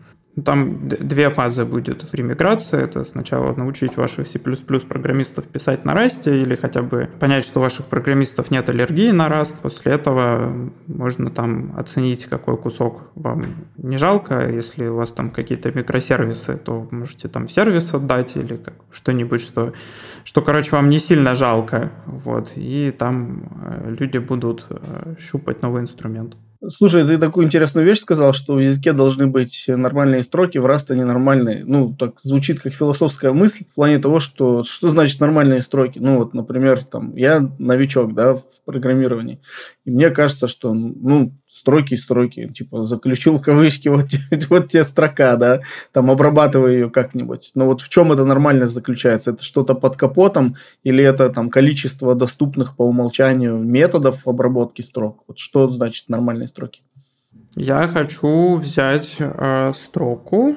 Там 0.44 0.88
две 0.88 1.28
фазы 1.28 1.66
будет 1.66 2.08
при 2.10 2.22
миграции. 2.22 2.82
Это 2.82 3.04
сначала 3.04 3.54
научить 3.54 3.98
ваших 3.98 4.26
C++ 4.26 4.38
программистов 4.38 5.46
писать 5.46 5.84
на 5.84 5.92
Rust 5.92 6.32
или 6.32 6.54
хотя 6.54 6.80
бы 6.80 7.10
понять, 7.20 7.44
что 7.44 7.60
у 7.60 7.62
ваших 7.62 7.86
программистов 7.86 8.50
нет 8.50 8.66
аллергии 8.70 9.10
на 9.10 9.28
Rust. 9.28 9.56
После 9.60 9.92
этого 9.92 10.70
можно 10.86 11.30
там 11.30 11.74
оценить, 11.76 12.24
какой 12.24 12.56
кусок 12.56 13.10
вам 13.14 13.66
не 13.76 13.98
жалко. 13.98 14.48
Если 14.48 14.86
у 14.86 14.96
вас 14.96 15.12
там 15.12 15.30
какие-то 15.30 15.70
микросервисы, 15.70 16.56
то 16.56 16.88
можете 16.90 17.28
там 17.28 17.50
сервис 17.50 17.92
отдать 17.92 18.34
или 18.34 18.58
что-нибудь, 18.90 19.42
что, 19.42 19.74
что, 20.24 20.40
короче, 20.40 20.70
вам 20.70 20.88
не 20.88 20.98
сильно 20.98 21.34
жалко. 21.34 21.92
Вот. 22.06 22.52
И 22.56 22.90
там 22.90 23.50
э, 23.66 23.94
люди 23.98 24.16
будут 24.16 24.66
э, 24.70 25.14
щупать 25.18 25.60
новый 25.60 25.82
инструмент. 25.82 26.36
Слушай, 26.68 27.04
ты 27.04 27.18
такую 27.18 27.46
интересную 27.46 27.84
вещь 27.84 27.98
сказал, 27.98 28.32
что 28.32 28.54
в 28.54 28.60
языке 28.60 28.92
должны 28.92 29.26
быть 29.26 29.64
нормальные 29.66 30.22
строки, 30.22 30.58
в 30.58 30.66
Rust 30.66 30.90
они 30.90 31.02
нормальные. 31.02 31.64
Ну, 31.64 31.94
так 31.98 32.20
звучит 32.20 32.60
как 32.60 32.72
философская 32.72 33.32
мысль 33.32 33.64
в 33.64 33.74
плане 33.74 33.98
того, 33.98 34.20
что 34.20 34.62
что 34.62 34.88
значит 34.88 35.18
нормальные 35.18 35.62
строки. 35.62 35.98
Ну, 35.98 36.18
вот, 36.18 36.34
например, 36.34 36.84
там, 36.84 37.16
я 37.16 37.40
новичок, 37.58 38.14
да, 38.14 38.34
в 38.34 38.44
программировании. 38.64 39.40
И 39.84 39.90
мне 39.90 40.10
кажется, 40.10 40.46
что, 40.46 40.72
ну, 40.72 41.32
строки, 41.52 41.96
строки, 41.96 42.48
типа, 42.48 42.84
заключил 42.84 43.38
кавычки, 43.38 43.88
вот, 43.90 44.06
вот 44.48 44.68
тебе 44.68 44.84
строка, 44.84 45.36
да, 45.36 45.60
там, 45.92 46.10
обрабатывай 46.10 46.74
ее 46.74 46.90
как-нибудь. 46.90 47.50
Но 47.54 47.66
вот 47.66 47.82
в 47.82 47.88
чем 47.88 48.12
это 48.12 48.24
нормальность 48.24 48.72
заключается? 48.72 49.32
Это 49.32 49.44
что-то 49.44 49.74
под 49.74 49.96
капотом 49.96 50.56
или 50.82 51.04
это 51.04 51.28
там 51.28 51.50
количество 51.50 52.14
доступных 52.14 52.74
по 52.76 52.82
умолчанию 52.82 53.58
методов 53.58 54.26
обработки 54.26 54.82
строк? 54.82 55.24
Вот 55.28 55.38
что 55.38 55.68
значит 55.68 56.08
нормальные 56.08 56.48
строки? 56.48 56.82
Я 57.54 57.86
хочу 57.86 58.56
взять 58.56 59.16
э, 59.18 59.72
строку 59.74 60.56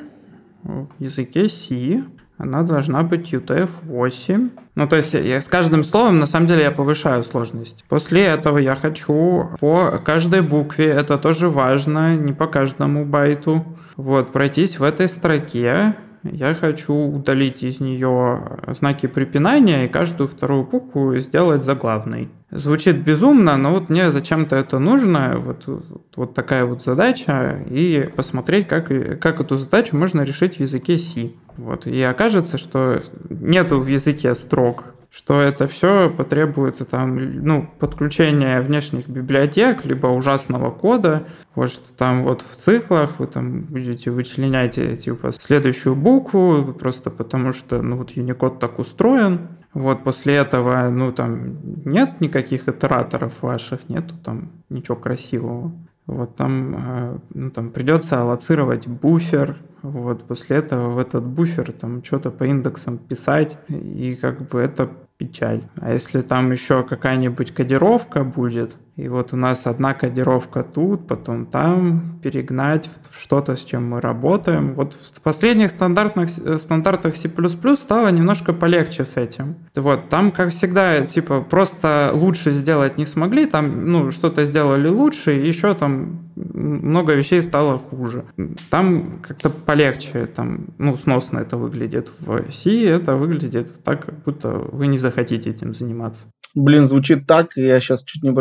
в 0.63 0.87
языке 0.99 1.49
C, 1.49 2.05
она 2.37 2.63
должна 2.63 3.03
быть 3.03 3.33
UTF-8. 3.33 4.49
Ну, 4.75 4.87
то 4.87 4.95
есть 4.95 5.13
я, 5.13 5.39
с 5.39 5.47
каждым 5.47 5.83
словом, 5.83 6.19
на 6.19 6.25
самом 6.25 6.47
деле, 6.47 6.63
я 6.63 6.71
повышаю 6.71 7.23
сложность. 7.23 7.85
После 7.87 8.25
этого 8.25 8.57
я 8.57 8.75
хочу 8.75 9.49
по 9.59 10.01
каждой 10.03 10.41
букве, 10.41 10.87
это 10.87 11.17
тоже 11.17 11.49
важно, 11.49 12.17
не 12.17 12.33
по 12.33 12.47
каждому 12.47 13.05
байту, 13.05 13.65
вот, 13.95 14.33
пройтись 14.33 14.79
в 14.79 14.83
этой 14.83 15.07
строке, 15.07 15.95
я 16.31 16.55
хочу 16.55 16.93
удалить 16.93 17.63
из 17.63 17.79
нее 17.79 18.59
знаки 18.67 19.07
препинания 19.07 19.85
и 19.85 19.89
каждую 19.89 20.27
вторую 20.27 20.63
букву 20.63 21.17
сделать 21.17 21.63
заглавной. 21.63 22.29
Звучит 22.51 22.97
безумно, 22.97 23.57
но 23.57 23.71
вот 23.71 23.89
мне 23.89 24.11
зачем-то 24.11 24.55
это 24.55 24.79
нужно, 24.79 25.37
вот, 25.37 25.67
вот 26.15 26.33
такая 26.33 26.65
вот 26.65 26.83
задача, 26.83 27.63
и 27.69 28.09
посмотреть, 28.15 28.67
как, 28.67 28.87
как 29.19 29.41
эту 29.41 29.57
задачу 29.57 29.97
можно 29.97 30.21
решить 30.21 30.57
в 30.57 30.59
языке 30.61 30.97
C. 30.97 31.31
Вот. 31.57 31.87
И 31.87 32.01
окажется, 32.01 32.57
что 32.57 33.01
нету 33.29 33.79
в 33.79 33.87
языке 33.87 34.35
строк 34.35 34.94
что 35.15 35.39
это 35.39 35.65
все 35.65 36.09
потребует 36.09 36.85
там, 36.89 37.41
ну, 37.41 37.69
подключения 37.79 38.59
внешних 38.61 39.07
библиотек, 39.07 39.85
либо 39.85 40.07
ужасного 40.07 40.71
кода, 40.71 41.25
вот 41.55 41.69
что 41.69 41.93
там 41.93 42.25
вот 42.25 42.41
в 42.41 42.57
циклах 42.57 43.19
вы 43.19 43.27
там 43.27 43.61
будете 43.61 44.11
вычленять 44.11 44.75
типа 44.75 45.31
следующую 45.31 45.95
букву, 45.95 46.75
просто 46.77 47.11
потому 47.11 47.53
что, 47.53 47.81
ну, 47.81 47.95
вот 47.95 48.11
Unicode 48.11 48.59
так 48.59 48.77
устроен, 48.77 49.47
вот 49.73 50.03
после 50.03 50.35
этого, 50.35 50.89
ну, 50.89 51.13
там 51.13 51.59
нет 51.85 52.19
никаких 52.19 52.67
итераторов 52.67 53.41
ваших, 53.41 53.87
нету 53.87 54.15
там 54.21 54.51
ничего 54.69 54.97
красивого. 54.97 55.71
Вот 56.07 56.35
там, 56.35 56.75
э, 56.77 57.17
ну, 57.33 57.51
там 57.51 57.69
придется 57.69 58.21
аллоцировать 58.21 58.87
буфер, 58.87 59.57
вот 59.81 60.27
после 60.27 60.57
этого 60.57 60.89
в 60.89 60.97
этот 60.97 61.23
буфер 61.25 61.71
там 61.71 62.03
что-то 62.03 62.31
по 62.31 62.43
индексам 62.43 62.97
писать, 62.97 63.57
и 63.69 64.15
как 64.19 64.49
бы 64.49 64.59
это 64.59 64.89
печаль. 65.17 65.63
А 65.77 65.93
если 65.93 66.21
там 66.21 66.51
еще 66.51 66.83
какая-нибудь 66.83 67.53
кодировка 67.53 68.23
будет, 68.23 68.75
и 68.95 69.09
вот 69.09 69.33
у 69.33 69.35
нас 69.35 69.67
одна 69.67 69.93
кодировка 69.93 70.63
тут, 70.63 71.05
потом 71.05 71.45
там, 71.45 72.17
перегнать 72.23 72.89
в 73.11 73.19
что-то, 73.19 73.57
с 73.57 73.65
чем 73.65 73.89
мы 73.89 73.99
работаем. 73.99 74.73
Вот 74.73 74.93
в 74.93 75.21
последних 75.21 75.69
стандартных, 75.69 76.29
э, 76.39 76.57
стандартах 76.57 77.17
C++ 77.17 77.29
стало 77.75 78.07
немножко 78.07 78.53
полегче 78.53 79.03
с 79.03 79.17
этим. 79.17 79.57
Вот, 79.75 80.07
там, 80.07 80.31
как 80.31 80.51
всегда, 80.51 81.01
типа, 81.01 81.41
просто 81.41 82.11
лучше 82.13 82.51
сделать 82.51 82.97
не 82.97 83.05
смогли, 83.05 83.45
там, 83.45 83.85
ну, 83.85 84.11
что-то 84.11 84.45
сделали 84.45 84.87
лучше, 84.87 85.37
и 85.37 85.45
еще 85.45 85.73
там 85.73 86.31
много 86.35 87.15
вещей 87.15 87.41
стало 87.41 87.77
хуже. 87.77 88.23
Там 88.69 89.19
как-то 89.21 89.49
полегче, 89.49 90.25
там, 90.25 90.67
ну, 90.77 90.95
сносно 90.95 91.39
это 91.39 91.57
выглядит. 91.57 92.11
В 92.19 92.49
C 92.49 92.85
это 92.85 93.17
выглядит 93.17 93.83
так, 93.83 94.05
как 94.05 94.23
будто 94.23 94.49
вы 94.49 94.87
не 94.87 94.97
захотите 94.97 95.49
этим 95.49 95.73
заниматься. 95.73 96.23
Блин, 96.55 96.85
звучит 96.85 97.27
так, 97.27 97.57
я 97.57 97.81
сейчас 97.81 98.01
чуть 98.03 98.23
не 98.23 98.31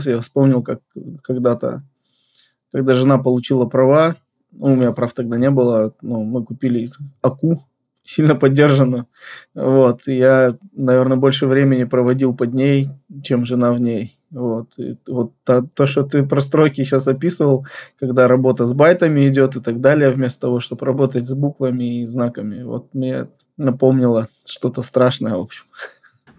прослезился, 0.00 0.10
я 0.10 0.20
вспомнил, 0.20 0.62
как 0.62 0.80
когда-то, 1.22 1.82
когда 2.72 2.94
жена 2.94 3.18
получила 3.18 3.66
права, 3.66 4.16
ну, 4.52 4.72
у 4.72 4.76
меня 4.76 4.92
прав 4.92 5.12
тогда 5.12 5.38
не 5.38 5.50
было, 5.50 5.92
ну, 6.02 6.24
мы 6.24 6.44
купили 6.44 6.88
АКУ, 7.22 7.64
сильно 8.02 8.34
поддержанную, 8.34 9.06
вот, 9.54 10.06
я, 10.06 10.56
наверное, 10.72 11.16
больше 11.16 11.46
времени 11.46 11.84
проводил 11.84 12.34
под 12.34 12.54
ней, 12.54 12.88
чем 13.22 13.44
жена 13.44 13.72
в 13.72 13.80
ней, 13.80 14.18
вот, 14.30 14.72
и 14.78 14.96
вот 15.06 15.32
то, 15.44 15.62
то, 15.74 15.86
что 15.86 16.02
ты 16.02 16.26
про 16.26 16.40
строки 16.40 16.84
сейчас 16.84 17.08
описывал, 17.08 17.66
когда 18.00 18.28
работа 18.28 18.66
с 18.66 18.72
байтами 18.72 19.28
идет 19.28 19.56
и 19.56 19.60
так 19.60 19.80
далее, 19.80 20.10
вместо 20.10 20.40
того, 20.40 20.60
чтобы 20.60 20.86
работать 20.86 21.26
с 21.26 21.34
буквами 21.34 22.02
и 22.02 22.06
знаками, 22.06 22.64
вот 22.64 22.94
мне 22.94 23.26
напомнило 23.56 24.28
что-то 24.46 24.82
страшное, 24.82 25.34
в 25.34 25.40
общем. 25.40 25.64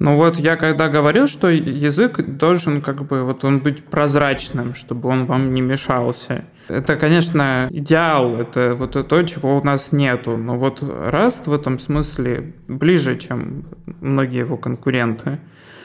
Ну 0.01 0.15
вот 0.15 0.39
я 0.39 0.55
когда 0.55 0.89
говорил, 0.89 1.27
что 1.27 1.47
язык 1.47 2.25
должен 2.25 2.81
как 2.81 3.05
бы 3.05 3.21
вот 3.21 3.43
он 3.43 3.59
быть 3.59 3.83
прозрачным, 3.83 4.73
чтобы 4.73 5.09
он 5.09 5.27
вам 5.27 5.53
не 5.53 5.61
мешался. 5.61 6.45
Это, 6.67 6.95
конечно, 6.95 7.67
идеал, 7.69 8.35
это 8.37 8.73
вот 8.73 8.93
то, 9.07 9.21
чего 9.21 9.59
у 9.59 9.63
нас 9.63 9.91
нету. 9.91 10.37
Но 10.37 10.57
вот 10.57 10.81
Rust 10.81 11.43
в 11.45 11.53
этом 11.53 11.77
смысле 11.77 12.55
ближе, 12.67 13.15
чем 13.15 13.65
многие 14.01 14.39
его 14.39 14.57
конкуренты 14.57 15.39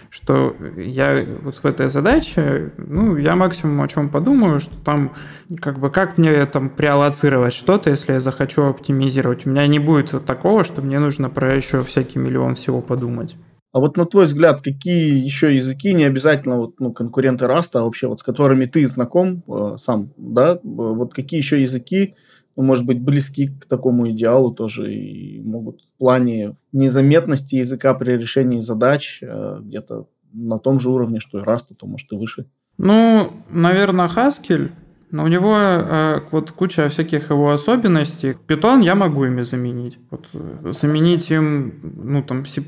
что 0.09 0.57
я 0.77 1.27
вот 1.43 1.57
в 1.57 1.67
этой 1.67 1.89
задаче, 1.89 2.71
ну, 2.79 3.17
я 3.17 3.37
максимум 3.37 3.83
о 3.83 3.89
чем 3.89 4.09
подумаю, 4.09 4.61
что 4.61 4.75
там, 4.77 5.13
как 5.61 5.79
бы, 5.79 5.91
как 5.91 6.17
мне 6.17 6.47
там 6.47 6.71
преаллоцировать 6.71 7.53
что-то, 7.53 7.91
если 7.91 8.15
я 8.15 8.21
захочу 8.21 8.63
оптимизировать. 8.63 9.45
У 9.45 9.51
меня 9.51 9.67
не 9.67 9.81
будет 9.81 10.25
такого, 10.25 10.65
что 10.65 10.81
мне 10.81 11.01
нужно 11.01 11.29
про 11.29 11.55
еще 11.55 11.83
всякий 11.83 12.19
миллион 12.19 12.55
всего 12.55 12.81
подумать. 12.81 13.37
А 13.77 13.79
вот 13.79 13.99
на 13.99 14.07
твой 14.07 14.25
взгляд, 14.25 14.63
какие 14.63 15.23
еще 15.23 15.55
языки, 15.55 15.93
не 15.93 16.05
обязательно 16.05 16.57
вот, 16.57 16.81
ну, 16.81 16.95
конкуренты 16.95 17.47
Раста, 17.47 17.81
а 17.81 17.83
вообще 17.83 18.07
вот 18.07 18.21
с 18.21 18.23
которыми 18.23 18.65
ты 18.65 18.89
знаком 18.89 19.43
э, 19.47 19.77
сам, 19.77 20.15
да, 20.17 20.59
вот 20.63 21.13
какие 21.13 21.37
еще 21.37 21.61
языки, 21.61 22.15
ну, 22.57 22.63
может 22.63 22.87
быть, 22.87 23.03
близки 23.03 23.49
к 23.49 23.67
такому 23.67 24.11
идеалу 24.13 24.55
тоже 24.55 24.95
и 24.95 25.43
могут 25.43 25.83
в 25.83 25.99
плане 25.99 26.57
незаметности 26.73 27.57
языка 27.57 27.93
при 27.93 28.13
решении 28.13 28.61
задач 28.61 29.19
э, 29.23 29.59
где-то 29.61 30.09
на 30.33 30.59
том 30.59 30.81
же 30.81 30.89
уровне, 30.89 31.21
что 31.21 31.39
и 31.39 31.43
Rust, 31.43 31.67
а 31.73 31.75
то 31.75 31.87
может 31.87 32.11
и 32.15 32.17
выше? 32.17 32.47
Ну, 32.79 33.31
наверное, 33.51 34.09
Haskell 34.09 34.71
но 35.17 35.25
у 35.25 35.29
него 35.29 35.57
э, 35.57 36.21
вот 36.31 36.51
куча 36.53 36.91
всяких 36.91 37.31
его 37.31 37.51
особенностей. 37.51 38.37
Python 38.47 38.83
я 38.83 38.95
могу 38.95 39.25
ими 39.25 39.41
заменить. 39.41 39.99
Вот, 40.11 40.29
э, 40.35 40.73
заменить 40.79 41.31
им, 41.31 41.81
ну, 41.83 42.23
там, 42.23 42.45
C++ 42.45 42.63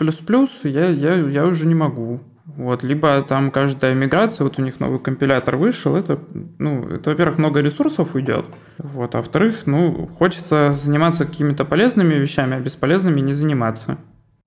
я, 0.64 0.86
я, 0.86 1.14
я 1.14 1.44
уже 1.44 1.66
не 1.66 1.74
могу. 1.74 2.20
Вот, 2.46 2.82
либо 2.82 3.22
там 3.22 3.50
каждая 3.50 3.94
миграция, 3.94 4.44
вот 4.44 4.58
у 4.58 4.62
них 4.62 4.80
новый 4.80 4.98
компилятор 4.98 5.56
вышел, 5.58 5.94
это, 5.94 6.18
ну, 6.58 6.88
это, 6.88 7.10
во-первых, 7.10 7.36
много 7.36 7.60
ресурсов 7.60 8.14
уйдет, 8.14 8.46
вот, 8.78 9.14
а 9.14 9.18
во-вторых, 9.18 9.66
ну, 9.66 10.08
хочется 10.18 10.72
заниматься 10.72 11.26
какими-то 11.26 11.66
полезными 11.66 12.14
вещами, 12.14 12.56
а 12.56 12.60
бесполезными 12.60 13.20
не 13.20 13.34
заниматься. 13.34 13.98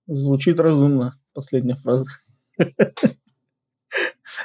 Звучит 0.07 0.59
разумно, 0.59 1.13
последняя 1.35 1.75
фраза. 1.75 2.05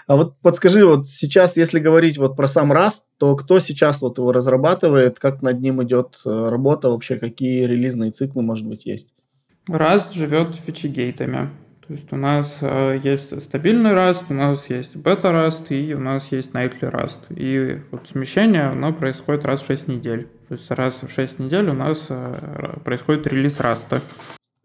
А 0.06 0.16
вот 0.16 0.36
подскажи, 0.40 0.84
вот 0.84 1.08
сейчас, 1.08 1.56
если 1.56 1.78
говорить 1.78 2.18
вот 2.18 2.36
про 2.36 2.48
сам 2.48 2.72
Rust, 2.72 3.02
то 3.18 3.36
кто 3.36 3.60
сейчас 3.60 4.02
вот 4.02 4.18
его 4.18 4.32
разрабатывает, 4.32 5.18
как 5.18 5.42
над 5.42 5.60
ним 5.60 5.82
идет 5.82 6.20
э, 6.24 6.48
работа, 6.48 6.90
вообще 6.90 7.16
какие 7.16 7.64
релизные 7.64 8.10
циклы, 8.10 8.42
может 8.42 8.66
быть, 8.66 8.86
есть? 8.86 9.08
Rust 9.68 10.14
живет 10.14 10.56
фичигейтами. 10.56 11.50
То 11.86 11.92
есть 11.92 12.12
у 12.12 12.16
нас 12.16 12.58
э, 12.62 12.98
есть 13.02 13.40
стабильный 13.40 13.92
Rust, 13.92 14.24
у 14.28 14.34
нас 14.34 14.68
есть 14.68 14.96
бета-Rust 14.96 15.68
и 15.68 15.94
у 15.94 16.00
нас 16.00 16.32
есть 16.32 16.50
nightly 16.50 16.90
Rust. 16.90 17.20
И 17.30 17.80
вот 17.92 18.08
смещение, 18.08 18.64
оно 18.64 18.92
происходит 18.92 19.44
раз 19.46 19.60
в 19.60 19.66
6 19.66 19.86
недель. 19.86 20.28
То 20.48 20.54
есть 20.54 20.68
раз 20.70 21.02
в 21.02 21.10
6 21.10 21.38
недель 21.38 21.68
у 21.68 21.74
нас 21.74 22.06
э, 22.08 22.78
происходит 22.84 23.28
релиз 23.28 23.58
Rust 23.58 24.00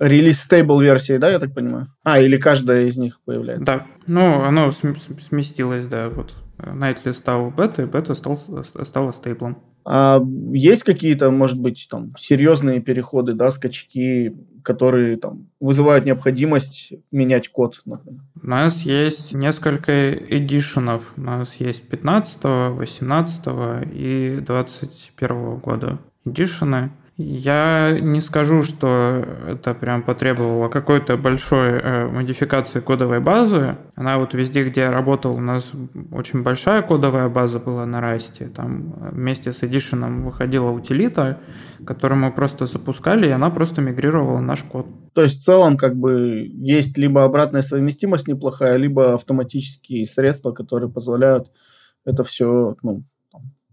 релиз 0.02 0.41
стейбл 0.41 0.82
версии, 0.82 1.18
да, 1.18 1.30
я 1.30 1.39
так 1.39 1.54
понимаю? 1.54 1.88
А, 2.04 2.20
или 2.20 2.38
каждая 2.38 2.88
из 2.88 2.97
них 2.97 3.22
появляется? 3.24 3.66
Да, 3.66 3.88
ну, 4.08 4.41
оно 4.43 4.72
сместилось, 4.72 5.88
да, 5.88 6.10
вот. 6.10 6.36
Nightly 6.58 7.14
стал 7.14 7.52
бета, 7.52 7.84
и 7.84 7.86
бета 7.86 8.14
стал, 8.16 8.39
стала 8.84 9.12
стейблом. 9.12 9.58
А 9.84 10.22
есть 10.52 10.84
какие-то, 10.84 11.32
может 11.32 11.60
быть, 11.60 11.88
там, 11.89 12.14
серьезные 12.18 12.82
переходы, 12.82 13.34
да, 13.34 13.49
скачки, 13.49 14.36
которые 14.64 15.18
там 15.18 15.47
вызывают 15.60 16.06
необходимость 16.06 16.93
менять 17.12 17.49
код, 17.49 17.82
например? 17.86 18.22
У 18.41 18.47
нас 18.47 18.82
есть 18.82 19.34
несколько 19.34 20.14
эдишенов. 20.14 21.14
У 21.18 21.22
нас 21.22 21.56
есть 21.56 21.88
15, 21.89 22.43
18 22.43 23.41
и 23.91 24.38
21 24.45 25.58
года 25.58 25.99
эдишены. 26.26 26.91
Я 27.24 27.98
не 28.00 28.22
скажу, 28.22 28.64
что 28.64 29.26
это 29.48 29.74
прям 29.74 30.04
потребовало 30.04 30.70
какой-то 30.70 31.18
большой 31.18 31.70
э, 31.72 32.08
модификации 32.08 32.80
кодовой 32.80 33.20
базы. 33.20 33.78
Она 33.96 34.18
вот 34.18 34.34
везде, 34.34 34.64
где 34.64 34.82
я 34.82 34.92
работал, 34.92 35.36
у 35.36 35.40
нас 35.40 35.72
очень 36.12 36.42
большая 36.44 36.82
кодовая 36.82 37.30
база 37.30 37.60
была 37.60 37.86
на 37.86 38.02
расте. 38.02 38.48
Там 38.48 38.94
вместе 39.12 39.54
с 39.54 39.62
Edition 39.62 40.24
выходила 40.24 40.70
утилита, 40.72 41.40
которую 41.86 42.20
мы 42.20 42.32
просто 42.32 42.66
запускали, 42.66 43.28
и 43.28 43.32
она 43.32 43.50
просто 43.50 43.82
мигрировала 43.82 44.40
наш 44.40 44.64
код. 44.64 44.88
То 45.14 45.22
есть 45.22 45.42
в 45.42 45.46
целом 45.46 45.78
как 45.78 45.96
бы 45.96 46.48
есть 46.52 46.98
либо 46.98 47.24
обратная 47.24 47.62
совместимость 47.62 48.28
неплохая, 48.28 48.78
либо 48.78 49.14
автоматические 49.14 50.08
средства, 50.08 50.52
которые 50.52 50.90
позволяют 50.90 51.52
это 52.06 52.24
все 52.24 52.76
ну, 52.82 53.04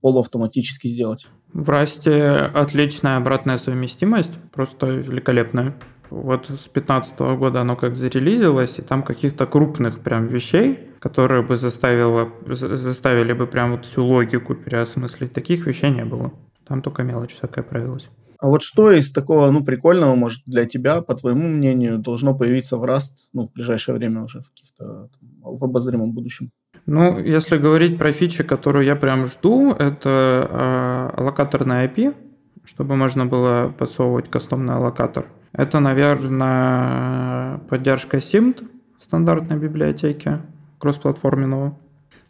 полуавтоматически 0.00 0.88
сделать. 0.88 1.26
В 1.52 1.70
Расте 1.70 2.32
отличная 2.54 3.16
обратная 3.16 3.58
совместимость, 3.58 4.38
просто 4.52 4.86
великолепная. 4.86 5.74
Вот 6.10 6.46
с 6.46 6.68
2015 6.68 7.18
года 7.38 7.60
оно 7.60 7.76
как 7.76 7.96
зарелизилось, 7.96 8.78
и 8.78 8.82
там 8.82 9.02
каких-то 9.02 9.46
крупных 9.46 10.00
прям 10.00 10.26
вещей, 10.26 10.78
которые 11.00 11.42
бы 11.42 11.56
заставило, 11.56 12.30
заставили 12.46 13.32
бы 13.32 13.46
прям 13.46 13.72
вот 13.72 13.86
всю 13.86 14.04
логику 14.04 14.54
переосмыслить, 14.54 15.32
таких 15.32 15.66
вещей 15.66 15.90
не 15.90 16.04
было. 16.04 16.32
Там 16.66 16.82
только 16.82 17.02
мелочь 17.02 17.34
всякая 17.34 17.62
правилась. 17.62 18.08
А 18.40 18.48
вот 18.48 18.62
что 18.62 18.92
из 18.92 19.10
такого, 19.10 19.50
ну, 19.50 19.64
прикольного, 19.64 20.14
может, 20.14 20.42
для 20.46 20.64
тебя, 20.64 21.02
по 21.02 21.14
твоему 21.14 21.48
мнению, 21.48 21.98
должно 21.98 22.34
появиться 22.36 22.76
в 22.76 22.84
Rust, 22.84 23.10
ну, 23.32 23.46
в 23.46 23.52
ближайшее 23.52 23.96
время 23.96 24.22
уже, 24.22 24.42
в 24.42 24.50
каких-то, 24.50 25.08
в 25.42 25.64
обозримом 25.64 26.12
будущем? 26.12 26.52
Ну, 26.90 27.18
если 27.18 27.58
говорить 27.58 27.98
про 27.98 28.12
фичи, 28.12 28.42
которую 28.42 28.86
я 28.86 28.96
прям 28.96 29.26
жду, 29.26 29.72
это 29.72 31.12
э, 31.18 31.22
локаторный 31.22 31.84
IP, 31.84 32.16
чтобы 32.64 32.96
можно 32.96 33.26
было 33.26 33.68
подсовывать 33.76 34.30
кастомный 34.30 34.76
локатор. 34.76 35.26
Это, 35.52 35.80
наверное, 35.80 37.58
поддержка 37.68 38.16
SIMD 38.16 38.66
стандартной 38.98 39.58
библиотеки 39.58 40.38
кроссплатформенного. 40.78 41.76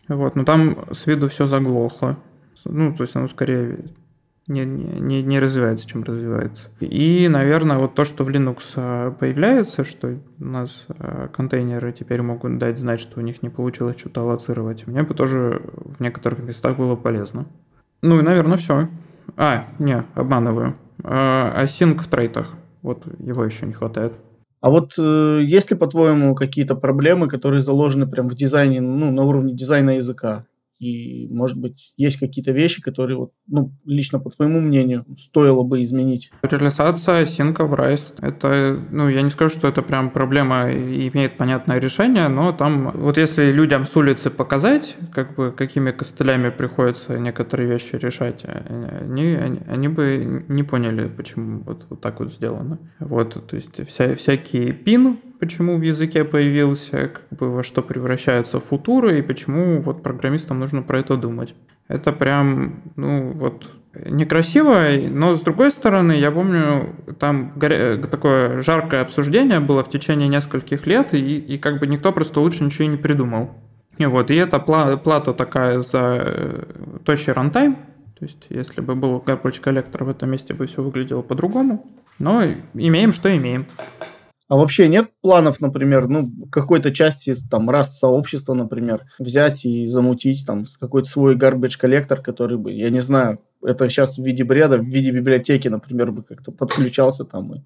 Вот, 0.09 0.35
но 0.35 0.43
там 0.43 0.87
с 0.91 1.07
виду 1.07 1.29
все 1.29 1.47
заглохло. 1.47 2.17
Ну, 2.65 2.93
то 2.93 3.05
есть 3.05 3.15
оно 3.15 3.29
скорее 3.29 3.79
не, 4.49 4.65
не, 4.65 5.23
не 5.23 5.39
развивается, 5.39 5.87
чем 5.87 6.03
развивается. 6.03 6.69
И, 6.81 7.29
наверное, 7.29 7.79
вот 7.79 7.95
то, 7.95 8.05
что 8.05 8.25
в 8.25 8.29
Linux 8.29 8.73
а, 8.77 9.13
появляется, 9.13 9.85
что 9.85 10.19
у 10.41 10.45
нас 10.45 10.87
а, 10.89 11.29
контейнеры 11.29 11.93
теперь 11.93 12.23
могут 12.23 12.59
дать 12.59 12.79
знать, 12.79 12.99
что 12.99 13.21
у 13.21 13.23
них 13.23 13.43
не 13.43 13.51
получилось 13.51 13.99
что-то 13.99 14.23
аллоцировать, 14.23 14.87
мне 14.87 15.03
бы 15.03 15.15
тоже 15.15 15.63
в 15.75 16.01
некоторых 16.01 16.41
местах 16.41 16.79
было 16.79 16.97
полезно. 16.97 17.47
Ну 18.03 18.19
и, 18.19 18.23
наверное, 18.23 18.57
все. 18.57 18.89
А, 19.37 19.67
не, 19.79 20.03
обманываю. 20.15 20.75
Async 21.03 21.99
в 21.99 22.09
трейтах. 22.09 22.55
Вот 22.83 23.05
его 23.19 23.45
еще 23.45 23.67
не 23.67 23.73
хватает. 23.73 24.15
А 24.61 24.71
вот 24.71 24.95
э, 24.99 25.41
есть 25.45 25.71
ли, 25.71 25.77
по-твоему, 25.77 26.35
какие-то 26.35 26.75
проблемы, 26.75 27.29
которые 27.29 27.61
заложены 27.61 28.07
прям 28.07 28.29
в 28.29 28.35
дизайне, 28.35 28.81
ну, 28.81 29.13
на 29.13 29.23
уровне 29.23 29.55
дизайна 29.55 29.97
языка? 29.97 30.47
И, 30.79 31.29
может 31.29 31.59
быть, 31.59 31.93
есть 31.97 32.19
какие-то 32.19 32.53
вещи, 32.53 32.81
которые, 32.81 33.19
вот, 33.19 33.33
ну, 33.47 33.73
лично 33.85 34.21
по 34.21 34.31
твоему 34.31 34.61
мнению, 34.61 35.05
стоило 35.17 35.65
бы 35.65 35.83
изменить? 35.83 36.31
Реализация 36.43 37.27
синка 37.27 37.65
в 37.65 37.75
RISE. 37.75 38.15
Это, 38.21 38.81
ну, 38.91 39.09
я 39.09 39.23
не 39.23 39.31
скажу, 39.31 39.59
что 39.59 39.69
это 39.69 39.83
прям 39.83 40.11
проблема 40.11 40.71
и 40.71 41.09
имеет 41.09 41.37
понятное 41.37 41.79
решение, 41.79 42.29
но 42.29 42.53
там, 42.53 42.93
вот 42.95 43.19
если 43.19 43.53
людям 43.53 43.87
с 43.87 43.97
улицы 43.97 44.31
показать, 44.31 44.97
как 45.13 45.35
бы, 45.35 45.53
какими 45.53 45.91
костылями 45.91 46.51
приходится 46.51 47.19
некоторые 47.19 47.69
вещи 47.69 47.97
решать, 47.97 48.45
они, 48.45 49.35
они, 49.35 49.61
они 49.67 49.89
бы 49.89 50.45
не 50.49 50.63
поняли, 50.63 51.09
почему 51.09 51.61
вот, 51.61 51.87
вот 51.91 52.01
так 52.01 52.21
вот 52.21 52.33
сделано. 52.33 52.79
Вот, 53.01 53.47
то 53.47 53.57
есть 53.57 53.87
вся, 53.89 54.15
всякие 54.15 54.73
пин 54.73 55.19
почему 55.39 55.77
в 55.77 55.83
языке 55.83 56.25
появился, 56.25 57.09
как 57.09 57.39
бы 57.39 57.51
во 57.51 57.63
что 57.63 57.83
превращаются 57.83 58.61
футуры 58.61 59.19
и 59.19 59.23
почему 59.23 59.81
вот 59.81 60.03
программистам 60.03 60.59
нужно 60.59 60.83
про 60.83 61.01
это 61.01 61.17
думать. 61.17 61.55
Это 61.89 62.13
прям, 62.13 62.83
ну 62.97 63.33
вот, 63.33 63.71
некрасиво, 63.95 64.85
но 65.09 65.35
с 65.35 65.41
другой 65.41 65.71
стороны, 65.71 66.13
я 66.13 66.31
помню, 66.31 66.95
там 67.19 67.53
такое 68.11 68.61
жаркое 68.61 69.01
обсуждение 69.01 69.61
было 69.61 69.83
в 69.83 69.91
течение 69.91 70.29
нескольких 70.29 70.87
лет, 70.87 71.15
и, 71.15 71.39
и 71.39 71.59
как 71.59 71.81
бы 71.81 71.87
никто 71.87 72.13
просто 72.13 72.41
лучше 72.41 72.65
ничего 72.65 72.87
не 72.87 72.97
придумал. 72.97 73.51
И 73.97 74.07
вот, 74.07 74.31
и 74.31 74.37
это 74.37 74.61
плата 74.61 75.33
такая 75.33 75.81
за 75.81 76.19
э, 76.21 76.65
тощий 77.05 77.33
рантайм, 77.33 77.77
то 78.19 78.25
есть, 78.25 78.47
если 78.49 78.81
бы 78.81 78.97
был 78.97 79.23
garbage 79.25 79.61
коллектор 79.61 80.03
в 80.03 80.09
этом 80.09 80.31
месте 80.31 80.53
бы 80.53 80.67
все 80.67 80.83
выглядело 80.83 81.23
по-другому. 81.23 81.87
Но 82.19 82.43
имеем, 82.75 83.13
что 83.13 83.35
имеем. 83.37 83.67
А 84.49 84.57
вообще 84.57 84.89
нет 84.89 85.11
планов, 85.21 85.61
например, 85.61 86.09
ну, 86.09 86.33
какой-то 86.51 86.91
части, 86.91 87.35
там, 87.51 87.69
раз 87.69 87.99
сообщества, 87.99 88.55
например, 88.55 89.05
взять 89.19 89.67
и 89.67 89.87
замутить 89.87 90.47
там 90.47 90.65
какой-то 90.81 91.09
свой 91.09 91.37
garbage 91.37 91.79
коллектор, 91.79 92.23
который 92.23 92.57
бы, 92.57 92.73
я 92.73 92.89
не 92.89 93.01
знаю, 93.01 93.41
это 93.63 93.91
сейчас 93.91 94.17
в 94.17 94.25
виде 94.25 94.45
бреда, 94.45 94.79
в 94.79 94.85
виде 94.87 95.11
библиотеки, 95.11 95.69
например, 95.69 96.13
бы 96.13 96.23
как-то 96.23 96.51
подключался 96.53 97.25
там 97.25 97.55
и 97.57 97.61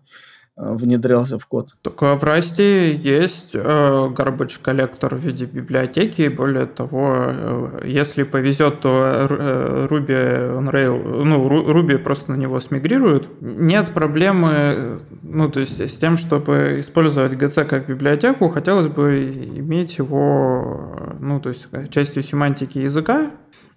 внедрялся 0.56 1.38
в 1.38 1.46
код. 1.46 1.74
Только 1.80 2.14
в 2.16 2.24
Rust 2.24 2.62
есть 2.92 3.50
э, 3.54 3.58
garbage 3.58 4.60
коллектор 4.60 5.14
в 5.14 5.18
виде 5.18 5.46
библиотеки. 5.46 6.28
Более 6.28 6.66
того, 6.66 7.14
э, 7.26 7.82
если 7.86 8.22
повезет, 8.22 8.80
то 8.80 9.26
Ruby 9.28 10.58
on 10.58 10.70
Rail, 10.70 11.24
ну, 11.24 11.48
Ruby 11.48 11.96
просто 11.96 12.32
на 12.32 12.36
него 12.36 12.60
смигрирует. 12.60 13.28
Нет 13.40 13.92
проблемы, 13.92 15.00
ну, 15.22 15.48
то 15.48 15.60
есть 15.60 15.80
с 15.80 15.98
тем, 15.98 16.18
чтобы 16.18 16.76
использовать 16.80 17.32
GC 17.32 17.64
как 17.64 17.86
библиотеку, 17.86 18.50
хотелось 18.50 18.88
бы 18.88 19.32
иметь 19.56 19.96
его, 19.96 21.16
ну, 21.18 21.40
то 21.40 21.48
есть 21.48 21.66
частью 21.90 22.22
семантики 22.22 22.78
языка, 22.78 23.30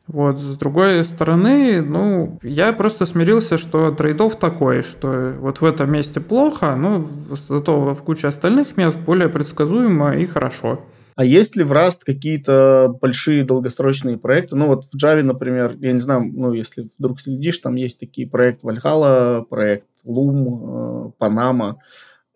вот, 0.07 0.37
с 0.37 0.57
другой 0.57 1.03
стороны, 1.03 1.81
ну, 1.81 2.39
я 2.43 2.73
просто 2.73 3.05
смирился, 3.05 3.57
что 3.57 3.91
трейдов 3.91 4.37
такой, 4.37 4.83
что 4.83 5.35
вот 5.39 5.61
в 5.61 5.65
этом 5.65 5.91
месте 5.91 6.21
плохо, 6.21 6.75
но 6.75 7.03
зато 7.31 7.95
в 7.95 8.03
куче 8.03 8.27
остальных 8.27 8.77
мест 8.77 8.99
более 8.99 9.29
предсказуемо 9.29 10.15
и 10.17 10.25
хорошо. 10.25 10.81
А 11.15 11.23
есть 11.23 11.55
ли 11.55 11.63
в 11.63 11.71
Rust 11.71 11.99
какие-то 12.05 12.93
большие 13.01 13.45
долгосрочные 13.45 14.17
проекты? 14.17 14.55
Ну 14.55 14.67
вот 14.67 14.85
в 14.91 14.95
Java, 14.95 15.23
например, 15.23 15.75
я 15.79 15.93
не 15.93 15.99
знаю, 15.99 16.29
ну 16.31 16.51
если 16.53 16.89
вдруг 16.99 17.21
следишь, 17.21 17.57
там 17.59 17.75
есть 17.75 17.99
такие 17.99 18.27
проекты 18.27 18.67
Valhalla, 18.67 19.43
проект 19.45 19.87
Loom, 20.05 21.07
э, 21.07 21.11
Panama, 21.19 21.75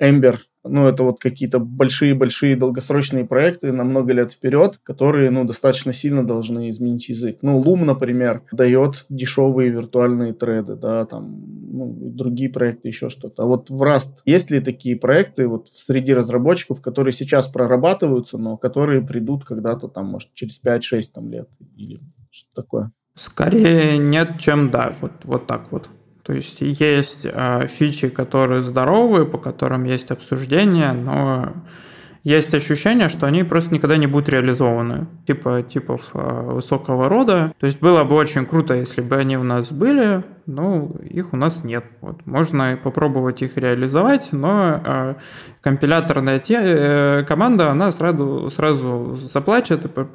Ember 0.02 0.38
ну, 0.64 0.88
это 0.88 1.04
вот 1.04 1.20
какие-то 1.20 1.60
большие-большие 1.60 2.56
долгосрочные 2.56 3.26
проекты 3.26 3.72
на 3.72 3.84
много 3.84 4.14
лет 4.14 4.34
вперед, 4.34 4.80
которые, 4.84 5.30
ну, 5.30 5.46
достаточно 5.46 5.94
сильно 5.94 6.26
должны 6.26 6.70
изменить 6.70 7.10
язык. 7.10 7.40
Ну, 7.42 7.64
Loom, 7.64 7.86
например, 7.86 8.44
дает 8.52 9.06
дешевые 9.10 9.70
виртуальные 9.70 10.34
треды, 10.34 10.76
да, 10.76 11.06
там, 11.06 11.44
ну, 11.72 11.96
другие 12.00 12.50
проекты, 12.50 12.90
еще 12.90 13.10
что-то. 13.10 13.44
А 13.44 13.46
вот 13.46 13.70
в 13.70 13.82
Rust 13.82 14.18
есть 14.26 14.52
ли 14.52 14.60
такие 14.60 14.98
проекты 14.98 15.48
вот 15.48 15.70
среди 15.70 16.14
разработчиков, 16.14 16.82
которые 16.82 17.14
сейчас 17.14 17.48
прорабатываются, 17.48 18.38
но 18.38 18.58
которые 18.58 19.02
придут 19.02 19.46
когда-то 19.46 19.88
там, 19.88 20.08
может, 20.08 20.34
через 20.34 20.60
5-6 20.62 21.04
там 21.14 21.30
лет 21.30 21.50
или 21.78 22.00
что-то 22.32 22.62
такое? 22.62 22.92
Скорее 23.16 23.98
нет, 23.98 24.40
чем 24.40 24.72
да, 24.72 24.94
вот, 25.02 25.12
вот 25.24 25.48
так 25.48 25.72
вот. 25.72 25.90
То 26.30 26.36
есть 26.36 26.58
есть 26.62 27.22
э, 27.26 27.66
фичи, 27.66 28.08
которые 28.08 28.62
здоровые, 28.62 29.26
по 29.26 29.40
которым 29.40 29.84
есть 29.86 30.12
обсуждение, 30.12 30.92
но 30.92 31.54
есть 32.24 32.54
ощущение, 32.54 33.10
что 33.10 33.26
они 33.26 33.44
просто 33.44 33.74
никогда 33.74 33.98
не 33.98 34.06
будут 34.06 34.30
реализованы, 34.30 35.08
типа 35.26 35.64
типов 35.64 36.12
э, 36.14 36.52
высокого 36.52 37.10
рода. 37.10 37.52
То 37.60 37.66
есть 37.66 37.80
было 37.80 38.04
бы 38.04 38.14
очень 38.14 38.46
круто, 38.46 38.76
если 38.76 39.02
бы 39.02 39.16
они 39.16 39.40
у 39.40 39.44
нас 39.44 39.72
были, 39.72 40.24
но 40.46 40.92
их 41.04 41.34
у 41.34 41.36
нас 41.36 41.64
нет. 41.64 41.86
Вот. 42.02 42.24
Можно 42.28 42.78
попробовать 42.84 43.42
их 43.42 43.58
реализовать, 43.58 44.28
но 44.32 44.84
э, 44.86 45.16
компиляторная 45.62 46.38
те, 46.38 46.60
э, 46.62 47.26
команда, 47.28 47.72
она 47.72 47.92
сразу, 47.92 48.52
сразу 48.52 49.16
заплачет, 49.16 49.80
и 49.80 49.88
типа, 49.88 50.08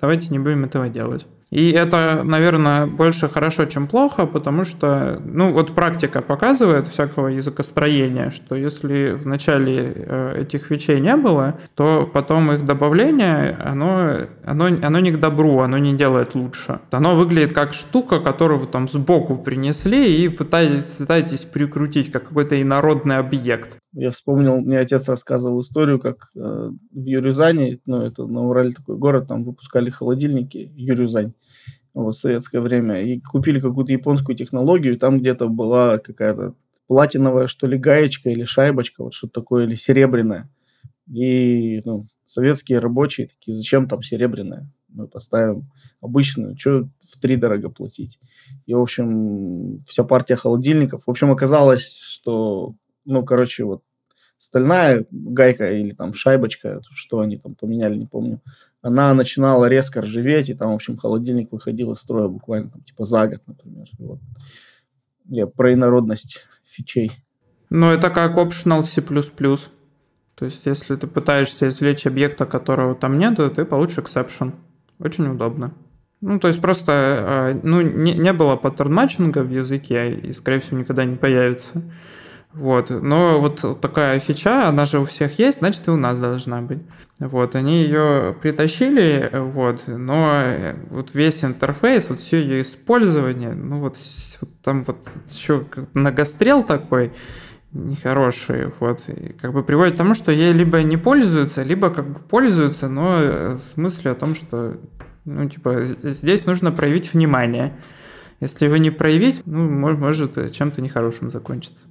давайте 0.00 0.28
не 0.28 0.38
будем 0.38 0.64
этого 0.64 0.88
делать. 0.88 1.26
И 1.50 1.70
это, 1.70 2.22
наверное, 2.24 2.86
больше 2.86 3.28
хорошо, 3.28 3.64
чем 3.64 3.86
плохо, 3.86 4.26
потому 4.26 4.64
что, 4.64 5.20
ну, 5.24 5.52
вот 5.52 5.74
практика 5.74 6.20
показывает 6.20 6.88
всякого 6.88 7.28
языкостроения, 7.28 8.30
что 8.30 8.54
если 8.54 9.12
в 9.12 9.26
начале 9.26 9.92
э, 9.94 10.42
этих 10.42 10.70
вещей 10.70 11.00
не 11.00 11.16
было, 11.16 11.58
то 11.74 12.08
потом 12.12 12.52
их 12.52 12.66
добавление, 12.66 13.56
оно, 13.64 14.26
оно, 14.44 14.66
оно 14.66 14.98
не 14.98 15.10
к 15.10 15.20
добру, 15.20 15.60
оно 15.60 15.78
не 15.78 15.96
делает 15.96 16.34
лучше. 16.34 16.80
Оно 16.90 17.16
выглядит 17.16 17.54
как 17.54 17.72
штука, 17.72 18.20
которую 18.20 18.60
вы 18.60 18.66
там 18.66 18.86
сбоку 18.86 19.38
принесли 19.38 20.22
и 20.24 20.28
пытаетесь, 20.28 20.96
пытаетесь 20.98 21.44
прикрутить 21.44 22.12
как 22.12 22.28
какой-то 22.28 22.60
инородный 22.60 23.16
объект. 23.16 23.78
Я 23.94 24.10
вспомнил, 24.10 24.58
мне 24.58 24.78
отец 24.78 25.08
рассказывал 25.08 25.60
историю, 25.60 25.98
как 25.98 26.28
э, 26.36 26.38
в 26.40 27.04
Юрюзане, 27.04 27.78
ну, 27.86 28.02
это 28.02 28.26
на 28.26 28.46
Урале 28.46 28.72
такой 28.72 28.96
город, 28.96 29.28
там 29.28 29.44
выпускали 29.44 29.88
холодильники, 29.88 30.70
Юрюзань 30.76 31.32
вот, 32.04 32.14
в 32.14 32.18
советское 32.18 32.60
время, 32.60 33.02
и 33.02 33.20
купили 33.20 33.60
какую-то 33.60 33.92
японскую 33.92 34.36
технологию, 34.36 34.98
там 34.98 35.18
где-то 35.18 35.48
была 35.48 35.98
какая-то 35.98 36.54
платиновая, 36.86 37.46
что 37.48 37.66
ли, 37.66 37.78
гаечка 37.78 38.30
или 38.30 38.44
шайбочка, 38.44 39.02
вот 39.02 39.14
что-то 39.14 39.40
такое, 39.40 39.64
или 39.64 39.74
серебряная. 39.74 40.48
И 41.12 41.82
ну, 41.84 42.06
советские 42.24 42.78
рабочие 42.78 43.28
такие, 43.28 43.54
зачем 43.54 43.88
там 43.88 44.02
серебряная? 44.02 44.70
Мы 44.88 45.06
поставим 45.06 45.70
обычную, 46.00 46.56
что 46.58 46.88
в 47.00 47.18
три 47.20 47.36
дорого 47.36 47.68
платить. 47.68 48.18
И, 48.66 48.74
в 48.74 48.80
общем, 48.80 49.82
вся 49.84 50.04
партия 50.04 50.36
холодильников. 50.36 51.02
В 51.06 51.10
общем, 51.10 51.30
оказалось, 51.30 52.00
что, 52.00 52.74
ну, 53.04 53.24
короче, 53.24 53.64
вот 53.64 53.82
стальная 54.38 55.04
гайка 55.10 55.70
или 55.70 55.90
там 55.90 56.14
шайбочка, 56.14 56.80
что 56.92 57.20
они 57.20 57.36
там 57.36 57.54
поменяли, 57.54 57.96
не 57.96 58.06
помню, 58.06 58.40
она 58.82 59.12
начинала 59.14 59.66
резко 59.66 60.02
ржаветь, 60.02 60.48
и 60.48 60.54
там, 60.54 60.72
в 60.72 60.74
общем, 60.74 60.96
холодильник 60.96 61.52
выходил 61.52 61.92
из 61.92 61.98
строя 61.98 62.28
буквально, 62.28 62.70
там, 62.70 62.82
типа, 62.82 63.04
за 63.04 63.26
год, 63.26 63.42
например. 63.46 63.86
Вот. 63.98 64.20
Я 65.26 65.46
про 65.46 65.74
инородность 65.74 66.46
фичей. 66.64 67.12
Ну, 67.70 67.90
это 67.90 68.10
как 68.10 68.36
optional 68.36 68.82
C++. 68.84 69.02
То 69.02 70.44
есть, 70.44 70.66
если 70.66 70.94
ты 70.96 71.06
пытаешься 71.06 71.68
извлечь 71.68 72.06
объекта, 72.06 72.46
которого 72.46 72.94
там 72.94 73.18
нет, 73.18 73.36
ты 73.36 73.64
получишь 73.64 73.98
exception. 73.98 74.52
Очень 74.98 75.28
удобно. 75.28 75.74
Ну, 76.20 76.40
то 76.40 76.48
есть 76.48 76.60
просто 76.60 76.92
а, 76.92 77.60
ну, 77.62 77.80
не, 77.80 78.12
не 78.14 78.32
было 78.32 78.56
pattern 78.56 78.94
matching 78.94 79.37
а 79.37 79.42
в 79.42 79.50
языке, 79.50 80.14
и, 80.14 80.32
скорее 80.32 80.58
всего, 80.60 80.78
никогда 80.78 81.04
не 81.04 81.16
появится. 81.16 81.82
Вот. 82.58 82.90
Но 82.90 83.40
вот 83.40 83.80
такая 83.80 84.18
фича, 84.18 84.68
она 84.68 84.84
же 84.84 84.98
у 84.98 85.04
всех 85.04 85.38
есть, 85.38 85.58
значит, 85.58 85.86
и 85.86 85.90
у 85.92 85.96
нас 85.96 86.18
должна 86.18 86.60
быть. 86.60 86.80
Вот. 87.20 87.54
Они 87.54 87.82
ее 87.82 88.34
притащили, 88.42 89.30
вот, 89.32 89.82
но 89.86 90.42
вот 90.90 91.14
весь 91.14 91.44
интерфейс, 91.44 92.10
вот 92.10 92.18
все 92.18 92.40
ее 92.40 92.62
использование, 92.62 93.54
ну 93.54 93.78
вот, 93.78 93.96
вот 94.40 94.50
там 94.62 94.82
вот 94.82 94.98
еще 95.28 95.64
многострел 95.94 96.64
такой, 96.64 97.12
нехорошие, 97.72 98.72
вот, 98.80 99.02
и 99.08 99.34
как 99.34 99.52
бы 99.52 99.62
приводит 99.62 99.94
к 99.94 99.98
тому, 99.98 100.14
что 100.14 100.32
ей 100.32 100.52
либо 100.52 100.82
не 100.82 100.96
пользуются, 100.96 101.62
либо 101.62 101.90
как 101.90 102.08
бы 102.08 102.18
пользуются, 102.18 102.88
но 102.88 103.56
в 103.56 103.58
смысле 103.58 104.12
о 104.12 104.14
том, 104.14 104.34
что, 104.34 104.78
ну, 105.24 105.48
типа, 105.48 105.84
здесь 106.02 106.46
нужно 106.46 106.72
проявить 106.72 107.12
внимание. 107.12 107.76
Если 108.40 108.68
вы 108.68 108.78
не 108.78 108.90
проявить, 108.90 109.42
ну, 109.44 109.68
может 109.68 110.52
чем-то 110.52 110.80
нехорошим 110.80 111.30
закончиться. 111.30 111.87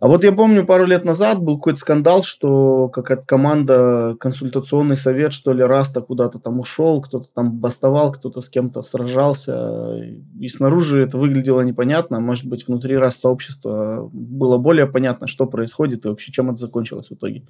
А 0.00 0.08
вот 0.08 0.24
я 0.24 0.32
помню, 0.32 0.66
пару 0.66 0.86
лет 0.86 1.04
назад 1.04 1.40
был 1.40 1.56
какой-то 1.56 1.78
скандал, 1.78 2.24
что 2.24 2.88
какая-то 2.88 3.24
команда, 3.24 4.16
консультационный 4.18 4.96
совет, 4.96 5.32
что 5.32 5.52
ли, 5.52 5.62
Rust 5.62 5.92
а 5.92 6.00
куда-то 6.00 6.40
там 6.40 6.58
ушел, 6.58 7.00
кто-то 7.00 7.28
там 7.32 7.52
бастовал, 7.58 8.10
кто-то 8.12 8.40
с 8.40 8.48
кем-то 8.48 8.82
сражался. 8.82 10.02
И 10.38 10.48
снаружи 10.48 11.02
это 11.02 11.16
выглядело 11.16 11.60
непонятно. 11.60 12.18
Может 12.18 12.46
быть, 12.46 12.66
внутри 12.66 12.96
Rust 12.96 13.20
сообщества 13.20 14.10
было 14.12 14.58
более 14.58 14.86
понятно, 14.86 15.28
что 15.28 15.46
происходит 15.46 16.04
и 16.04 16.08
вообще 16.08 16.32
чем 16.32 16.50
это 16.50 16.58
закончилось 16.58 17.08
в 17.08 17.14
итоге. 17.14 17.44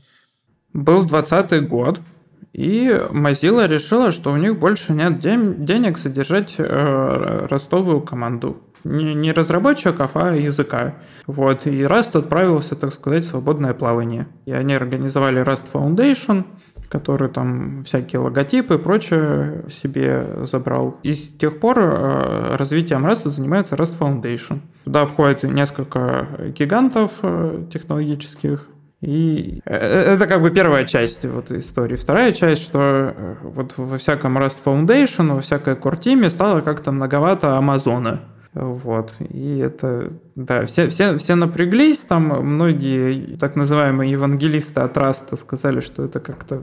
Был 0.74 1.04
20 1.04 1.68
год, 1.68 2.00
и 2.52 2.88
Mozilla 3.10 3.66
решила, 3.66 4.12
что 4.12 4.32
у 4.32 4.36
них 4.36 4.58
больше 4.58 4.92
нет 4.92 5.18
денег 5.18 5.98
содержать 5.98 6.56
э, 6.58 7.46
растовую 7.48 8.02
команду 8.02 8.58
не, 8.84 9.14
не 9.14 9.32
разработчиков, 9.32 10.12
а 10.14 10.34
языка. 10.34 10.94
Вот. 11.26 11.66
И 11.66 11.82
Rust 11.82 12.16
отправился, 12.16 12.76
так 12.76 12.92
сказать, 12.92 13.24
в 13.24 13.28
свободное 13.28 13.74
плавание. 13.74 14.28
И 14.46 14.52
они 14.52 14.74
организовали 14.74 15.42
Rust 15.42 15.64
Foundation, 15.72 16.44
который 16.88 17.28
там 17.28 17.82
всякие 17.84 18.20
логотипы 18.20 18.74
и 18.74 18.78
прочее 18.78 19.64
себе 19.68 20.46
забрал. 20.46 20.98
И 21.02 21.12
с 21.14 21.28
тех 21.38 21.58
пор 21.58 21.78
э, 21.78 22.56
развитием 22.56 23.06
Rust 23.06 23.28
занимается 23.28 23.74
Rust 23.74 23.98
Foundation. 23.98 24.60
Туда 24.84 25.04
входит 25.04 25.42
несколько 25.42 26.28
гигантов 26.56 27.12
э, 27.22 27.64
технологических, 27.72 28.68
и 29.00 29.60
э, 29.66 29.74
это 29.74 30.26
как 30.26 30.40
бы 30.40 30.50
первая 30.50 30.84
часть 30.84 31.24
вот 31.24 31.50
истории. 31.50 31.96
Вторая 31.96 32.32
часть, 32.32 32.62
что 32.62 33.14
вот 33.42 33.74
во 33.76 33.98
всяком 33.98 34.38
Rust 34.38 34.58
Foundation, 34.64 35.34
во 35.34 35.40
всякой 35.40 35.74
core 35.74 36.30
стало 36.30 36.60
как-то 36.60 36.92
многовато 36.92 37.56
Амазона. 37.56 38.20
Вот. 38.54 39.16
И 39.18 39.58
это, 39.58 40.10
да, 40.36 40.64
все, 40.66 40.88
все, 40.88 41.18
все 41.18 41.34
напряглись, 41.34 42.00
там 42.00 42.28
многие 42.46 43.36
так 43.36 43.56
называемые 43.56 44.12
евангелисты 44.12 44.80
от 44.80 44.96
Раста 44.96 45.36
сказали, 45.36 45.80
что 45.80 46.04
это 46.04 46.20
как-то 46.20 46.62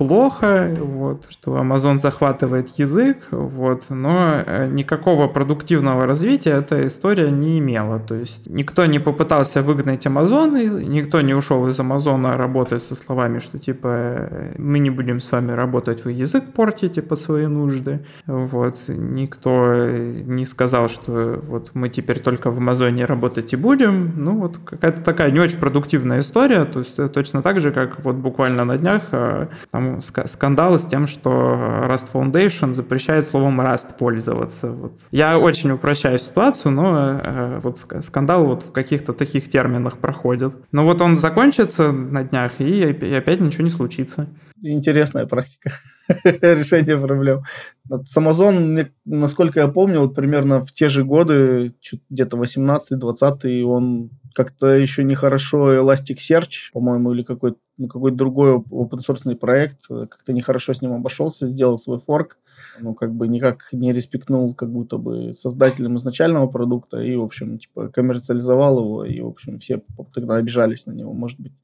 плохо, 0.00 0.74
вот, 0.80 1.26
что 1.28 1.58
Amazon 1.58 1.98
захватывает 1.98 2.70
язык, 2.78 3.18
вот, 3.30 3.84
но 3.90 4.42
э, 4.46 4.66
никакого 4.66 5.28
продуктивного 5.28 6.06
развития 6.06 6.52
эта 6.52 6.86
история 6.86 7.30
не 7.30 7.58
имела. 7.58 7.98
То 7.98 8.14
есть 8.14 8.48
никто 8.48 8.86
не 8.86 8.98
попытался 8.98 9.60
выгнать 9.60 10.06
Amazon, 10.06 10.82
никто 10.84 11.20
не 11.20 11.34
ушел 11.34 11.68
из 11.68 11.78
Амазона 11.78 12.38
работать 12.38 12.82
со 12.82 12.94
словами, 12.94 13.40
что 13.40 13.58
типа 13.58 13.88
э, 13.90 14.54
мы 14.56 14.78
не 14.78 14.88
будем 14.88 15.20
с 15.20 15.30
вами 15.32 15.52
работать, 15.52 16.02
вы 16.06 16.12
язык 16.12 16.44
портите 16.54 17.02
по 17.02 17.14
своей 17.14 17.48
нужды. 17.48 18.00
Вот. 18.26 18.78
Никто 18.88 19.86
не 19.86 20.46
сказал, 20.46 20.88
что 20.88 21.42
вот 21.46 21.72
мы 21.74 21.90
теперь 21.90 22.20
только 22.20 22.50
в 22.50 22.56
Амазоне 22.56 23.04
работать 23.04 23.52
и 23.52 23.56
будем. 23.56 24.12
Ну 24.16 24.38
вот 24.38 24.56
какая-то 24.64 25.02
такая 25.02 25.30
не 25.30 25.40
очень 25.40 25.58
продуктивная 25.58 26.20
история, 26.20 26.64
то 26.64 26.78
есть 26.78 26.96
точно 27.12 27.42
так 27.42 27.60
же, 27.60 27.70
как 27.70 28.02
вот 28.02 28.16
буквально 28.16 28.64
на 28.64 28.78
днях 28.78 29.02
э, 29.12 29.48
там 29.90 30.26
скандалы 30.26 30.78
с 30.78 30.84
тем, 30.84 31.06
что 31.06 31.30
Rust 31.30 32.10
Foundation 32.12 32.72
запрещает 32.72 33.26
словом 33.26 33.60
Rust 33.60 33.96
пользоваться. 33.98 34.70
Вот. 34.70 34.92
Я 35.10 35.38
очень 35.38 35.70
упрощаю 35.70 36.18
ситуацию, 36.18 36.72
но 36.72 37.20
э, 37.22 37.60
вот 37.62 37.78
скандал 37.78 38.46
вот 38.46 38.62
в 38.62 38.72
каких-то 38.72 39.12
таких 39.12 39.48
терминах 39.48 39.98
проходит. 39.98 40.54
Но 40.72 40.84
вот 40.84 41.00
он 41.00 41.18
закончится 41.18 41.92
на 41.92 42.24
днях, 42.24 42.60
и, 42.60 42.90
и 42.90 43.14
опять 43.14 43.40
ничего 43.40 43.64
не 43.64 43.70
случится. 43.70 44.28
Интересная 44.62 45.26
практика 45.26 45.72
решения 46.24 46.96
проблем. 46.96 47.42
С 47.88 48.16
Amazon, 48.16 48.90
насколько 49.04 49.60
я 49.60 49.68
помню, 49.68 50.00
вот 50.00 50.14
примерно 50.14 50.64
в 50.64 50.72
те 50.72 50.88
же 50.88 51.04
годы, 51.04 51.74
где-то 52.10 52.36
18-20, 52.36 53.62
он 53.62 54.10
как-то 54.34 54.74
еще 54.74 55.04
нехорошо 55.04 55.74
Elasticsearch, 55.74 56.72
по-моему, 56.72 57.12
или 57.12 57.22
какой-то 57.22 57.58
ну, 57.80 57.88
какой 57.88 58.12
другой 58.12 58.58
open 58.58 58.98
source 58.98 59.34
проект, 59.36 59.86
э, 59.90 60.06
как-то 60.06 60.34
нехорошо 60.34 60.74
с 60.74 60.82
ним 60.82 60.92
обошелся, 60.92 61.46
сделал 61.46 61.78
свой 61.78 61.98
форк, 61.98 62.36
ну, 62.78 62.94
как 62.94 63.14
бы 63.14 63.26
никак 63.26 63.68
не 63.72 63.94
респектнул 63.94 64.52
как 64.54 64.70
будто 64.70 64.98
бы 64.98 65.32
создателем 65.32 65.96
изначального 65.96 66.46
продукта 66.46 67.02
и, 67.02 67.16
в 67.16 67.22
общем, 67.22 67.58
типа, 67.58 67.88
коммерциализовал 67.88 68.80
его, 68.80 69.04
и, 69.06 69.20
в 69.20 69.28
общем, 69.28 69.58
все 69.58 69.82
тогда 70.12 70.36
обижались 70.36 70.84
на 70.84 70.92
него, 70.92 71.14
может 71.14 71.40
быть, 71.40 71.54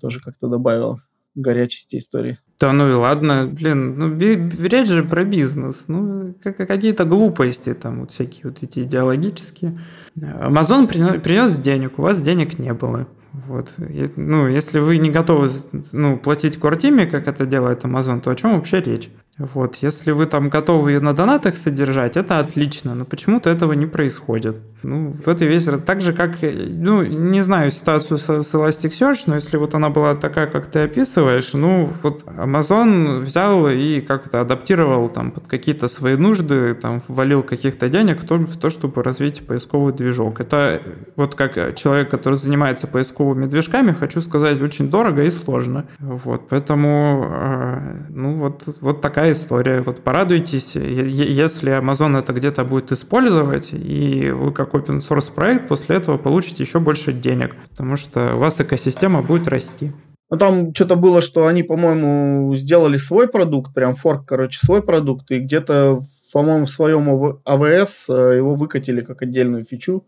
тоже 0.00 0.20
как-то 0.20 0.48
добавило 0.48 1.02
горячести 1.38 1.96
истории. 1.96 2.38
Да 2.60 2.72
ну 2.72 2.90
и 2.90 2.92
ладно, 2.92 3.46
блин, 3.46 3.98
ну 3.98 4.18
речь 4.18 4.88
же 4.88 5.04
про 5.04 5.24
бизнес, 5.24 5.84
ну 5.86 6.34
какие-то 6.42 7.04
глупости 7.04 7.72
там 7.72 8.00
вот 8.00 8.10
всякие 8.10 8.44
вот 8.44 8.62
эти 8.62 8.80
идеологические. 8.80 9.78
Amazon 10.16 10.88
принес 10.88 11.56
денег, 11.56 11.98
у 11.98 12.02
вас 12.02 12.20
денег 12.20 12.58
не 12.58 12.74
было. 12.74 13.06
Вот. 13.46 13.72
Ну, 14.16 14.48
если 14.48 14.80
вы 14.80 14.98
не 14.98 15.10
готовы 15.10 15.48
ну, 15.92 16.18
платить 16.18 16.58
квартиме, 16.58 17.06
как 17.06 17.28
это 17.28 17.46
делает 17.46 17.84
Amazon, 17.84 18.20
то 18.20 18.30
о 18.30 18.34
чем 18.34 18.54
вообще 18.54 18.80
речь? 18.80 19.10
Вот, 19.38 19.76
если 19.76 20.10
вы 20.10 20.26
там 20.26 20.48
готовы 20.48 20.92
ее 20.92 21.00
на 21.00 21.14
донатах 21.14 21.56
содержать, 21.56 22.16
это 22.16 22.40
отлично, 22.40 22.96
но 22.96 23.04
почему-то 23.04 23.48
этого 23.48 23.72
не 23.72 23.86
происходит. 23.86 24.56
Ну, 24.82 25.12
в 25.12 25.28
этой 25.28 25.46
весь 25.46 25.68
так 25.86 26.00
же, 26.00 26.12
как, 26.12 26.38
ну, 26.42 27.04
не 27.04 27.42
знаю 27.42 27.70
ситуацию 27.70 28.18
с, 28.18 28.42
с 28.42 28.54
Elasticsearch, 28.54 29.24
но 29.26 29.36
если 29.36 29.56
вот 29.56 29.74
она 29.74 29.90
была 29.90 30.14
такая, 30.16 30.46
как 30.46 30.66
ты 30.66 30.80
описываешь, 30.80 31.52
ну, 31.52 31.92
вот 32.02 32.24
Amazon 32.24 33.20
взял 33.20 33.68
и 33.68 34.00
как-то 34.00 34.40
адаптировал 34.40 35.08
там 35.08 35.30
под 35.30 35.46
какие-то 35.46 35.86
свои 35.86 36.16
нужды, 36.16 36.74
там, 36.74 37.00
ввалил 37.06 37.42
каких-то 37.42 37.88
денег 37.88 38.22
в 38.22 38.26
то, 38.26 38.36
в 38.36 38.56
то, 38.56 38.70
чтобы 38.70 39.02
развить 39.02 39.46
поисковый 39.46 39.92
движок. 39.92 40.40
Это 40.40 40.82
вот 41.14 41.36
как 41.36 41.76
человек, 41.76 42.10
который 42.10 42.34
занимается 42.34 42.86
поисковыми 42.88 43.46
движками, 43.46 43.92
хочу 43.92 44.20
сказать, 44.20 44.60
очень 44.60 44.90
дорого 44.90 45.22
и 45.22 45.30
сложно. 45.30 45.86
Вот, 45.98 46.48
поэтому, 46.48 47.24
э, 47.28 47.96
ну, 48.08 48.34
вот, 48.34 48.64
вот 48.80 49.00
такая 49.00 49.27
такая 49.28 49.32
история. 49.32 49.82
Вот 49.82 50.02
порадуйтесь, 50.04 50.74
если 50.74 51.72
Amazon 51.78 52.18
это 52.18 52.32
где-то 52.32 52.64
будет 52.64 52.92
использовать, 52.92 53.70
и 53.72 54.30
вы 54.30 54.52
как 54.52 54.74
open 54.74 55.00
source 55.00 55.32
проект 55.32 55.68
после 55.68 55.96
этого 55.96 56.18
получите 56.18 56.62
еще 56.62 56.78
больше 56.78 57.12
денег, 57.12 57.54
потому 57.70 57.96
что 57.96 58.34
у 58.34 58.38
вас 58.38 58.60
экосистема 58.60 59.22
будет 59.22 59.48
расти. 59.48 59.92
Ну, 60.30 60.38
там 60.38 60.74
что-то 60.74 60.96
было, 60.96 61.22
что 61.22 61.46
они, 61.46 61.62
по-моему, 61.62 62.54
сделали 62.54 62.98
свой 62.98 63.28
продукт, 63.28 63.72
прям 63.74 63.94
форк, 63.94 64.26
короче, 64.26 64.60
свой 64.62 64.82
продукт, 64.82 65.30
и 65.30 65.38
где-то, 65.38 66.00
по-моему, 66.32 66.66
в 66.66 66.70
своем 66.70 67.08
AWS 67.46 67.88
э, 68.08 68.36
его 68.36 68.54
выкатили 68.54 69.00
как 69.00 69.22
отдельную 69.22 69.64
фичу, 69.64 70.04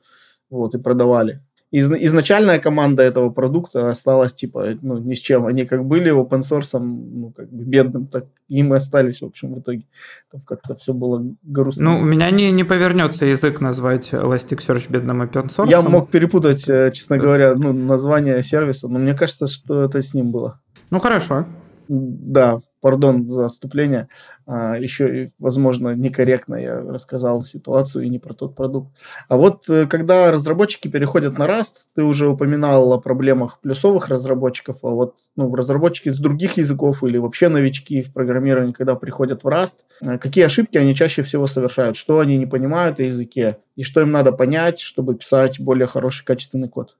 вот, 0.51 0.75
и 0.75 0.79
продавали 0.79 1.41
из, 1.71 1.91
изначальная 1.91 2.59
команда 2.59 3.03
этого 3.03 3.31
продукта 3.31 3.89
осталась 3.89 4.35
типа 4.35 4.79
ну 4.83 4.99
ни 4.99 5.15
с 5.15 5.21
чем. 5.21 5.47
Они 5.47 5.65
как 5.65 5.85
были 5.85 6.13
open 6.13 6.41
source, 6.41 6.79
ну 6.79 7.33
как 7.37 7.51
бы 7.51 7.65
бедным, 7.65 8.07
так 8.07 8.27
им 8.49 8.75
и 8.75 8.77
остались 8.77 9.23
в 9.23 9.27
общем 9.27 9.55
в 9.55 9.61
итоге. 9.61 9.85
Там 10.33 10.41
как-то 10.43 10.75
все 10.75 10.93
было 10.93 11.25
грустно. 11.43 11.85
Ну 11.85 12.01
у 12.01 12.05
меня 12.05 12.31
не, 12.31 12.51
не 12.51 12.65
повернется 12.65 13.25
язык 13.25 13.61
назвать 13.61 14.13
Elasticsearch 14.13 14.91
бедным 14.91 15.23
open 15.23 15.49
source. 15.49 15.71
Я 15.71 15.83
мог 15.83 16.11
перепутать, 16.11 16.69
э, 16.69 16.91
честно 16.93 17.15
это... 17.15 17.25
говоря, 17.25 17.55
ну, 17.55 17.73
название 17.73 18.43
сервиса, 18.43 18.89
но 18.89 18.99
мне 18.99 19.15
кажется, 19.15 19.47
что 19.47 19.85
это 19.85 20.03
с 20.03 20.13
ним 20.15 20.33
было. 20.33 20.61
Ну 20.91 20.99
хорошо. 20.99 21.47
Да, 21.89 22.61
пардон 22.81 23.29
за 23.29 23.47
отступление, 23.47 24.09
а, 24.47 24.77
еще, 24.77 25.29
возможно, 25.39 25.95
некорректно 25.95 26.55
я 26.57 26.81
рассказал 26.81 27.43
ситуацию 27.43 28.05
и 28.05 28.09
не 28.09 28.19
про 28.19 28.35
тот 28.35 28.57
продукт. 28.57 28.91
А 29.29 29.37
вот 29.37 29.69
э, 29.69 29.87
когда 29.87 30.31
разработчики 30.31 30.89
переходят 30.89 31.39
на 31.39 31.45
Rust, 31.47 31.75
ты 31.95 32.03
уже 32.03 32.29
упоминал 32.29 32.93
о 32.93 33.01
проблемах 33.01 33.61
плюсовых 33.61 34.09
разработчиков, 34.09 34.79
а 34.83 34.89
вот 34.89 35.17
ну, 35.37 35.55
разработчики 35.55 36.09
с 36.09 36.19
других 36.19 36.57
языков 36.57 37.05
или 37.05 37.19
вообще 37.19 37.49
новички 37.49 38.03
в 38.03 38.13
программировании, 38.13 38.73
когда 38.73 38.95
приходят 38.95 39.45
в 39.45 39.49
Rust, 39.49 39.77
э, 40.03 40.19
какие 40.19 40.45
ошибки 40.45 40.79
они 40.79 40.95
чаще 40.95 41.23
всего 41.23 41.47
совершают, 41.47 41.97
что 41.97 42.19
они 42.19 42.39
не 42.39 42.47
понимают 42.47 42.99
о 43.01 43.05
языке 43.05 43.59
и 43.77 43.83
что 43.83 44.01
им 44.01 44.11
надо 44.11 44.33
понять, 44.33 44.81
чтобы 44.81 45.15
писать 45.15 45.61
более 45.61 45.87
хороший 45.87 46.25
качественный 46.25 46.69
код? 46.69 46.97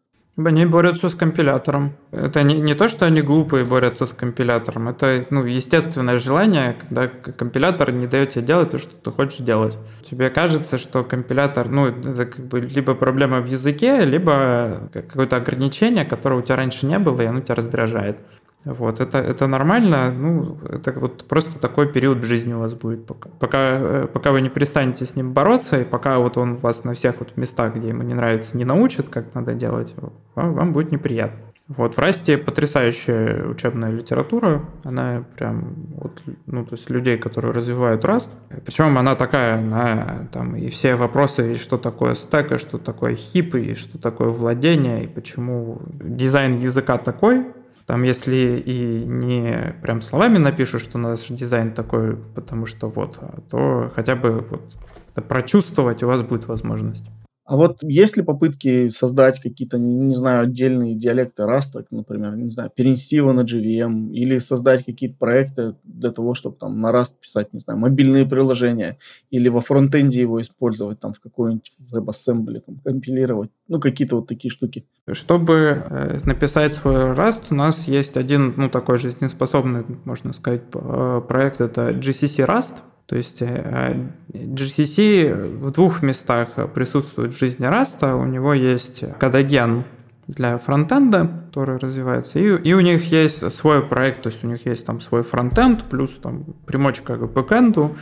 Они 0.47 0.67
борются 0.67 1.09
с 1.09 1.15
компилятором. 1.15 1.93
Это 2.13 2.43
не, 2.43 2.61
не 2.61 2.75
то, 2.75 2.89
что 2.89 3.07
они 3.07 3.23
глупые 3.23 3.65
борются 3.65 4.07
с 4.07 4.13
компилятором. 4.13 4.89
Это 4.89 5.25
ну, 5.31 5.45
естественное 5.45 6.19
желание, 6.19 6.77
когда 6.81 7.09
компилятор 7.09 7.93
не 7.93 8.07
дает 8.07 8.31
тебе 8.31 8.45
делать 8.45 8.71
то, 8.71 8.79
что 8.79 8.95
ты 8.95 9.11
хочешь 9.11 9.41
делать. 9.41 9.77
Тебе 10.03 10.31
кажется, 10.31 10.79
что 10.79 11.05
компилятор, 11.05 11.69
ну, 11.69 11.87
это 11.87 12.27
как 12.27 12.47
бы 12.47 12.61
либо 12.61 12.95
проблема 12.95 13.41
в 13.41 13.47
языке, 13.47 14.05
либо 14.05 14.91
какое-то 14.93 15.37
ограничение, 15.37 16.05
которого 16.05 16.41
у 16.41 16.43
тебя 16.43 16.57
раньше 16.57 16.87
не 16.87 16.99
было, 16.99 17.21
и 17.21 17.27
оно 17.27 17.41
тебя 17.41 17.55
раздражает. 17.55 18.19
Вот, 18.65 19.01
это, 19.01 19.19
это 19.19 19.47
нормально, 19.47 20.13
ну, 20.13 20.59
это 20.69 20.93
вот 20.93 21.25
просто 21.25 21.59
такой 21.59 21.91
период 21.91 22.19
в 22.19 22.25
жизни 22.25 22.53
у 22.53 22.59
вас 22.59 22.75
будет, 22.75 23.07
пока, 23.07 23.31
пока, 23.39 23.59
э, 23.59 24.07
пока 24.13 24.33
вы 24.33 24.43
не 24.43 24.51
перестанете 24.51 25.07
с 25.07 25.17
ним 25.17 25.33
бороться, 25.33 25.81
и 25.81 25.85
пока 25.85 26.19
вот 26.19 26.37
он 26.37 26.57
вас 26.57 26.85
на 26.85 26.93
всех 26.93 27.21
вот 27.21 27.39
местах, 27.39 27.75
где 27.77 27.89
ему 27.89 28.03
не 28.03 28.13
нравится, 28.13 28.59
не 28.59 28.67
научит, 28.67 29.09
как 29.09 29.35
надо 29.35 29.55
делать, 29.55 29.95
вам, 30.35 30.53
вам 30.53 30.73
будет 30.75 30.93
неприятно. 30.93 31.41
Вот, 31.69 31.95
в 31.95 31.99
Rust 31.99 32.29
е 32.29 32.37
потрясающая 32.37 33.47
учебная 33.47 33.93
литература, 33.93 34.65
она 34.83 35.25
прям, 35.37 35.77
вот, 35.95 36.21
ну, 36.47 36.67
то 36.67 36.75
есть 36.75 36.91
людей, 36.91 37.17
которые 37.17 37.53
развивают 37.53 38.05
Rust, 38.05 38.29
причем 38.67 38.99
она 38.99 39.15
такая, 39.15 39.55
она 39.55 40.29
там 40.33 40.57
и 40.57 40.69
все 40.69 40.97
вопросы, 40.97 41.53
и 41.53 41.55
что 41.55 41.79
такое 41.79 42.15
стек, 42.15 42.53
и 42.53 42.59
что 42.59 42.77
такое 42.79 43.15
heap, 43.15 43.55
и 43.55 43.75
что 43.75 43.99
такое 43.99 44.31
владение, 44.31 45.05
и 45.05 45.07
почему 45.07 45.81
дизайн 45.93 46.59
языка 46.59 46.99
такой, 46.99 47.47
там, 47.91 48.05
если 48.05 48.63
и 48.65 49.05
не 49.05 49.75
прям 49.83 50.01
словами 50.01 50.39
напишут, 50.39 50.81
что 50.81 50.97
наш 50.97 51.27
дизайн 51.27 51.73
такой, 51.73 52.15
потому 52.37 52.65
что 52.65 52.89
вот, 52.89 53.19
то 53.51 53.91
хотя 53.97 54.15
бы 54.15 54.47
вот 54.49 55.27
прочувствовать 55.27 56.05
у 56.05 56.07
вас 56.07 56.23
будет 56.23 56.47
возможность. 56.47 57.05
А 57.51 57.57
вот 57.57 57.83
есть 57.83 58.17
ли 58.17 58.23
попытки 58.23 58.91
создать 58.91 59.41
какие-то, 59.41 59.77
не 59.77 60.15
знаю, 60.15 60.45
отдельные 60.45 60.95
диалекты 60.95 61.43
Rust, 61.43 61.85
например, 61.91 62.37
не 62.37 62.53
знаю, 62.53 62.71
перенести 62.73 63.17
его 63.17 63.33
на 63.33 63.41
JVM 63.41 64.13
или 64.13 64.39
создать 64.39 64.85
какие-то 64.85 65.17
проекты 65.19 65.75
для 65.83 66.13
того, 66.13 66.35
чтобы 66.35 66.55
там 66.55 66.81
на 66.81 66.93
Rust 66.93 67.15
писать, 67.21 67.53
не 67.53 67.59
знаю, 67.59 67.81
мобильные 67.81 68.25
приложения 68.25 68.99
или 69.31 69.49
во 69.49 69.61
фронтенде 69.63 70.21
его 70.21 70.41
использовать 70.41 71.01
там 71.01 71.13
в 71.13 71.19
какой-нибудь 71.19 71.73
WebAssembly, 71.93 72.61
там, 72.61 72.77
компилировать, 72.85 73.51
ну, 73.67 73.81
какие-то 73.81 74.15
вот 74.15 74.29
такие 74.29 74.53
штуки. 74.53 74.87
Чтобы 75.11 75.83
э, 75.91 76.21
написать 76.23 76.73
свой 76.73 77.15
Rust, 77.15 77.47
у 77.51 77.57
нас 77.57 77.89
есть 77.89 78.17
один, 78.17 78.55
ну, 78.59 78.71
такой 78.71 78.97
жизнеспособный, 78.97 79.85
можно 80.05 80.33
сказать, 80.35 80.63
э, 80.73 81.21
проект, 81.27 81.61
это 81.61 81.91
GCC 81.91 82.47
Rust, 82.47 82.75
то 83.11 83.17
есть 83.17 83.39
э, 83.41 84.07
GCC 84.29 85.59
в 85.59 85.73
двух 85.73 86.01
местах 86.01 86.51
присутствует 86.73 87.35
в 87.35 87.39
жизни 87.41 87.67
Rust 87.67 87.99
а. 87.99 88.15
У 88.15 88.25
него 88.25 88.55
есть 88.55 89.03
codegen 89.19 89.83
для 90.29 90.59
фронтенда, 90.59 91.29
который 91.49 91.79
развивается, 91.79 92.39
и, 92.39 92.45
и 92.45 92.73
у 92.73 92.79
них 92.79 93.11
есть 93.11 93.51
свой 93.51 93.83
проект, 93.83 94.23
то 94.23 94.29
есть 94.29 94.45
у 94.45 94.47
них 94.47 94.65
есть 94.65 94.87
там 94.87 95.01
свой 95.01 95.25
фронтенд, 95.25 95.87
плюс 95.91 96.13
там 96.23 96.45
примочка 96.67 97.17
к 97.17 97.33
бэкенду. 97.33 97.97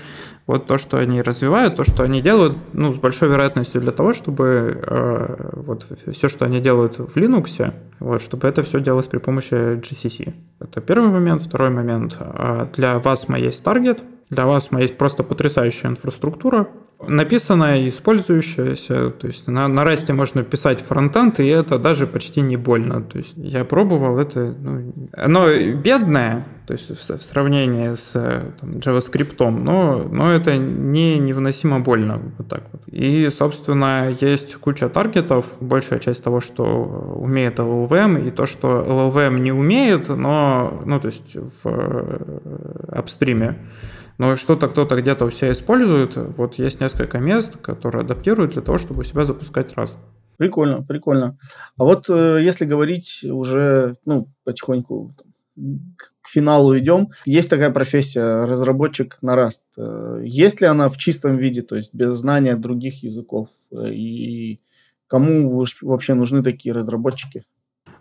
Вот 0.47 0.67
то, 0.67 0.77
что 0.77 0.99
они 0.99 1.23
развивают, 1.23 1.77
то, 1.77 1.85
что 1.85 2.03
они 2.03 2.21
делают, 2.21 2.59
ну, 2.75 2.93
с 2.93 2.99
большой 2.99 3.31
вероятностью 3.31 3.81
для 3.81 3.93
того, 3.93 4.13
чтобы 4.13 4.79
э, 4.83 5.51
вот 5.55 5.87
все, 6.13 6.29
что 6.29 6.45
они 6.45 6.61
делают 6.61 6.99
в 6.99 7.17
Linux, 7.17 7.73
вот, 7.99 8.21
чтобы 8.21 8.47
это 8.47 8.63
все 8.63 8.79
делалось 8.81 9.07
при 9.07 9.21
помощи 9.21 9.55
GCC. 9.55 10.35
Это 10.61 10.83
первый 10.83 11.09
момент. 11.09 11.45
Второй 11.45 11.71
момент. 11.71 12.19
Э, 12.21 12.67
для 12.75 12.99
вас 12.99 13.27
есть 13.39 13.65
таргет, 13.65 14.03
для 14.31 14.47
вас 14.47 14.69
есть 14.73 14.99
просто 14.99 15.23
потрясающая 15.23 15.91
инфраструктура, 15.91 16.69
написанная 17.07 17.79
и 17.79 17.89
использующаяся. 17.89 19.11
То 19.11 19.27
есть 19.27 19.47
на, 19.47 19.69
на 19.69 19.85
Rust 19.85 20.13
можно 20.13 20.43
писать 20.43 20.81
фронтенд, 20.81 21.41
и 21.41 21.47
это 21.47 21.79
даже 21.79 22.07
почти 22.07 22.41
не 22.41 22.57
больно. 22.57 23.03
То 23.03 23.19
есть 23.19 23.35
я 23.37 23.65
пробовал, 23.65 24.19
это 24.19 24.55
ну, 24.59 24.93
оно 25.13 25.49
бедное, 25.75 26.47
то 26.67 26.73
есть 26.73 26.91
в, 26.91 27.23
сравнении 27.23 27.95
с 27.95 28.13
там, 28.13 28.73
JavaScript, 28.79 29.49
но, 29.49 30.07
но 30.11 30.33
это 30.33 30.57
не 30.59 31.19
невыносимо 31.19 31.81
больно. 31.81 32.21
Вот 32.37 32.49
так 32.49 32.65
вот. 32.73 32.83
И, 32.89 33.31
собственно, 33.31 34.15
есть 34.21 34.57
куча 34.57 34.89
таргетов, 34.89 35.55
большая 35.61 36.01
часть 36.01 36.23
того, 36.23 36.41
что 36.41 36.65
умеет 36.65 37.59
LLVM, 37.59 38.29
и 38.29 38.31
то, 38.31 38.45
что 38.47 38.85
LLVM 38.87 39.39
не 39.39 39.53
умеет, 39.53 40.09
но, 40.09 40.83
ну, 40.85 41.01
то 41.01 41.07
есть 41.07 41.35
в 41.35 41.69
э, 41.69 42.39
апстриме 42.89 43.57
но 44.19 44.37
что-то 44.37 44.69
кто-то 44.69 45.01
где-то 45.01 45.25
у 45.25 45.31
себя 45.31 45.53
использует. 45.53 46.17
Вот 46.17 46.55
есть 46.55 46.81
несколько 46.81 47.19
мест, 47.19 47.57
которые 47.57 48.03
адаптируют 48.03 48.53
для 48.53 48.63
того, 48.63 48.79
чтобы 48.79 49.01
у 49.01 49.05
себя 49.05 49.25
запускать 49.25 49.75
раз. 49.75 49.97
Прикольно, 50.37 50.83
прикольно. 50.83 51.39
А 51.77 51.85
вот 51.85 52.07
э, 52.09 52.41
если 52.43 52.65
говорить 52.65 53.25
уже, 53.25 53.97
ну, 54.05 54.29
потихоньку 54.45 55.15
к 55.57 56.29
финалу 56.29 56.79
идем. 56.79 57.09
Есть 57.25 57.51
такая 57.51 57.71
профессия 57.71 58.45
разработчик 58.45 59.19
на 59.23 59.35
Rust. 59.35 59.61
Э, 59.77 60.23
есть 60.25 60.61
ли 60.61 60.67
она 60.67 60.89
в 60.89 60.97
чистом 60.97 61.37
виде, 61.37 61.63
то 61.63 61.77
есть 61.77 61.95
без 61.95 62.17
знания 62.19 62.55
других 62.55 63.03
языков? 63.03 63.49
Э, 63.73 63.91
и 63.91 64.61
кому 65.07 65.65
вообще 65.83 66.15
нужны 66.15 66.43
такие 66.43 66.73
разработчики? 66.75 67.45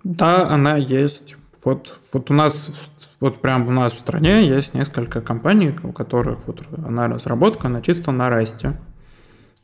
Да, 0.03 0.47
она 0.47 0.77
есть. 0.77 1.37
Вот, 1.63 1.97
вот 2.13 2.31
у 2.31 2.33
нас 2.33 2.71
вот 3.19 3.41
прям 3.41 3.67
у 3.67 3.71
нас 3.71 3.93
в 3.93 3.99
стране 3.99 4.47
есть 4.47 4.73
несколько 4.73 5.21
компаний, 5.21 5.73
у 5.83 5.91
которых 5.91 6.39
вот 6.45 6.61
она 6.77 7.07
разработка, 7.07 7.67
она 7.67 7.81
чисто 7.81 8.11
на 8.11 8.29
расте, 8.29 8.79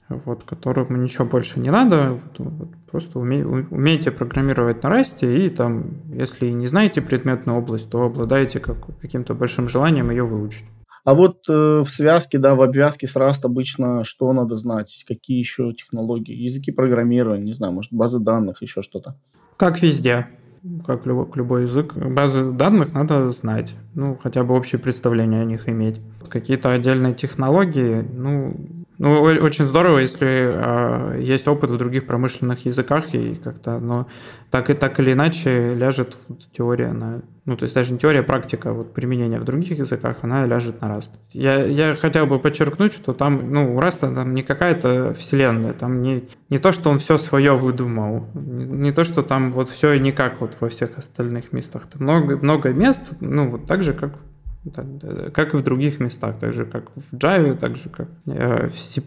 вот, 0.09 0.43
которым 0.43 1.03
ничего 1.03 1.25
больше 1.25 1.59
не 1.59 1.69
надо, 1.69 2.13
вот, 2.13 2.39
вот, 2.39 2.69
просто 2.89 3.19
уме, 3.19 3.45
умеете 3.45 4.11
программировать 4.11 4.81
на 4.83 4.89
расте, 4.89 5.45
и 5.45 5.49
там, 5.49 6.01
если 6.11 6.49
не 6.49 6.67
знаете 6.67 7.01
предметную 7.01 7.59
область, 7.59 7.89
то 7.89 8.03
обладаете 8.03 8.59
как, 8.59 8.77
каким-то 8.99 9.35
большим 9.35 9.69
желанием 9.69 10.09
ее 10.09 10.23
выучить. 10.23 10.65
А 11.05 11.15
вот 11.15 11.43
э, 11.49 11.83
в 11.85 11.89
связке, 11.89 12.39
да, 12.39 12.55
в 12.55 12.61
обвязке 12.61 13.07
с 13.07 13.15
Rust 13.15 13.41
обычно 13.43 14.05
что 14.05 14.31
надо 14.31 14.55
знать? 14.55 15.03
Какие 15.05 15.37
еще 15.37 15.73
технологии? 15.73 16.33
Языки 16.33 16.71
программирования, 16.71 17.43
не 17.43 17.53
знаю, 17.53 17.73
может, 17.73 17.91
базы 17.91 18.19
данных, 18.19 18.61
еще 18.61 18.81
что-то? 18.81 19.15
Как 19.57 19.81
везде 19.81 20.27
как 20.85 21.05
любой, 21.05 21.27
любой 21.35 21.63
язык. 21.63 21.93
Базы 21.95 22.51
данных 22.51 22.93
надо 22.93 23.29
знать, 23.29 23.75
ну, 23.95 24.17
хотя 24.21 24.43
бы 24.43 24.55
общее 24.55 24.79
представление 24.79 25.41
о 25.41 25.45
них 25.45 25.67
иметь. 25.67 25.99
Какие-то 26.29 26.71
отдельные 26.71 27.13
технологии, 27.13 28.01
ну, 28.01 28.55
ну, 28.99 29.21
очень 29.21 29.65
здорово, 29.65 29.99
если 29.99 31.15
э, 31.17 31.21
есть 31.21 31.47
опыт 31.47 31.71
в 31.71 31.77
других 31.77 32.05
промышленных 32.05 32.65
языках, 32.65 33.13
и 33.13 33.35
как-то, 33.35 33.79
но 33.79 34.07
так 34.51 34.69
и 34.69 34.73
так 34.73 34.99
или 34.99 35.13
иначе 35.13 35.73
ляжет 35.73 36.15
теория 36.55 36.93
на... 36.93 37.21
Ну, 37.45 37.57
то 37.57 37.63
есть 37.63 37.75
даже 37.75 37.91
не 37.91 37.99
теория, 37.99 38.19
а 38.19 38.23
практика 38.23 38.71
вот, 38.71 38.93
применения 38.93 39.39
в 39.39 39.43
других 39.43 39.79
языках, 39.79 40.17
она 40.21 40.45
ляжет 40.45 40.79
на 40.81 40.85
Rust. 40.85 41.09
Я, 41.31 41.65
я 41.65 41.95
хотел 41.95 42.27
бы 42.27 42.39
подчеркнуть, 42.39 42.93
что 42.93 43.13
там, 43.13 43.51
ну, 43.51 43.75
у 43.75 43.81
Rust 43.81 43.99
там 43.99 44.33
не 44.33 44.43
какая-то 44.43 45.13
вселенная, 45.13 45.73
там 45.73 46.01
не, 46.01 46.25
не 46.49 46.59
то, 46.59 46.71
что 46.71 46.89
он 46.89 46.99
все 46.99 47.17
свое 47.17 47.57
выдумал, 47.57 48.27
не, 48.35 48.65
не 48.65 48.91
то, 48.91 49.03
что 49.03 49.23
там 49.23 49.51
вот 49.51 49.69
все 49.69 49.93
и 49.93 49.99
никак 49.99 50.39
вот 50.39 50.55
во 50.59 50.69
всех 50.69 50.97
остальных 50.97 51.51
местах. 51.51 51.83
Там 51.91 52.03
много, 52.03 52.37
много 52.37 52.69
мест, 52.69 53.01
ну, 53.19 53.49
вот 53.49 53.65
так 53.65 53.81
же, 53.81 53.93
как 53.93 54.13
как 55.33 55.53
и 55.53 55.57
в 55.57 55.63
других 55.63 55.99
местах, 55.99 56.39
так 56.39 56.53
же 56.53 56.65
как 56.65 56.91
в 56.95 57.13
Java, 57.13 57.55
так 57.55 57.75
же 57.75 57.89
как 57.89 58.09
э, 58.25 58.67
в 58.67 58.77
C++, 58.77 59.01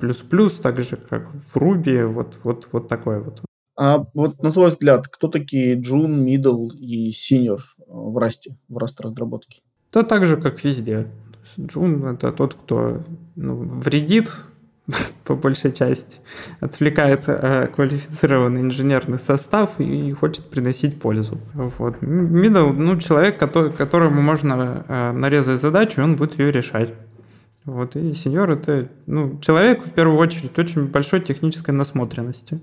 так 0.62 0.80
же 0.82 0.96
как 0.96 1.32
в 1.32 1.56
Ruby, 1.56 2.06
вот, 2.06 2.38
вот, 2.44 2.68
вот 2.72 2.88
такое 2.88 3.20
вот. 3.20 3.42
А 3.78 4.06
вот 4.14 4.42
на 4.42 4.52
твой 4.52 4.68
взгляд, 4.68 5.08
кто 5.08 5.28
такие 5.28 5.76
June, 5.76 6.24
Middle 6.24 6.68
и 6.74 7.10
Senior 7.10 7.58
в 7.86 8.18
Rust, 8.18 8.52
в 8.68 8.78
Rust 8.78 8.96
разработке? 9.00 9.62
Да 9.92 10.02
так 10.02 10.24
же, 10.24 10.36
как 10.36 10.62
везде. 10.64 11.06
Джун 11.58 12.04
это 12.06 12.32
тот, 12.32 12.54
кто 12.54 13.02
ну, 13.36 13.54
вредит 13.54 14.32
по 15.24 15.34
большей 15.34 15.72
части, 15.72 16.18
отвлекает 16.60 17.24
э, 17.26 17.68
квалифицированный 17.74 18.60
инженерный 18.60 19.18
состав 19.18 19.80
и 19.80 20.12
хочет 20.12 20.48
приносить 20.48 21.00
пользу. 21.00 21.38
Вот. 21.54 21.96
Middle, 22.02 22.72
ну, 22.72 22.98
человек, 22.98 23.38
который, 23.38 23.72
которому 23.72 24.22
можно 24.22 24.84
э, 24.88 25.12
нарезать 25.12 25.60
задачу, 25.60 26.02
он 26.02 26.16
будет 26.16 26.38
ее 26.38 26.52
решать. 26.52 26.94
Вот. 27.64 27.96
И 27.96 28.14
сеньор 28.14 28.52
это 28.52 28.88
ну, 29.06 29.38
человек, 29.40 29.84
в 29.84 29.92
первую 29.92 30.18
очередь, 30.18 30.56
очень 30.58 30.86
большой 30.86 31.20
технической 31.20 31.74
насмотренности, 31.74 32.60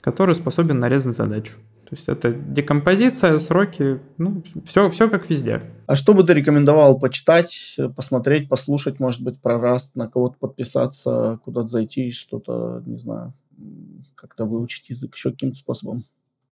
который 0.00 0.36
способен 0.36 0.78
нарезать 0.78 1.16
задачу. 1.16 1.54
То 1.88 1.96
есть 1.96 2.06
это 2.06 2.32
декомпозиция, 2.32 3.38
сроки, 3.38 3.98
ну, 4.18 4.42
все, 4.66 4.90
все 4.90 5.08
как 5.08 5.30
везде. 5.30 5.62
А 5.86 5.96
что 5.96 6.12
бы 6.12 6.22
ты 6.22 6.34
рекомендовал 6.34 6.98
почитать, 6.98 7.76
посмотреть, 7.96 8.50
послушать, 8.50 9.00
может 9.00 9.22
быть, 9.22 9.40
про 9.40 9.54
Rust, 9.54 9.88
на 9.94 10.06
кого-то 10.06 10.36
подписаться, 10.38 11.40
куда-то 11.46 11.68
зайти, 11.68 12.10
что-то, 12.10 12.82
не 12.84 12.98
знаю, 12.98 13.32
как-то 14.14 14.44
выучить 14.44 14.90
язык 14.90 15.14
еще 15.14 15.30
каким-то 15.30 15.56
способом? 15.56 16.04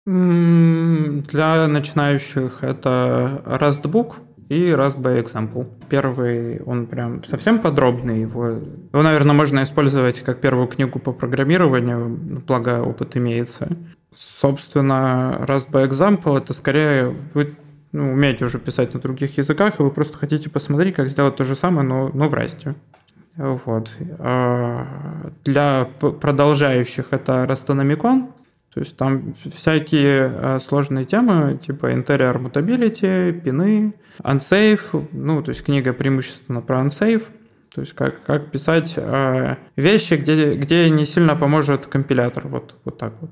Для 0.06 1.68
начинающих 1.68 2.60
это 2.62 3.42
Rustbook 3.46 4.18
и 4.50 4.70
Rust 4.70 5.00
by 5.00 5.24
Example. 5.24 5.68
Первый, 5.90 6.62
он 6.62 6.86
прям 6.86 7.24
совсем 7.24 7.60
подробный, 7.60 8.22
его, 8.22 8.50
его, 8.50 9.02
наверное, 9.02 9.34
можно 9.34 9.64
использовать 9.64 10.20
как 10.20 10.42
первую 10.42 10.68
книгу 10.68 11.00
по 11.00 11.12
программированию, 11.12 12.44
благо 12.46 12.84
опыт 12.84 13.18
имеется. 13.18 13.76
Собственно, 14.16 15.46
Rust 15.48 15.70
by 15.70 15.90
Example 15.90 16.38
это 16.38 16.54
скорее 16.54 17.16
вы 17.34 17.56
ну, 17.92 18.14
умеете 18.14 18.46
уже 18.46 18.60
писать 18.60 18.94
на 18.94 19.00
других 19.00 19.38
языках, 19.38 19.80
и 19.80 19.84
вы 19.84 19.92
просто 19.92 20.18
хотите 20.18 20.50
посмотреть, 20.50 20.96
как 20.96 21.10
сделать 21.10 21.36
то 21.36 21.44
же 21.44 21.56
самое, 21.56 21.88
но, 21.88 22.10
но 22.14 22.28
в 22.28 22.34
Rust. 22.34 22.76
Вот. 23.36 23.90
А 24.20 25.32
для 25.44 25.86
продолжающих 26.00 27.08
это 27.12 27.46
Rastonomicon, 27.46 28.32
то 28.74 28.80
есть 28.80 28.98
там 28.98 29.34
всякие 29.56 30.32
а, 30.36 30.60
сложные 30.60 31.06
темы, 31.06 31.60
типа 31.64 31.94
Interior 31.94 32.40
Mutability, 32.40 33.32
пины, 33.32 33.94
Unsafe, 34.24 35.08
ну, 35.12 35.42
то 35.44 35.50
есть 35.50 35.64
книга 35.64 35.94
преимущественно 35.94 36.62
про 36.62 36.82
Unsafe, 36.82 37.24
то 37.74 37.82
есть 37.82 37.94
как, 37.94 38.24
как 38.24 38.52
писать 38.52 38.94
э, 38.98 39.56
вещи, 39.76 40.14
где, 40.14 40.54
где 40.56 40.90
не 40.92 41.06
сильно 41.06 41.36
поможет 41.36 41.88
компилятор, 41.88 42.48
вот, 42.48 42.76
вот 42.86 43.00
так 43.00 43.14
вот. 43.20 43.32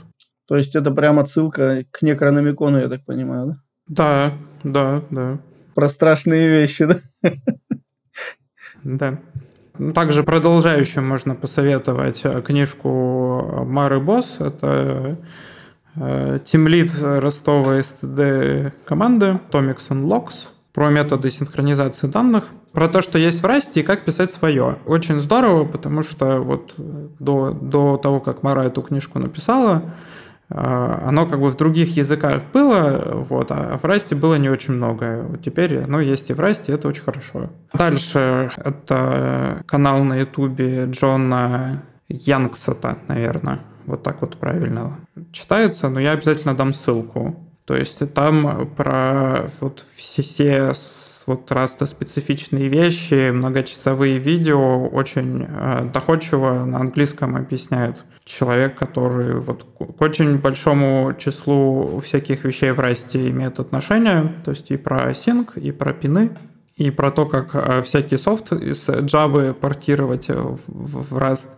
То 0.51 0.57
есть 0.57 0.75
это 0.75 0.91
прям 0.91 1.17
отсылка 1.17 1.85
к 1.91 2.01
некрономикону, 2.01 2.77
я 2.77 2.89
так 2.89 3.05
понимаю, 3.05 3.45
да? 3.47 3.57
Да, 3.87 4.33
да, 4.65 5.03
да. 5.09 5.39
Про 5.75 5.87
страшные 5.87 6.49
вещи, 6.49 6.87
да? 6.87 7.31
Да. 8.83 9.19
Также 9.95 10.23
продолжающим 10.23 11.07
можно 11.07 11.35
посоветовать 11.35 12.19
э, 12.25 12.41
книжку 12.41 13.63
Мары 13.65 14.01
Босс. 14.01 14.35
Это 14.39 15.19
тимлит 16.43 17.01
Ростова 17.01 17.79
STD 17.79 18.73
команды 18.83 19.39
Tomics 19.51 19.87
and 19.89 20.03
Logs 20.03 20.49
про 20.73 20.89
методы 20.89 21.31
синхронизации 21.31 22.07
данных, 22.07 22.47
про 22.73 22.89
то, 22.89 23.01
что 23.01 23.17
есть 23.17 23.41
в 23.41 23.45
Rust 23.45 23.71
и 23.75 23.83
как 23.83 24.03
писать 24.03 24.33
свое. 24.33 24.79
Очень 24.85 25.21
здорово, 25.21 25.63
потому 25.63 26.03
что 26.03 26.41
вот 26.41 26.73
до, 26.77 27.51
до 27.51 27.95
того, 27.95 28.19
как 28.19 28.43
Мара 28.43 28.65
эту 28.65 28.81
книжку 28.81 29.17
написала, 29.17 29.83
оно 30.53 31.25
как 31.27 31.39
бы 31.39 31.49
в 31.49 31.55
других 31.55 31.95
языках 31.95 32.41
было, 32.53 33.25
вот, 33.29 33.51
а 33.51 33.77
в 33.81 33.85
Расте 33.85 34.15
было 34.15 34.35
не 34.35 34.49
очень 34.49 34.73
много. 34.73 35.25
Теперь 35.43 35.83
оно 35.83 35.99
есть 35.99 36.29
и 36.29 36.33
в 36.33 36.39
Расте, 36.39 36.73
это 36.73 36.87
очень 36.87 37.03
хорошо. 37.03 37.49
Дальше 37.73 38.51
это 38.57 39.63
канал 39.65 40.03
на 40.03 40.17
Ютубе 40.17 40.85
Джона 40.85 41.83
Янгсета, 42.07 42.97
наверное. 43.07 43.59
Вот 43.85 44.03
так 44.03 44.21
вот 44.21 44.37
правильно 44.37 44.97
читается, 45.31 45.89
но 45.89 45.99
я 45.99 46.11
обязательно 46.11 46.55
дам 46.55 46.73
ссылку. 46.73 47.35
То 47.65 47.75
есть 47.75 47.99
там 48.13 48.67
про 48.75 49.49
вот 49.59 49.85
все 49.95 50.73
вот 51.27 51.51
раста 51.51 51.85
специфичные 51.85 52.67
вещи, 52.67 53.31
многочасовые 53.31 54.17
видео 54.17 54.87
очень 54.87 55.45
э, 55.47 55.89
доходчиво 55.93 56.65
на 56.65 56.79
английском 56.79 57.35
объясняет 57.35 58.03
человек, 58.23 58.77
который 58.77 59.39
вот 59.39 59.65
к 59.77 60.01
очень 60.01 60.37
большому 60.37 61.13
числу 61.17 61.99
всяких 61.99 62.43
вещей 62.43 62.71
в 62.71 62.79
расте 62.79 63.29
имеет 63.29 63.59
отношение, 63.59 64.35
то 64.43 64.51
есть 64.51 64.71
и 64.71 64.77
про 64.77 65.11
async, 65.11 65.59
и 65.59 65.71
про 65.71 65.93
пины, 65.93 66.37
и 66.75 66.91
про 66.91 67.11
то, 67.11 67.25
как 67.25 67.49
э, 67.53 67.81
всякий 67.81 68.17
софт 68.17 68.53
из 68.53 68.87
Java 68.87 69.53
портировать 69.53 70.29
в 70.29 71.17
Rust 71.17 71.49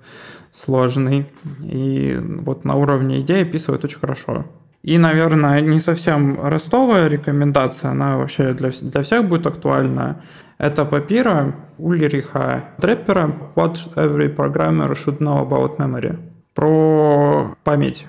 сложный. 0.53 1.25
И 1.63 2.17
вот 2.21 2.63
на 2.63 2.75
уровне 2.75 3.19
идеи 3.21 3.41
описывает 3.41 3.83
очень 3.83 3.99
хорошо. 3.99 4.45
И, 4.83 4.97
наверное, 4.97 5.61
не 5.61 5.79
совсем 5.79 6.37
ростовая 6.45 7.07
рекомендация, 7.07 7.91
она 7.91 8.17
вообще 8.17 8.53
для, 8.53 8.69
для 8.69 9.01
всех 9.01 9.27
будет 9.29 9.47
актуальна. 9.47 10.21
Это 10.57 10.83
папира 10.83 11.55
Ульриха 11.77 12.65
Треппера 12.81 13.31
«What 13.55 13.77
every 13.95 14.35
programmer 14.35 14.93
should 14.93 15.19
know 15.19 15.47
about 15.47 15.77
memory» 15.77 16.17
про 16.53 17.55
память. 17.63 18.07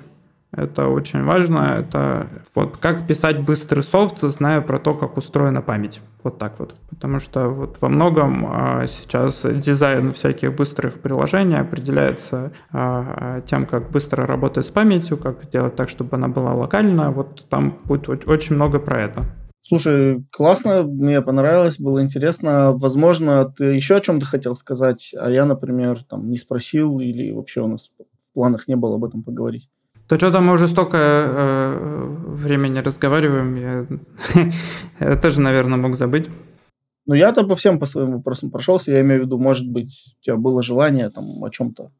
Это 0.56 0.88
очень 0.88 1.24
важно. 1.24 1.76
Это 1.78 2.28
вот 2.54 2.76
как 2.76 3.06
писать 3.06 3.40
быстрый 3.40 3.82
софт, 3.82 4.20
зная 4.20 4.60
про 4.60 4.78
то, 4.78 4.94
как 4.94 5.16
устроена 5.16 5.62
память. 5.62 6.00
Вот 6.22 6.38
так 6.38 6.58
вот. 6.58 6.74
Потому 6.90 7.20
что 7.20 7.48
вот 7.48 7.76
во 7.80 7.88
многом 7.88 8.46
а, 8.46 8.86
сейчас 8.86 9.44
дизайн 9.44 10.12
всяких 10.12 10.54
быстрых 10.54 11.00
приложений 11.00 11.60
определяется 11.60 12.52
а, 12.72 13.40
тем, 13.42 13.66
как 13.66 13.90
быстро 13.90 14.26
работать 14.26 14.66
с 14.66 14.70
памятью, 14.70 15.16
как 15.18 15.44
сделать 15.44 15.76
так, 15.76 15.88
чтобы 15.88 16.16
она 16.16 16.28
была 16.28 16.54
локальна. 16.54 17.10
Вот 17.10 17.46
там 17.48 17.78
будет 17.84 18.08
очень 18.08 18.54
много 18.54 18.78
про 18.78 19.02
это. 19.02 19.24
Слушай, 19.66 20.22
классно, 20.30 20.82
мне 20.82 21.22
понравилось, 21.22 21.78
было 21.78 22.02
интересно. 22.02 22.72
Возможно, 22.72 23.46
ты 23.50 23.64
еще 23.64 23.96
о 23.96 24.00
чем-то 24.00 24.26
хотел 24.26 24.54
сказать, 24.56 25.14
а 25.18 25.30
я, 25.30 25.46
например, 25.46 26.04
там 26.04 26.28
не 26.30 26.36
спросил 26.36 27.00
или 27.00 27.32
вообще 27.32 27.62
у 27.62 27.66
нас 27.66 27.90
в 27.98 28.34
планах 28.34 28.68
не 28.68 28.76
было 28.76 28.96
об 28.96 29.04
этом 29.04 29.22
поговорить. 29.22 29.70
То 30.08 30.16
что-то 30.16 30.40
мы 30.40 30.52
уже 30.52 30.68
столько 30.68 30.96
э, 30.98 32.06
времени 32.28 32.78
разговариваем, 32.78 33.54
я, 33.54 33.86
я 35.00 35.16
тоже, 35.16 35.40
наверное, 35.40 35.78
мог 35.78 35.94
забыть. 35.94 36.28
Ну, 37.06 37.14
я-то 37.14 37.46
по 37.46 37.56
всем 37.56 37.78
по 37.78 37.86
своим 37.86 38.12
вопросам 38.12 38.50
прошелся. 38.50 38.92
Я 38.92 39.00
имею 39.00 39.22
в 39.22 39.24
виду, 39.24 39.38
может 39.38 39.68
быть, 39.68 40.16
у 40.20 40.24
тебя 40.24 40.36
было 40.36 40.62
желание 40.62 41.10
там 41.10 41.42
о 41.42 41.50
чем-то 41.50 41.90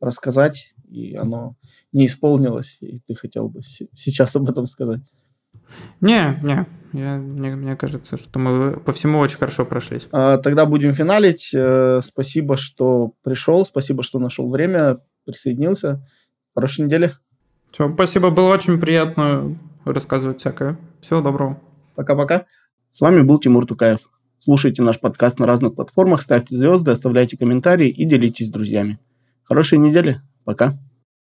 рассказать, 0.00 0.74
и 0.88 1.14
оно 1.14 1.54
не 1.92 2.06
исполнилось, 2.06 2.78
и 2.80 2.98
ты 2.98 3.14
хотел 3.14 3.48
бы 3.48 3.60
сейчас 3.62 4.34
об 4.34 4.48
этом 4.48 4.66
сказать. 4.66 5.02
Не, 6.00 6.38
не, 6.42 6.66
я, 6.92 7.16
мне, 7.16 7.54
мне 7.54 7.76
кажется, 7.76 8.16
что 8.16 8.38
мы 8.38 8.80
по 8.80 8.92
всему 8.92 9.18
очень 9.18 9.38
хорошо 9.38 9.64
прошлись. 9.64 10.08
А, 10.10 10.38
тогда 10.38 10.66
будем 10.66 10.92
финалить. 10.92 11.50
Э, 11.54 12.00
спасибо, 12.02 12.56
что 12.56 13.12
пришел, 13.22 13.64
спасибо, 13.64 14.02
что 14.02 14.18
нашел 14.18 14.50
время, 14.50 14.98
присоединился. 15.24 16.04
Хорошей 16.54 16.84
недели. 16.84 17.12
Все, 17.72 17.92
спасибо, 17.92 18.30
было 18.30 18.52
очень 18.52 18.78
приятно 18.78 19.56
рассказывать 19.84 20.40
всякое. 20.40 20.78
Всего 21.00 21.22
доброго. 21.22 21.58
Пока-пока. 21.94 22.44
С 22.90 23.00
вами 23.00 23.22
был 23.22 23.38
Тимур 23.38 23.66
Тукаев. 23.66 24.00
Слушайте 24.38 24.82
наш 24.82 25.00
подкаст 25.00 25.38
на 25.38 25.46
разных 25.46 25.74
платформах, 25.74 26.20
ставьте 26.20 26.56
звезды, 26.56 26.90
оставляйте 26.90 27.38
комментарии 27.38 27.88
и 27.88 28.04
делитесь 28.04 28.48
с 28.48 28.50
друзьями. 28.50 28.98
Хорошей 29.44 29.78
недели. 29.78 30.20
Пока. 30.44 30.78